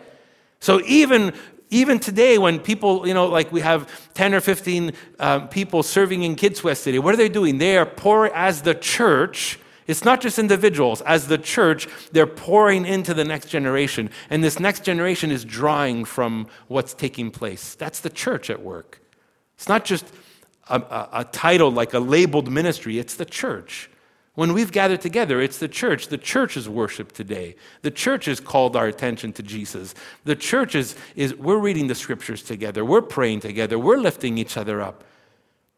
So 0.60 0.80
even 0.86 1.34
even 1.72 2.00
today, 2.00 2.38
when 2.38 2.60
people, 2.60 3.08
you 3.08 3.14
know, 3.14 3.28
like 3.28 3.52
we 3.52 3.62
have 3.62 3.90
10 4.14 4.34
or 4.34 4.42
15 4.42 4.92
um, 5.20 5.48
people 5.48 5.84
serving 5.84 6.24
in 6.24 6.36
Kids 6.36 6.64
West 6.64 6.84
today, 6.84 7.00
what 7.00 7.14
are 7.14 7.18
they 7.18 7.30
doing? 7.30 7.58
They 7.58 7.78
are 7.78 7.86
pouring, 7.86 8.34
as 8.36 8.62
the 8.62 8.76
church, 8.76 9.58
it's 9.88 10.04
not 10.04 10.20
just 10.20 10.38
individuals, 10.38 11.02
as 11.02 11.28
the 11.28 11.38
church, 11.38 11.88
they're 12.12 12.28
pouring 12.28 12.86
into 12.86 13.14
the 13.14 13.24
next 13.24 13.48
generation. 13.48 14.10
And 14.30 14.44
this 14.44 14.60
next 14.60 14.84
generation 14.84 15.32
is 15.32 15.46
drawing 15.46 16.04
from 16.04 16.48
what's 16.68 16.94
taking 16.94 17.32
place. 17.32 17.74
That's 17.76 18.02
the 18.02 18.10
church 18.10 18.50
at 18.50 18.62
work. 18.62 19.02
It's 19.56 19.70
not 19.70 19.86
just 19.86 20.06
a, 20.68 20.76
a, 20.76 21.10
a 21.14 21.24
title 21.24 21.72
like 21.72 21.94
a 21.94 22.00
labeled 22.00 22.52
ministry, 22.52 23.00
it's 23.00 23.16
the 23.16 23.26
church. 23.26 23.90
When 24.34 24.54
we've 24.54 24.72
gathered 24.72 25.02
together, 25.02 25.42
it's 25.42 25.58
the 25.58 25.68
church. 25.68 26.08
The 26.08 26.18
church 26.18 26.56
is 26.56 26.70
worship 26.70 27.12
today. 27.12 27.56
The 27.82 27.92
church 27.92 28.26
has 28.26 28.40
called 28.40 28.78
our 28.78 28.88
attention 28.88 29.34
to 29.34 29.44
Jesus. 29.44 29.94
The 30.24 30.38
church 30.38 30.74
is, 30.74 30.96
is 31.18 31.36
we're 31.36 31.58
reading 31.58 31.88
the 31.88 31.96
scriptures 31.96 32.42
together. 32.42 32.86
We're 32.86 33.02
praying 33.02 33.42
together. 33.42 33.78
We're 33.78 33.98
lifting 33.98 34.38
each 34.38 34.56
other 34.56 34.82
up. 34.82 35.04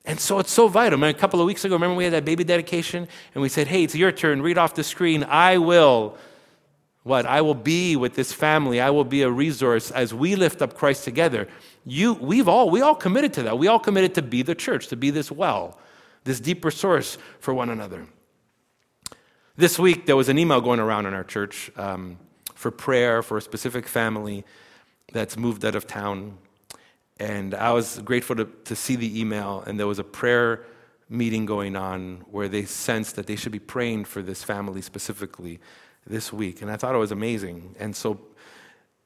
And 0.06 0.20
so 0.20 0.38
it's 0.38 0.52
so 0.52 0.68
vital. 0.68 1.04
I 1.04 1.10
a 1.10 1.14
couple 1.14 1.40
of 1.40 1.48
weeks 1.48 1.66
ago, 1.66 1.76
remember 1.76 1.96
we 1.96 2.04
had 2.04 2.14
that 2.14 2.26
baby 2.26 2.44
dedication? 2.44 3.08
And 3.34 3.42
we 3.42 3.50
said, 3.50 3.68
hey, 3.68 3.86
it's 3.86 3.96
your 3.96 4.12
turn. 4.12 4.42
Read 4.42 4.60
off 4.60 4.76
the 4.76 4.84
screen. 4.84 5.24
I 5.24 5.58
will, 5.58 6.16
what? 7.02 7.26
I 7.26 7.42
will 7.42 7.56
be 7.56 7.96
with 7.96 8.14
this 8.14 8.32
family. 8.32 8.80
I 8.80 8.92
will 8.92 9.06
be 9.06 9.24
a 9.24 9.32
resource 9.32 9.90
as 9.90 10.14
we 10.14 10.36
lift 10.36 10.62
up 10.62 10.76
Christ 10.76 11.06
together. 11.06 11.48
You, 11.86 12.14
we've 12.14 12.48
all, 12.48 12.70
we 12.70 12.82
all 12.82 12.96
committed 12.96 13.34
to 13.34 13.44
that. 13.44 13.58
We 13.58 13.68
all 13.68 13.80
committed 13.80 14.14
to 14.16 14.22
be 14.22 14.44
the 14.44 14.56
church, 14.56 14.88
to 14.90 14.96
be 14.96 15.10
this 15.10 15.32
well, 15.32 15.80
this 16.24 16.40
deeper 16.40 16.70
source 16.70 17.18
for 17.40 17.54
one 17.54 17.70
another. 17.70 18.06
This 19.56 19.78
week, 19.78 20.08
there 20.08 20.16
was 20.16 20.30
an 20.30 20.40
email 20.40 20.62
going 20.62 20.80
around 20.80 21.06
in 21.06 21.14
our 21.14 21.24
church 21.24 21.72
um, 21.78 22.18
for 22.56 22.72
prayer 22.72 23.22
for 23.22 23.38
a 23.38 23.42
specific 23.42 23.88
family 23.88 24.44
that's 25.12 25.38
moved 25.38 25.64
out 25.64 25.76
of 25.76 25.86
town. 25.86 26.40
And 27.20 27.54
I 27.54 27.72
was 27.72 28.00
grateful 28.00 28.36
to, 28.38 28.46
to 28.46 28.76
see 28.76 28.96
the 28.96 29.20
email, 29.22 29.64
and 29.68 29.80
there 29.80 29.86
was 29.86 30.00
a 30.00 30.04
prayer 30.04 30.66
meeting 31.08 31.46
going 31.46 31.76
on 31.76 32.24
where 32.32 32.50
they 32.50 32.66
sensed 32.66 33.16
that 33.16 33.28
they 33.28 33.36
should 33.36 33.52
be 33.52 33.60
praying 33.60 34.06
for 34.06 34.24
this 34.24 34.44
family 34.44 34.82
specifically 34.82 35.60
this 36.08 36.34
week. 36.34 36.64
And 36.64 36.72
I 36.72 36.76
thought 36.76 36.96
it 36.96 36.98
was 36.98 37.12
amazing. 37.12 37.76
And 37.78 37.96
so, 37.96 38.20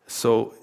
so 0.08 0.54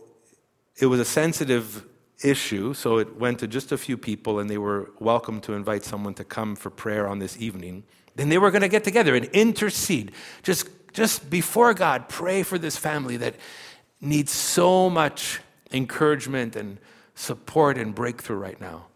it 0.81 0.87
was 0.87 0.99
a 0.99 1.05
sensitive 1.05 1.85
issue, 2.23 2.73
so 2.73 2.97
it 2.97 3.17
went 3.17 3.39
to 3.41 3.47
just 3.47 3.71
a 3.71 3.77
few 3.77 3.99
people, 3.99 4.39
and 4.39 4.49
they 4.49 4.57
were 4.57 4.93
welcome 4.99 5.43
to 5.43 5.53
invite 5.53 5.85
someone 5.85 6.15
to 6.15 6.25
come 6.25 6.57
for 6.57 6.71
prayer 6.71 7.07
on 7.07 7.19
this 7.19 7.39
evening. 7.39 7.85
Then 8.17 8.29
they 8.29 8.39
were 8.39 8.51
going 8.51 8.63
to 8.63 8.69
get 8.69 8.85
together 8.85 9.15
and 9.15 9.27
intercede. 9.27 10.13
Just, 10.43 10.69
just 10.93 11.29
before 11.31 11.75
God, 11.75 12.09
pray 12.09 12.43
for 12.43 12.59
this 12.59 12.77
family 12.77 13.17
that 13.19 13.35
needs 14.01 14.31
so 14.31 14.89
much 14.89 15.41
encouragement 15.73 16.57
and 16.57 16.79
support 17.15 17.77
and 17.79 17.95
breakthrough 17.95 18.37
right 18.37 18.61
now. 18.61 18.87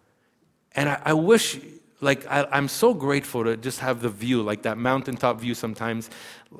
And 0.74 0.88
I, 0.88 1.02
I 1.06 1.12
wish, 1.14 1.58
like, 2.00 2.26
I, 2.26 2.46
I'm 2.52 2.68
so 2.68 2.94
grateful 2.94 3.44
to 3.44 3.56
just 3.56 3.80
have 3.80 4.00
the 4.00 4.08
view, 4.08 4.42
like 4.42 4.62
that 4.62 4.78
mountaintop 4.78 5.40
view 5.40 5.54
sometimes, 5.54 6.10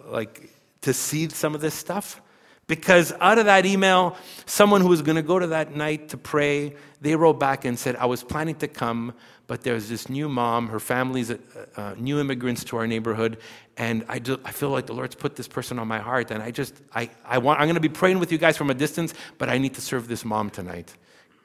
like 0.06 0.50
to 0.80 0.92
see 0.92 1.28
some 1.28 1.54
of 1.54 1.60
this 1.60 1.74
stuff. 1.74 2.20
Because 2.66 3.14
out 3.20 3.38
of 3.38 3.46
that 3.46 3.64
email, 3.64 4.16
someone 4.44 4.82
who 4.82 4.88
was 4.88 5.00
going 5.00 5.16
to 5.16 5.22
go 5.22 5.38
to 5.38 5.46
that 5.48 5.74
night 5.74 6.10
to 6.10 6.18
pray, 6.18 6.74
they 7.00 7.16
wrote 7.16 7.40
back 7.40 7.64
and 7.64 7.78
said, 7.78 7.96
I 7.96 8.04
was 8.06 8.22
planning 8.22 8.56
to 8.56 8.68
come, 8.68 9.14
but 9.48 9.62
there's 9.62 9.88
this 9.88 10.08
new 10.08 10.28
mom, 10.28 10.68
her 10.68 10.78
family's 10.78 11.32
uh, 11.32 11.38
uh, 11.74 11.94
new 11.96 12.20
immigrants 12.20 12.62
to 12.64 12.76
our 12.76 12.86
neighborhood, 12.86 13.38
and 13.76 14.04
I, 14.08 14.20
do, 14.20 14.38
I 14.44 14.52
feel 14.52 14.70
like 14.70 14.86
the 14.86 14.92
Lord's 14.92 15.16
put 15.16 15.34
this 15.34 15.48
person 15.48 15.80
on 15.80 15.88
my 15.88 15.98
heart, 15.98 16.30
and 16.30 16.40
I 16.40 16.52
just, 16.52 16.74
I, 16.94 17.10
I 17.24 17.38
want, 17.38 17.58
I'm 17.58 17.66
going 17.66 17.74
to 17.74 17.80
be 17.80 17.88
praying 17.88 18.20
with 18.20 18.30
you 18.30 18.38
guys 18.38 18.56
from 18.56 18.70
a 18.70 18.74
distance, 18.74 19.14
but 19.38 19.48
I 19.48 19.58
need 19.58 19.74
to 19.74 19.80
serve 19.80 20.06
this 20.06 20.24
mom 20.24 20.50
tonight. 20.50 20.94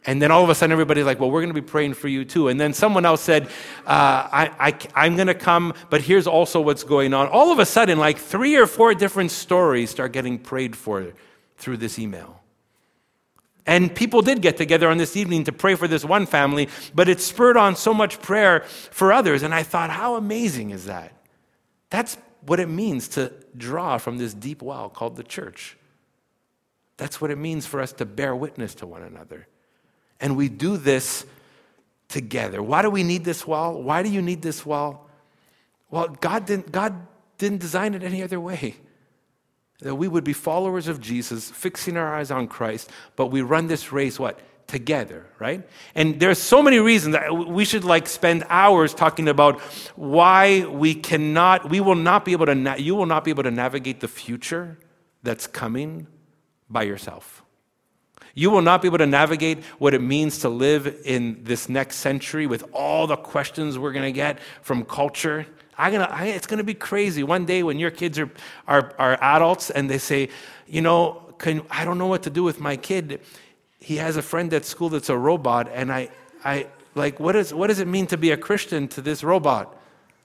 And 0.06 0.22
then 0.22 0.32
all 0.32 0.44
of 0.44 0.50
a 0.50 0.56
sudden, 0.56 0.74
everybody's 0.74 1.06
like, 1.06 1.22
well, 1.22 1.32
we're 1.32 1.40
going 1.40 1.54
to 1.54 1.62
be 1.62 1.66
praying 1.66 1.94
for 1.94 2.10
you 2.10 2.26
too. 2.26 2.50
And 2.50 2.60
then 2.60 2.74
someone 2.74 3.06
else 3.06 3.22
said, 3.22 3.46
uh, 3.88 4.28
I, 4.32 4.52
I, 4.60 4.78
I'm 4.96 5.16
going 5.16 5.28
to 5.28 5.34
come, 5.34 5.74
but 5.90 6.02
here's 6.02 6.28
also 6.28 6.60
what's 6.60 6.84
going 6.84 7.14
on. 7.14 7.30
All 7.30 7.54
of 7.54 7.60
a 7.60 7.66
sudden, 7.66 7.98
like 7.98 8.18
three 8.18 8.58
or 8.58 8.68
four 8.68 8.94
different 8.94 9.32
stories 9.32 9.92
start 9.92 10.12
getting 10.12 10.40
prayed 10.40 10.76
for 10.76 11.14
through 11.58 11.78
this 11.78 11.98
email. 11.98 12.43
And 13.66 13.96
people 13.96 14.22
did 14.22 14.42
get 14.42 14.58
together 14.58 14.90
on 14.90 14.98
this 14.98 15.16
evening 15.16 15.46
to 15.46 15.54
pray 15.54 15.76
for 15.76 15.88
this 15.88 16.04
one 16.04 16.26
family, 16.26 16.68
but 16.94 17.08
it 17.08 17.22
spurred 17.22 17.56
on 17.56 17.76
so 17.76 17.94
much 17.94 18.22
prayer 18.22 18.62
for 18.62 19.14
others. 19.14 19.42
And 19.42 19.54
I 19.54 19.64
thought, 19.64 19.90
how 19.90 20.16
amazing 20.16 20.72
is 20.72 20.86
that? 20.86 21.14
That's 21.90 22.18
what 22.46 22.60
it 22.60 22.68
means 22.68 23.08
to 23.10 23.32
draw 23.56 23.98
from 23.98 24.18
this 24.18 24.34
deep 24.34 24.62
well 24.62 24.90
called 24.90 25.16
the 25.16 25.24
church. 25.24 25.78
That's 26.98 27.22
what 27.22 27.32
it 27.32 27.38
means 27.38 27.66
for 27.66 27.80
us 27.80 27.94
to 27.94 28.06
bear 28.06 28.36
witness 28.36 28.76
to 28.76 28.88
one 28.88 29.02
another. 29.02 29.48
And 30.20 30.36
we 30.36 30.50
do 30.50 30.76
this 30.76 31.26
together. 32.10 32.62
Why 32.62 32.82
do 32.82 32.90
we 32.90 33.04
need 33.04 33.24
this 33.24 33.48
well? 33.48 33.82
Why 33.82 34.04
do 34.04 34.10
you 34.10 34.22
need 34.22 34.42
this 34.42 34.66
well? 34.66 35.08
Well, 35.90 36.10
God 36.10 36.46
didn't, 36.46 36.72
God 36.72 37.08
didn't 37.38 37.60
design 37.60 37.94
it 37.94 38.04
any 38.04 38.22
other 38.22 38.40
way 38.40 38.76
that 39.84 39.96
we 39.96 40.08
would 40.08 40.24
be 40.24 40.34
followers 40.34 40.88
of 40.88 41.00
Jesus, 41.00 41.50
fixing 41.52 41.98
our 41.98 42.16
eyes 42.16 42.32
on 42.32 42.48
Christ, 42.48 42.90
but 43.16 43.28
we 43.28 43.42
run 43.42 43.68
this 43.68 43.92
race 43.92 44.20
what? 44.20 44.40
Together, 44.66 45.26
right? 45.40 45.68
And 45.94 46.20
there's 46.20 46.40
so 46.40 46.64
many 46.64 46.80
reasons 46.80 47.14
that 47.14 47.32
we 47.32 47.66
should 47.66 47.84
like 47.84 48.08
spend 48.08 48.46
hours 48.50 48.94
talking 48.94 49.28
about 49.28 49.60
why 49.96 50.66
we 50.66 50.96
cannot, 50.96 51.70
we 51.70 51.82
will 51.82 51.96
not 51.96 52.26
be 52.26 52.32
able 52.32 52.46
to, 52.46 52.56
na- 52.56 52.76
you 52.76 52.96
will 52.96 53.06
not 53.06 53.24
be 53.24 53.30
able 53.30 53.44
to 53.44 53.52
navigate 53.52 54.00
the 54.00 54.08
future 54.08 54.78
that's 55.22 55.48
coming 55.48 56.08
by 56.70 56.84
yourself. 56.84 57.44
You 58.36 58.50
will 58.50 58.62
not 58.62 58.82
be 58.82 58.88
able 58.88 58.98
to 58.98 59.06
navigate 59.06 59.64
what 59.78 59.94
it 59.94 60.02
means 60.02 60.40
to 60.40 60.50
live 60.50 61.02
in 61.06 61.44
this 61.44 61.70
next 61.70 61.98
century 61.98 62.48
with 62.48 62.64
all 62.74 63.06
the 63.06 63.18
questions 63.18 63.78
we're 63.78 63.92
going 63.92 64.06
to 64.06 64.12
get 64.12 64.40
from 64.62 64.86
culture 64.86 65.46
I'm 65.84 65.92
gonna, 65.92 66.06
I, 66.06 66.28
it's 66.28 66.48
going 66.48 66.60
to 66.60 66.64
be 66.64 66.74
crazy. 66.74 67.24
One 67.24 67.46
day 67.46 67.62
when 67.62 67.78
your 67.78 67.92
kids 67.92 68.18
are, 68.18 68.32
are, 68.70 68.94
are 68.98 69.18
adults 69.22 69.70
and 69.70 69.90
they 69.90 69.98
say, 69.98 70.30
you 70.66 70.82
know, 70.82 71.36
can, 71.40 71.62
I 71.70 71.84
don't 71.84 71.98
know 71.98 72.08
what 72.08 72.24
to 72.24 72.30
do 72.30 72.42
with 72.42 72.62
my 72.62 72.78
kid. 72.78 73.20
He 73.80 73.98
has 73.98 74.16
a 74.16 74.22
friend 74.22 74.54
at 74.54 74.64
school 74.64 74.88
that's 74.88 75.10
a 75.10 75.18
robot, 75.18 75.70
and 75.74 75.92
I, 75.92 76.10
I 76.46 76.68
like, 76.96 77.20
what, 77.20 77.36
is, 77.36 77.54
what 77.54 77.68
does 77.68 77.80
it 77.80 77.88
mean 77.88 78.08
to 78.08 78.18
be 78.18 78.32
a 78.32 78.38
Christian 78.38 78.88
to 78.90 79.02
this 79.02 79.26
robot? 79.26 79.78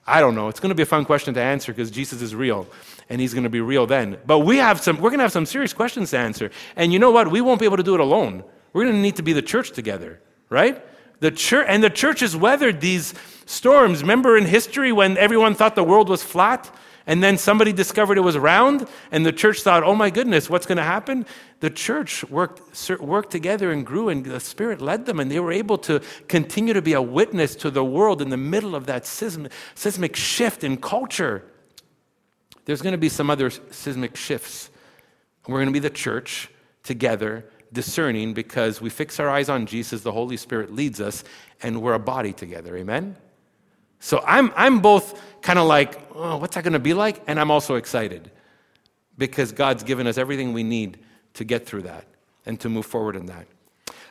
I 0.07 0.21
don't 0.21 0.33
know. 0.33 0.47
It's 0.47 0.61
going 0.61 0.69
to 0.69 0.75
be 0.75 0.83
a 0.83 0.87
fun 0.87 1.03
question 1.03 1.33
to 1.33 1.41
answer 1.41 1.73
because 1.73 1.91
Jesus 1.91 2.21
is 2.21 2.33
real 2.33 2.65
and 3.09 3.19
he's 3.19 3.33
going 3.33 3.43
to 3.43 3.49
be 3.49 3.61
real 3.61 3.85
then. 3.85 4.17
But 4.25 4.39
we 4.39 4.57
have 4.57 4.79
some, 4.79 4.95
we're 4.95 5.09
going 5.09 5.19
to 5.19 5.23
have 5.23 5.31
some 5.31 5.45
serious 5.45 5.73
questions 5.73 6.11
to 6.11 6.17
answer. 6.17 6.51
And 6.77 6.93
you 6.93 6.99
know 6.99 7.11
what? 7.11 7.29
We 7.29 7.41
won't 7.41 7.59
be 7.59 7.65
able 7.65 7.77
to 7.77 7.83
do 7.83 7.95
it 7.95 7.99
alone. 7.99 8.43
We're 8.71 8.85
going 8.85 8.95
to 8.95 9.01
need 9.01 9.17
to 9.17 9.23
be 9.23 9.33
the 9.33 9.41
church 9.41 9.71
together, 9.71 10.21
right? 10.49 10.83
The 11.19 11.31
church, 11.31 11.65
and 11.69 11.83
the 11.83 11.89
church 11.89 12.21
has 12.21 12.35
weathered 12.35 12.81
these 12.81 13.13
storms. 13.49 14.01
Remember 14.01 14.37
in 14.37 14.45
history 14.45 14.91
when 14.91 15.17
everyone 15.17 15.55
thought 15.55 15.75
the 15.75 15.83
world 15.83 16.07
was 16.07 16.23
flat? 16.23 16.73
And 17.07 17.23
then 17.23 17.39
somebody 17.39 17.73
discovered 17.73 18.19
it 18.19 18.21
was 18.21 18.37
round, 18.37 18.87
and 19.11 19.25
the 19.25 19.31
church 19.31 19.63
thought, 19.63 19.81
oh 19.81 19.95
my 19.95 20.11
goodness, 20.11 20.47
what's 20.47 20.67
going 20.67 20.77
to 20.77 20.83
happen? 20.83 21.25
The 21.59 21.71
church 21.71 22.23
worked, 22.25 22.99
worked 22.99 23.31
together 23.31 23.71
and 23.71 23.83
grew, 23.83 24.09
and 24.09 24.23
the 24.23 24.39
Spirit 24.39 24.79
led 24.79 25.07
them, 25.07 25.19
and 25.19 25.31
they 25.31 25.39
were 25.39 25.51
able 25.51 25.79
to 25.79 26.01
continue 26.27 26.71
to 26.71 26.83
be 26.83 26.93
a 26.93 27.01
witness 27.01 27.55
to 27.55 27.71
the 27.71 27.83
world 27.83 28.21
in 28.21 28.29
the 28.29 28.37
middle 28.37 28.75
of 28.75 28.85
that 28.85 29.07
seismic 29.07 30.15
shift 30.15 30.63
in 30.63 30.77
culture. 30.77 31.45
There's 32.65 32.83
going 32.83 32.91
to 32.91 32.99
be 32.99 33.09
some 33.09 33.31
other 33.31 33.49
seismic 33.49 34.15
shifts. 34.15 34.69
We're 35.47 35.57
going 35.57 35.69
to 35.69 35.73
be 35.73 35.79
the 35.79 35.89
church 35.89 36.49
together 36.83 37.45
discerning 37.73 38.35
because 38.35 38.81
we 38.81 38.91
fix 38.91 39.19
our 39.19 39.29
eyes 39.29 39.49
on 39.49 39.65
Jesus, 39.65 40.01
the 40.01 40.11
Holy 40.11 40.37
Spirit 40.37 40.71
leads 40.71 41.01
us, 41.01 41.23
and 41.63 41.81
we're 41.81 41.95
a 41.95 41.99
body 41.99 42.33
together. 42.33 42.77
Amen? 42.77 43.15
So 43.99 44.23
I'm, 44.25 44.51
I'm 44.55 44.79
both 44.79 45.21
kind 45.41 45.59
of 45.59 45.67
like, 45.67 45.99
oh, 46.15 46.37
what's 46.37 46.55
that 46.55 46.63
going 46.63 46.73
to 46.73 46.79
be 46.79 46.93
like? 46.93 47.21
And 47.27 47.39
I'm 47.39 47.51
also 47.51 47.75
excited 47.75 48.31
because 49.17 49.51
God's 49.51 49.83
given 49.83 50.07
us 50.07 50.17
everything 50.17 50.53
we 50.53 50.63
need 50.63 50.99
to 51.33 51.43
get 51.43 51.65
through 51.65 51.83
that 51.83 52.05
and 52.45 52.59
to 52.61 52.69
move 52.69 52.85
forward 52.85 53.15
in 53.15 53.25
that. 53.27 53.45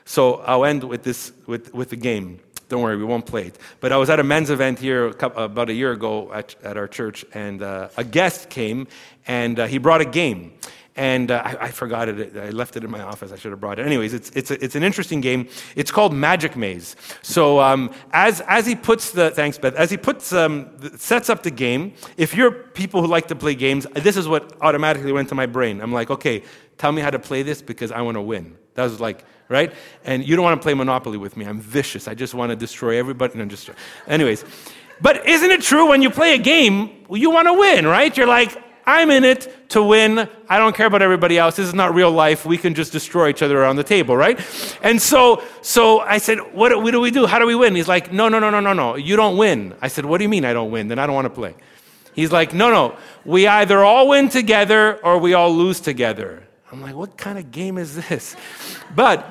So 0.05 0.37
I'll 0.37 0.65
end 0.65 0.85
with 0.85 1.03
this, 1.03 1.33
with, 1.47 1.75
with 1.75 1.91
the 1.91 1.97
game. 1.97 2.41
Don't 2.69 2.83
worry, 2.83 2.97
we 2.97 3.05
won't 3.05 3.25
play 3.25 3.47
it. 3.47 3.59
But 3.81 3.93
I 3.93 3.97
was 3.97 4.11
at 4.11 4.21
a 4.21 4.25
men's 4.25 4.51
event 4.51 4.79
here 4.79 5.07
about 5.07 5.71
a 5.71 5.73
year 5.73 5.93
ago 5.93 6.31
at, 6.33 6.55
at 6.63 6.77
our 6.77 6.87
church, 6.87 7.25
and 7.33 7.63
uh, 7.63 7.89
a 7.97 8.05
guest 8.05 8.51
came, 8.51 8.87
and 9.27 9.59
uh, 9.59 9.67
he 9.67 9.79
brought 9.79 10.03
a 10.03 10.05
game 10.05 10.53
and 10.99 11.31
uh, 11.31 11.41
I, 11.45 11.67
I, 11.67 11.71
forgot 11.71 12.09
it. 12.09 12.37
I 12.37 12.51
left 12.51 12.77
it 12.77 12.83
in 12.83 12.91
my 12.91 13.01
office. 13.01 13.31
I 13.31 13.37
should 13.37 13.53
have 13.53 13.61
brought 13.61 13.79
it. 13.79 13.87
Anyways, 13.87 14.13
it's, 14.13 14.31
it's, 14.31 14.51
a, 14.51 14.63
it's 14.63 14.75
an 14.75 14.83
interesting 14.83 15.21
game. 15.21 15.49
It's 15.77 15.93
called 15.93 16.13
Magic 16.13 16.57
Maze. 16.57 16.97
So 17.23 17.61
um, 17.61 17.93
as, 18.13 18.41
as 18.49 18.67
he 18.67 18.75
puts 18.75 19.13
the, 19.13 19.31
thanks, 19.31 19.59
Beth, 19.59 19.77
as 19.77 19.93
he 19.93 19.97
puts, 19.97 20.33
um, 20.33 20.69
sets 20.97 21.31
up 21.31 21.45
the 21.45 21.53
game, 21.53 21.95
if 22.17 22.35
you're 22.35 22.51
people 22.51 23.01
who 23.01 23.07
like 23.07 23.29
to 23.29 23.37
play 23.37 23.55
games, 23.55 23.87
this 23.95 24.17
is 24.17 24.27
what 24.27 24.53
automatically 24.61 25.13
went 25.13 25.29
to 25.29 25.37
my 25.37 25.47
brain. 25.47 25.81
I'm 25.81 25.93
like, 25.93 26.11
okay, 26.11 26.43
tell 26.79 26.91
me 26.91 27.01
how 27.01 27.11
to 27.11 27.19
play 27.21 27.45
this 27.45 27.63
because 27.63 27.93
I 27.93 28.01
want 28.01 28.17
to 28.17 28.23
win. 28.23 28.59
That 28.75 28.83
was 28.83 28.99
like, 28.99 29.25
right? 29.49 29.73
And 30.05 30.27
you 30.27 30.35
don't 30.35 30.45
want 30.45 30.61
to 30.61 30.65
play 30.65 30.75
Monopoly 30.75 31.17
with 31.17 31.37
me. 31.37 31.47
I'm 31.47 31.61
vicious. 31.61 32.09
I 32.09 32.15
just 32.15 32.35
want 32.35 32.51
to 32.51 32.57
destroy 32.57 32.99
everybody. 32.99 33.39
And 33.39 33.49
just, 33.49 33.71
anyways. 34.09 34.45
But 35.01 35.29
isn't 35.29 35.51
it 35.53 35.63
true 35.63 35.89
when 35.89 36.03
you 36.03 36.11
play 36.11 36.35
a 36.35 36.39
game, 36.39 37.07
you 37.09 37.31
want 37.31 37.47
to 37.47 37.53
win, 37.53 37.87
right? 37.87 38.17
You're 38.17 38.27
like, 38.27 38.65
I'm 38.89 39.11
in 39.11 39.23
it 39.23 39.69
to 39.69 39.83
win. 39.83 40.27
I 40.49 40.57
don't 40.57 40.75
care 40.75 40.87
about 40.87 41.03
everybody 41.03 41.37
else. 41.37 41.57
This 41.57 41.69
is 41.69 41.75
not 41.75 41.95
real 41.95 42.11
life. 42.11 42.47
We 42.47 42.57
can 42.57 42.75
just 42.75 42.91
destroy 42.91 43.29
each 43.29 43.43
other 43.43 43.61
around 43.61 43.77
the 43.77 43.85
table, 43.85 44.17
right? 44.17 44.41
And 44.83 45.01
so, 45.01 45.45
so 45.61 46.01
I 46.01 46.17
said, 46.17 46.39
what, 46.55 46.75
what 46.83 46.93
do 46.93 46.99
we 46.99 47.11
do? 47.11 47.27
How 47.27 47.39
do 47.39 47.47
we 47.47 47.55
win? 47.55 47.75
He's 47.75 47.87
like, 47.87 48.11
no, 48.15 48.31
no, 48.31 48.39
no, 48.39 48.49
no, 48.49 48.61
no, 48.61 48.73
no. 48.73 48.97
You 48.97 49.15
don't 49.15 49.37
win. 49.37 49.75
I 49.83 49.89
said, 49.89 50.07
what 50.07 50.17
do 50.17 50.25
you 50.25 50.31
mean 50.31 50.47
I 50.47 50.55
don't 50.55 50.71
win? 50.71 50.89
Then 50.89 50.99
I 50.99 51.05
don't 51.05 51.15
want 51.15 51.27
to 51.27 51.31
play. 51.31 51.55
He's 52.15 52.33
like, 52.33 52.55
no, 52.55 52.71
no. 52.71 52.97
We 53.27 53.47
either 53.47 53.85
all 53.85 54.09
win 54.09 54.31
together 54.31 54.97
or 55.05 55.19
we 55.19 55.35
all 55.35 55.55
lose 55.55 55.81
together. 55.81 56.49
I'm 56.73 56.81
like, 56.81 56.95
what 56.95 57.19
kind 57.19 57.39
of 57.39 57.51
game 57.51 57.77
is 57.77 58.09
this? 58.09 58.37
But 58.97 59.31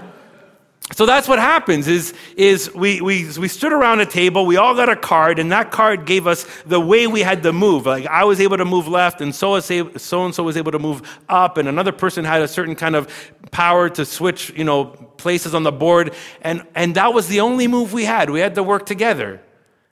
so 0.94 1.06
that's 1.06 1.28
what 1.28 1.38
happens 1.38 1.88
is, 1.88 2.14
is 2.38 2.74
we, 2.74 3.02
we, 3.02 3.30
we 3.38 3.48
stood 3.50 3.74
around 3.74 4.00
a 4.00 4.06
table 4.06 4.46
we 4.46 4.56
all 4.56 4.74
got 4.74 4.88
a 4.88 4.96
card 4.96 5.38
and 5.38 5.52
that 5.52 5.70
card 5.70 6.06
gave 6.06 6.28
us 6.28 6.46
the 6.66 6.80
way 6.80 7.08
we 7.08 7.22
had 7.22 7.44
to 7.44 7.52
move. 7.52 7.86
Like 7.86 8.06
i 8.08 8.24
was 8.24 8.40
able 8.40 8.58
to 8.58 8.66
move 8.66 8.88
left 8.88 9.20
and 9.20 9.36
so, 9.36 9.56
and 9.56 10.02
so 10.02 10.44
was 10.44 10.56
able 10.58 10.72
to 10.72 10.80
move 10.80 11.02
up 11.28 11.58
and 11.58 11.68
another 11.68 11.92
person 11.92 12.24
had 12.24 12.42
a 12.42 12.48
certain 12.48 12.76
kind 12.76 12.96
of 12.96 13.12
power 13.52 13.90
to 13.90 14.06
switch 14.06 14.52
you 14.52 14.64
know 14.64 14.86
places 15.18 15.54
on 15.54 15.64
the 15.64 15.72
board 15.72 16.14
and, 16.42 16.66
and 16.74 16.96
that 16.96 17.14
was 17.14 17.28
the 17.28 17.42
only 17.42 17.68
move 17.68 17.92
we 17.92 18.06
had. 18.06 18.30
We 18.30 18.40
had 18.40 18.56
to 18.56 18.64
work 18.64 18.86
together 18.86 19.42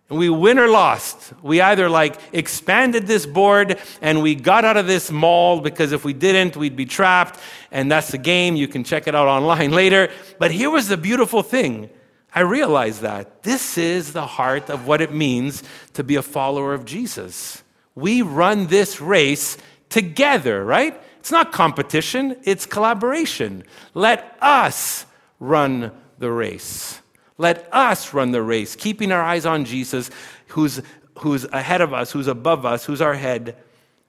we 0.10 0.30
win 0.30 0.60
or 0.60 0.68
lost. 0.68 1.34
We 1.42 1.62
either 1.62 1.90
like 1.90 2.20
expanded 2.32 3.08
this 3.08 3.26
board 3.26 3.80
and 4.02 4.22
we 4.22 4.36
got 4.36 4.64
out 4.64 4.78
of 4.78 4.86
this 4.86 5.10
mall 5.10 5.62
because 5.62 5.92
if 5.92 6.06
we 6.06 6.14
didn't, 6.14 6.56
we'd 6.56 6.76
be 6.76 6.86
trapped. 6.86 7.40
And 7.72 7.92
that's 7.92 8.12
the 8.12 8.20
game. 8.20 8.56
You 8.56 8.68
can 8.68 8.84
check 8.84 9.08
it 9.08 9.16
out 9.16 9.28
online 9.28 9.72
later. 9.82 10.12
But 10.38 10.52
here 10.52 10.70
was 10.70 10.88
the 10.88 10.98
beautiful 10.98 11.42
thing. 11.42 11.90
I 12.34 12.42
realized 12.42 13.02
that 13.02 13.44
this 13.44 13.78
is 13.78 14.14
the 14.14 14.28
heart 14.28 14.70
of 14.70 14.86
what 14.86 15.02
it 15.02 15.14
means 15.14 15.64
to 15.94 16.04
be 16.04 16.16
a 16.16 16.22
follower 16.22 16.74
of 16.74 16.86
Jesus. 16.86 17.64
We 17.96 18.22
run 18.22 18.68
this 18.68 19.00
race 19.00 19.58
together, 19.90 20.64
right? 20.64 21.02
It's 21.20 21.32
not 21.32 21.54
competition, 21.54 22.38
it's 22.44 22.66
collaboration. 22.66 23.64
Let 23.94 24.38
us 24.42 25.06
run 25.40 25.92
the 26.20 26.30
race. 26.30 27.02
Let 27.38 27.68
us 27.74 28.14
run 28.14 28.32
the 28.32 28.42
race, 28.42 28.76
keeping 28.76 29.12
our 29.12 29.22
eyes 29.22 29.46
on 29.46 29.66
Jesus, 29.66 30.10
who's, 30.48 30.82
who's 31.20 31.44
ahead 31.46 31.82
of 31.82 31.94
us, 31.94 32.12
who's 32.12 32.28
above 32.28 32.66
us, 32.66 32.86
who's 32.86 33.02
our 33.02 33.16
head. 33.16 33.58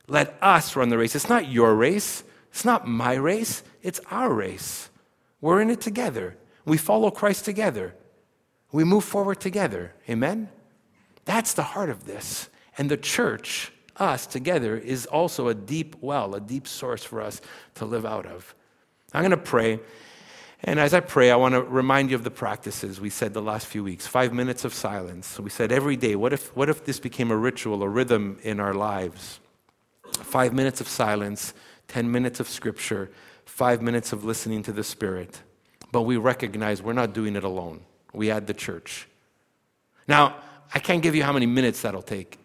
Let 0.06 0.36
us 0.40 0.76
run 0.76 0.88
the 0.88 0.98
race. 0.98 1.14
It's 1.14 1.28
not 1.28 1.48
your 1.48 1.74
race, 1.74 2.22
it's 2.50 2.64
not 2.64 2.86
my 2.86 3.14
race, 3.14 3.62
it's 3.82 4.00
our 4.10 4.32
race. 4.32 4.90
We're 5.40 5.60
in 5.60 5.70
it 5.70 5.80
together. 5.80 6.36
We 6.64 6.78
follow 6.78 7.10
Christ 7.10 7.44
together. 7.44 7.94
We 8.72 8.84
move 8.84 9.04
forward 9.04 9.40
together. 9.40 9.94
Amen? 10.08 10.48
That's 11.24 11.54
the 11.54 11.62
heart 11.62 11.90
of 11.90 12.06
this. 12.06 12.48
And 12.78 12.90
the 12.90 12.96
church, 12.96 13.72
us 13.96 14.26
together, 14.26 14.76
is 14.76 15.06
also 15.06 15.48
a 15.48 15.54
deep 15.54 15.96
well, 16.00 16.34
a 16.34 16.40
deep 16.40 16.66
source 16.66 17.04
for 17.04 17.20
us 17.20 17.40
to 17.76 17.84
live 17.84 18.04
out 18.04 18.26
of. 18.26 18.54
I'm 19.12 19.22
going 19.22 19.30
to 19.30 19.36
pray. 19.36 19.80
And 20.62 20.80
as 20.80 20.94
I 20.94 21.00
pray, 21.00 21.30
I 21.30 21.36
want 21.36 21.54
to 21.54 21.62
remind 21.62 22.10
you 22.10 22.16
of 22.16 22.24
the 22.24 22.30
practices 22.30 23.00
we 23.00 23.10
said 23.10 23.34
the 23.34 23.42
last 23.42 23.66
few 23.66 23.84
weeks. 23.84 24.06
Five 24.06 24.32
minutes 24.32 24.64
of 24.64 24.72
silence. 24.72 25.38
We 25.38 25.50
said 25.50 25.70
every 25.70 25.96
day, 25.96 26.16
what 26.16 26.32
if, 26.32 26.54
what 26.56 26.68
if 26.68 26.84
this 26.84 26.98
became 26.98 27.30
a 27.30 27.36
ritual, 27.36 27.82
a 27.82 27.88
rhythm 27.88 28.38
in 28.42 28.58
our 28.58 28.74
lives? 28.74 29.38
Five 30.12 30.54
minutes 30.54 30.80
of 30.80 30.88
silence, 30.88 31.52
10 31.88 32.10
minutes 32.10 32.40
of 32.40 32.48
scripture, 32.48 33.10
five 33.44 33.82
minutes 33.82 34.12
of 34.12 34.24
listening 34.24 34.62
to 34.64 34.72
the 34.72 34.84
Spirit. 34.84 35.40
But 35.92 36.02
we 36.02 36.16
recognize 36.16 36.82
we're 36.82 36.94
not 36.94 37.12
doing 37.12 37.36
it 37.36 37.44
alone. 37.44 37.82
We 38.12 38.30
add 38.30 38.46
the 38.46 38.54
church. 38.54 39.06
Now, 40.08 40.36
I 40.74 40.78
can't 40.78 41.02
give 41.02 41.14
you 41.14 41.22
how 41.22 41.32
many 41.32 41.46
minutes 41.46 41.82
that'll 41.82 42.02
take, 42.02 42.38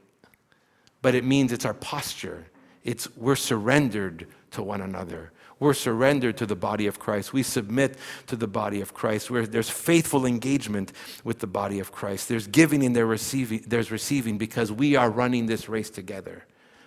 but 1.02 1.16
it 1.16 1.24
means 1.24 1.52
it's 1.52 1.66
our 1.66 1.74
posture. 1.74 2.46
It's 2.84 3.14
we're 3.16 3.36
surrendered 3.36 4.28
to 4.52 4.62
one 4.62 4.82
another. 4.82 5.32
We're 5.62 5.76
surrendered 5.76 6.38
to 6.38 6.48
the 6.48 6.56
body 6.56 6.88
of 6.88 6.98
Christ. 6.98 7.34
We 7.34 7.44
submit 7.44 7.96
to 8.26 8.36
the 8.36 8.48
body 8.48 8.82
of 8.82 8.96
Christ. 8.96 9.30
There's 9.30 9.70
faithful 9.70 10.26
engagement 10.26 10.92
with 11.24 11.38
the 11.38 11.46
body 11.46 11.78
of 11.78 11.92
Christ. 11.92 12.30
There's 12.30 12.48
giving 12.48 12.84
and 12.84 12.96
there 12.96 13.06
receiving, 13.06 13.64
there's 13.68 13.92
receiving 13.92 14.40
because 14.40 14.72
we 14.72 14.96
are 14.96 15.12
running 15.12 15.46
this 15.46 15.70
race 15.70 15.92
together. 15.92 16.46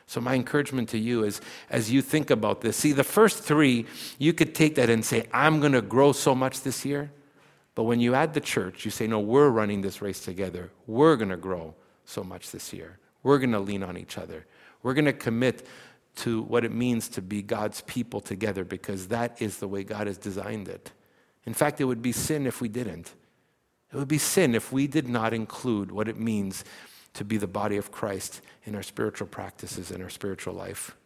So, 0.08 0.20
my 0.20 0.34
encouragement 0.34 0.88
to 0.88 0.98
you 0.98 1.22
is 1.22 1.40
as 1.70 1.92
you 1.92 2.02
think 2.02 2.30
about 2.30 2.62
this, 2.62 2.76
see, 2.76 2.90
the 2.90 3.04
first 3.04 3.44
three, 3.44 3.86
you 4.18 4.32
could 4.32 4.56
take 4.56 4.74
that 4.74 4.90
and 4.90 5.04
say, 5.04 5.28
I'm 5.32 5.60
going 5.60 5.70
to 5.72 5.80
grow 5.80 6.10
so 6.10 6.34
much 6.34 6.62
this 6.62 6.84
year. 6.84 7.12
But 7.76 7.84
when 7.84 8.00
you 8.00 8.16
add 8.16 8.34
the 8.34 8.40
church, 8.40 8.84
you 8.84 8.90
say, 8.90 9.06
No, 9.06 9.20
we're 9.20 9.50
running 9.50 9.82
this 9.82 10.02
race 10.02 10.18
together. 10.18 10.72
We're 10.88 11.14
going 11.14 11.30
to 11.30 11.36
grow 11.36 11.76
so 12.06 12.24
much 12.24 12.50
this 12.50 12.72
year. 12.72 12.98
We're 13.22 13.38
going 13.38 13.52
to 13.52 13.60
lean 13.60 13.84
on 13.84 13.96
each 13.96 14.18
other. 14.18 14.46
We're 14.82 14.94
going 14.94 15.06
to 15.06 15.12
commit 15.12 15.64
to 16.16 16.42
what 16.42 16.64
it 16.64 16.72
means 16.72 17.08
to 17.08 17.22
be 17.22 17.42
God's 17.42 17.80
people 17.82 18.20
together 18.20 18.64
because 18.64 19.08
that 19.08 19.40
is 19.42 19.58
the 19.58 19.68
way 19.68 19.82
God 19.82 20.06
has 20.06 20.18
designed 20.18 20.68
it. 20.68 20.92
In 21.44 21.54
fact, 21.54 21.80
it 21.80 21.84
would 21.84 22.02
be 22.02 22.12
sin 22.12 22.46
if 22.46 22.60
we 22.60 22.68
didn't. 22.68 23.12
It 23.92 23.96
would 23.96 24.08
be 24.08 24.18
sin 24.18 24.54
if 24.54 24.72
we 24.72 24.86
did 24.86 25.08
not 25.08 25.32
include 25.32 25.90
what 25.90 26.08
it 26.08 26.18
means 26.18 26.64
to 27.14 27.24
be 27.24 27.36
the 27.36 27.46
body 27.46 27.76
of 27.76 27.92
Christ 27.92 28.40
in 28.64 28.74
our 28.74 28.82
spiritual 28.82 29.28
practices 29.28 29.90
and 29.90 30.02
our 30.02 30.10
spiritual 30.10 30.54
life. 30.54 30.96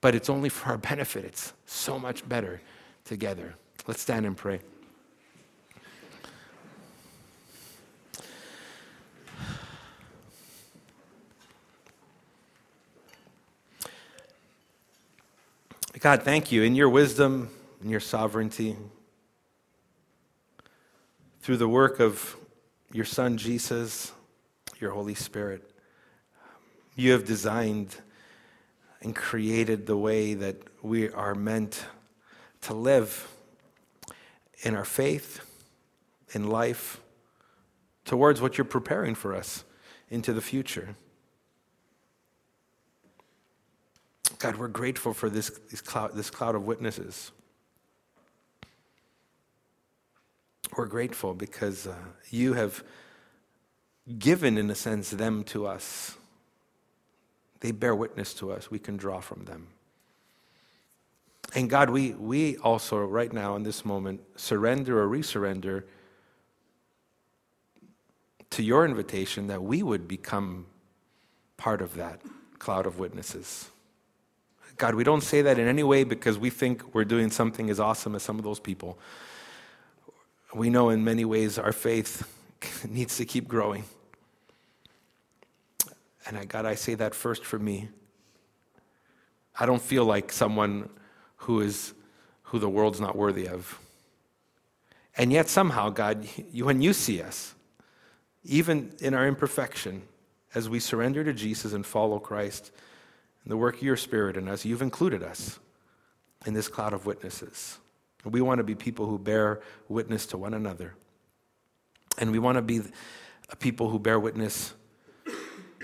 But 0.00 0.14
it's 0.14 0.30
only 0.30 0.48
for 0.48 0.70
our 0.70 0.78
benefit. 0.92 1.24
It's 1.24 1.52
so 1.66 1.98
much 1.98 2.26
better 2.28 2.60
together. 3.04 3.54
Let's 3.86 4.00
stand 4.00 4.26
and 4.26 4.36
pray. 4.36 4.60
God, 16.00 16.22
thank 16.22 16.50
you 16.50 16.62
in 16.62 16.74
your 16.74 16.88
wisdom, 16.88 17.50
in 17.84 17.90
your 17.90 18.00
sovereignty, 18.00 18.74
through 21.42 21.58
the 21.58 21.68
work 21.68 22.00
of 22.00 22.38
your 22.90 23.04
Son 23.04 23.36
Jesus, 23.36 24.10
your 24.78 24.92
Holy 24.92 25.14
Spirit. 25.14 25.70
You 26.96 27.12
have 27.12 27.26
designed 27.26 27.96
and 29.02 29.14
created 29.14 29.84
the 29.84 29.96
way 29.96 30.32
that 30.32 30.56
we 30.80 31.10
are 31.10 31.34
meant 31.34 31.84
to 32.62 32.72
live 32.72 33.28
in 34.62 34.74
our 34.74 34.86
faith, 34.86 35.46
in 36.32 36.48
life, 36.48 37.02
towards 38.06 38.40
what 38.40 38.56
you're 38.56 38.64
preparing 38.64 39.14
for 39.14 39.36
us 39.36 39.64
into 40.08 40.32
the 40.32 40.40
future. 40.40 40.96
God, 44.38 44.56
we're 44.56 44.68
grateful 44.68 45.12
for 45.12 45.28
this, 45.28 45.50
this, 45.70 45.80
cloud, 45.80 46.14
this 46.14 46.30
cloud 46.30 46.54
of 46.54 46.66
witnesses. 46.66 47.30
We're 50.76 50.86
grateful 50.86 51.34
because 51.34 51.86
uh, 51.86 51.94
you 52.30 52.54
have 52.54 52.82
given, 54.18 54.56
in 54.56 54.70
a 54.70 54.74
sense, 54.74 55.10
them 55.10 55.44
to 55.44 55.66
us. 55.66 56.16
They 57.60 57.72
bear 57.72 57.94
witness 57.94 58.32
to 58.34 58.52
us. 58.52 58.70
We 58.70 58.78
can 58.78 58.96
draw 58.96 59.20
from 59.20 59.44
them. 59.44 59.68
And 61.54 61.68
God, 61.68 61.90
we, 61.90 62.12
we 62.12 62.56
also, 62.58 62.98
right 63.04 63.32
now 63.32 63.56
in 63.56 63.64
this 63.64 63.84
moment, 63.84 64.20
surrender 64.36 65.02
or 65.02 65.08
resurrender 65.08 65.84
to 68.50 68.62
your 68.62 68.84
invitation 68.84 69.48
that 69.48 69.62
we 69.62 69.82
would 69.82 70.06
become 70.06 70.66
part 71.56 71.82
of 71.82 71.94
that 71.94 72.20
cloud 72.58 72.86
of 72.86 72.98
witnesses. 72.98 73.70
God, 74.80 74.94
we 74.94 75.04
don't 75.04 75.20
say 75.20 75.42
that 75.42 75.58
in 75.58 75.68
any 75.68 75.82
way 75.82 76.04
because 76.04 76.38
we 76.38 76.48
think 76.48 76.94
we're 76.94 77.04
doing 77.04 77.30
something 77.30 77.68
as 77.68 77.78
awesome 77.78 78.14
as 78.14 78.22
some 78.22 78.38
of 78.38 78.44
those 78.44 78.58
people. 78.58 78.98
We 80.54 80.70
know 80.70 80.88
in 80.88 81.04
many 81.04 81.26
ways 81.26 81.58
our 81.58 81.70
faith 81.70 82.26
needs 82.88 83.18
to 83.18 83.26
keep 83.26 83.46
growing. 83.46 83.84
And 86.26 86.38
I, 86.38 86.46
God, 86.46 86.64
I 86.64 86.76
say 86.76 86.94
that 86.94 87.14
first 87.14 87.44
for 87.44 87.58
me. 87.58 87.90
I 89.58 89.66
don't 89.66 89.82
feel 89.82 90.06
like 90.06 90.32
someone 90.32 90.88
who 91.36 91.60
is 91.60 91.92
who 92.44 92.58
the 92.58 92.70
world's 92.70 93.02
not 93.02 93.14
worthy 93.14 93.46
of. 93.46 93.78
And 95.14 95.30
yet 95.30 95.50
somehow, 95.50 95.90
God, 95.90 96.26
you, 96.50 96.64
when 96.64 96.80
you 96.80 96.94
see 96.94 97.20
us, 97.20 97.54
even 98.44 98.94
in 99.00 99.12
our 99.12 99.28
imperfection, 99.28 100.04
as 100.54 100.70
we 100.70 100.80
surrender 100.80 101.22
to 101.22 101.34
Jesus 101.34 101.74
and 101.74 101.84
follow 101.84 102.18
Christ, 102.18 102.72
and 103.44 103.50
the 103.50 103.56
work 103.56 103.76
of 103.76 103.82
your 103.82 103.96
Spirit 103.96 104.36
in 104.36 104.48
us, 104.48 104.64
you've 104.64 104.82
included 104.82 105.22
us 105.22 105.58
in 106.46 106.54
this 106.54 106.68
cloud 106.68 106.92
of 106.92 107.06
witnesses. 107.06 107.78
We 108.24 108.40
want 108.40 108.58
to 108.58 108.64
be 108.64 108.74
people 108.74 109.06
who 109.06 109.18
bear 109.18 109.60
witness 109.88 110.26
to 110.26 110.38
one 110.38 110.54
another. 110.54 110.94
And 112.18 112.32
we 112.32 112.38
want 112.38 112.56
to 112.56 112.62
be 112.62 112.80
people 113.58 113.88
who 113.88 113.98
bear 113.98 114.20
witness 114.20 114.74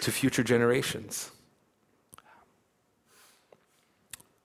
to 0.03 0.13
future 0.13 0.43
generations. 0.43 1.31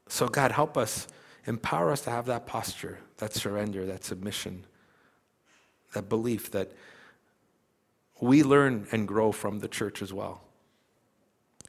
So, 0.08 0.28
God, 0.28 0.52
help 0.52 0.78
us, 0.78 1.08
empower 1.46 1.92
us 1.92 2.02
to 2.02 2.10
have 2.10 2.26
that 2.28 2.46
posture, 2.46 3.00
that 3.18 3.34
surrender, 3.34 3.86
that 3.86 4.04
submission, 4.04 4.66
that 5.94 6.08
belief 6.10 6.52
that 6.52 6.72
we 8.22 8.44
learn 8.44 8.88
and 8.92 9.08
grow 9.08 9.32
from 9.32 9.60
the 9.60 9.68
church 9.68 10.02
as 10.02 10.14
well. 10.14 10.42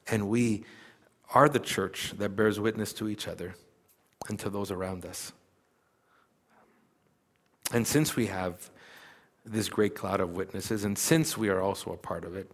And 0.09 0.29
we 0.29 0.65
are 1.35 1.49
the 1.49 1.59
church 1.59 2.13
that 2.19 2.37
bears 2.37 2.61
witness 2.61 2.93
to 2.95 3.09
each 3.09 3.27
other 3.27 3.55
and 4.29 4.39
to 4.39 4.51
those 4.51 4.71
around 4.71 5.05
us. 5.05 5.33
And 7.73 7.87
since 7.87 8.17
we 8.17 8.27
have 8.27 8.71
this 9.45 9.69
great 9.69 9.95
cloud 9.95 10.21
of 10.21 10.37
witnesses, 10.37 10.85
and 10.85 10.97
since 10.97 11.37
we 11.37 11.49
are 11.49 11.61
also 11.61 11.93
a 11.93 11.97
part 11.97 12.25
of 12.25 12.37
it, 12.37 12.51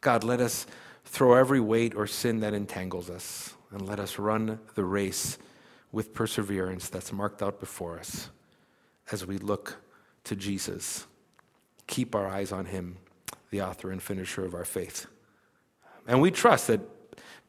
God, 0.00 0.24
let 0.24 0.40
us 0.40 0.66
throw 1.04 1.34
every 1.34 1.60
weight 1.60 1.94
or 1.94 2.06
sin 2.06 2.40
that 2.40 2.54
entangles 2.54 3.10
us, 3.10 3.54
and 3.70 3.86
let 3.86 4.00
us 4.00 4.18
run 4.18 4.58
the 4.74 4.84
race 4.84 5.38
with 5.92 6.14
perseverance 6.14 6.88
that's 6.88 7.12
marked 7.12 7.42
out 7.42 7.60
before 7.60 7.98
us 7.98 8.30
as 9.10 9.26
we 9.26 9.38
look 9.38 9.76
to 10.24 10.34
Jesus. 10.34 11.06
Keep 11.86 12.14
our 12.14 12.26
eyes 12.26 12.50
on 12.50 12.66
Him, 12.66 12.96
the 13.50 13.60
author 13.62 13.90
and 13.90 14.02
finisher 14.02 14.44
of 14.44 14.54
our 14.54 14.64
faith. 14.64 15.06
And 16.06 16.20
we 16.20 16.30
trust 16.30 16.66
that 16.68 16.80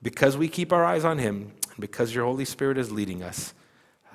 because 0.02 0.38
we 0.38 0.48
keep 0.48 0.74
our 0.74 0.84
eyes 0.84 1.06
on 1.06 1.18
Him, 1.18 1.54
and 1.70 1.80
because 1.80 2.14
your 2.14 2.26
Holy 2.26 2.46
Spirit 2.46 2.78
is 2.78 2.92
leading 2.92 3.24
us, 3.24 3.54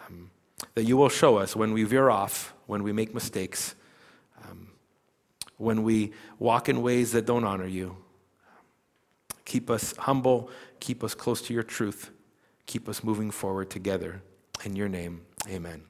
um, 0.06 0.30
that 0.74 0.84
you 0.84 0.96
will 0.96 1.08
show 1.08 1.38
us 1.38 1.56
when 1.56 1.72
we 1.72 1.84
veer 1.84 2.10
off, 2.10 2.54
when 2.66 2.82
we 2.82 2.92
make 2.92 3.14
mistakes, 3.14 3.74
um, 4.44 4.68
when 5.56 5.82
we 5.82 6.12
walk 6.38 6.68
in 6.68 6.82
ways 6.82 7.12
that 7.12 7.26
don't 7.26 7.44
honor 7.44 7.66
you. 7.66 7.96
Keep 9.44 9.70
us 9.70 9.94
humble, 9.96 10.50
keep 10.78 11.02
us 11.02 11.14
close 11.14 11.40
to 11.42 11.54
your 11.54 11.62
truth, 11.62 12.10
keep 12.66 12.88
us 12.88 13.02
moving 13.02 13.30
forward 13.30 13.70
together. 13.70 14.22
In 14.64 14.76
your 14.76 14.88
name, 14.88 15.22
amen. 15.48 15.84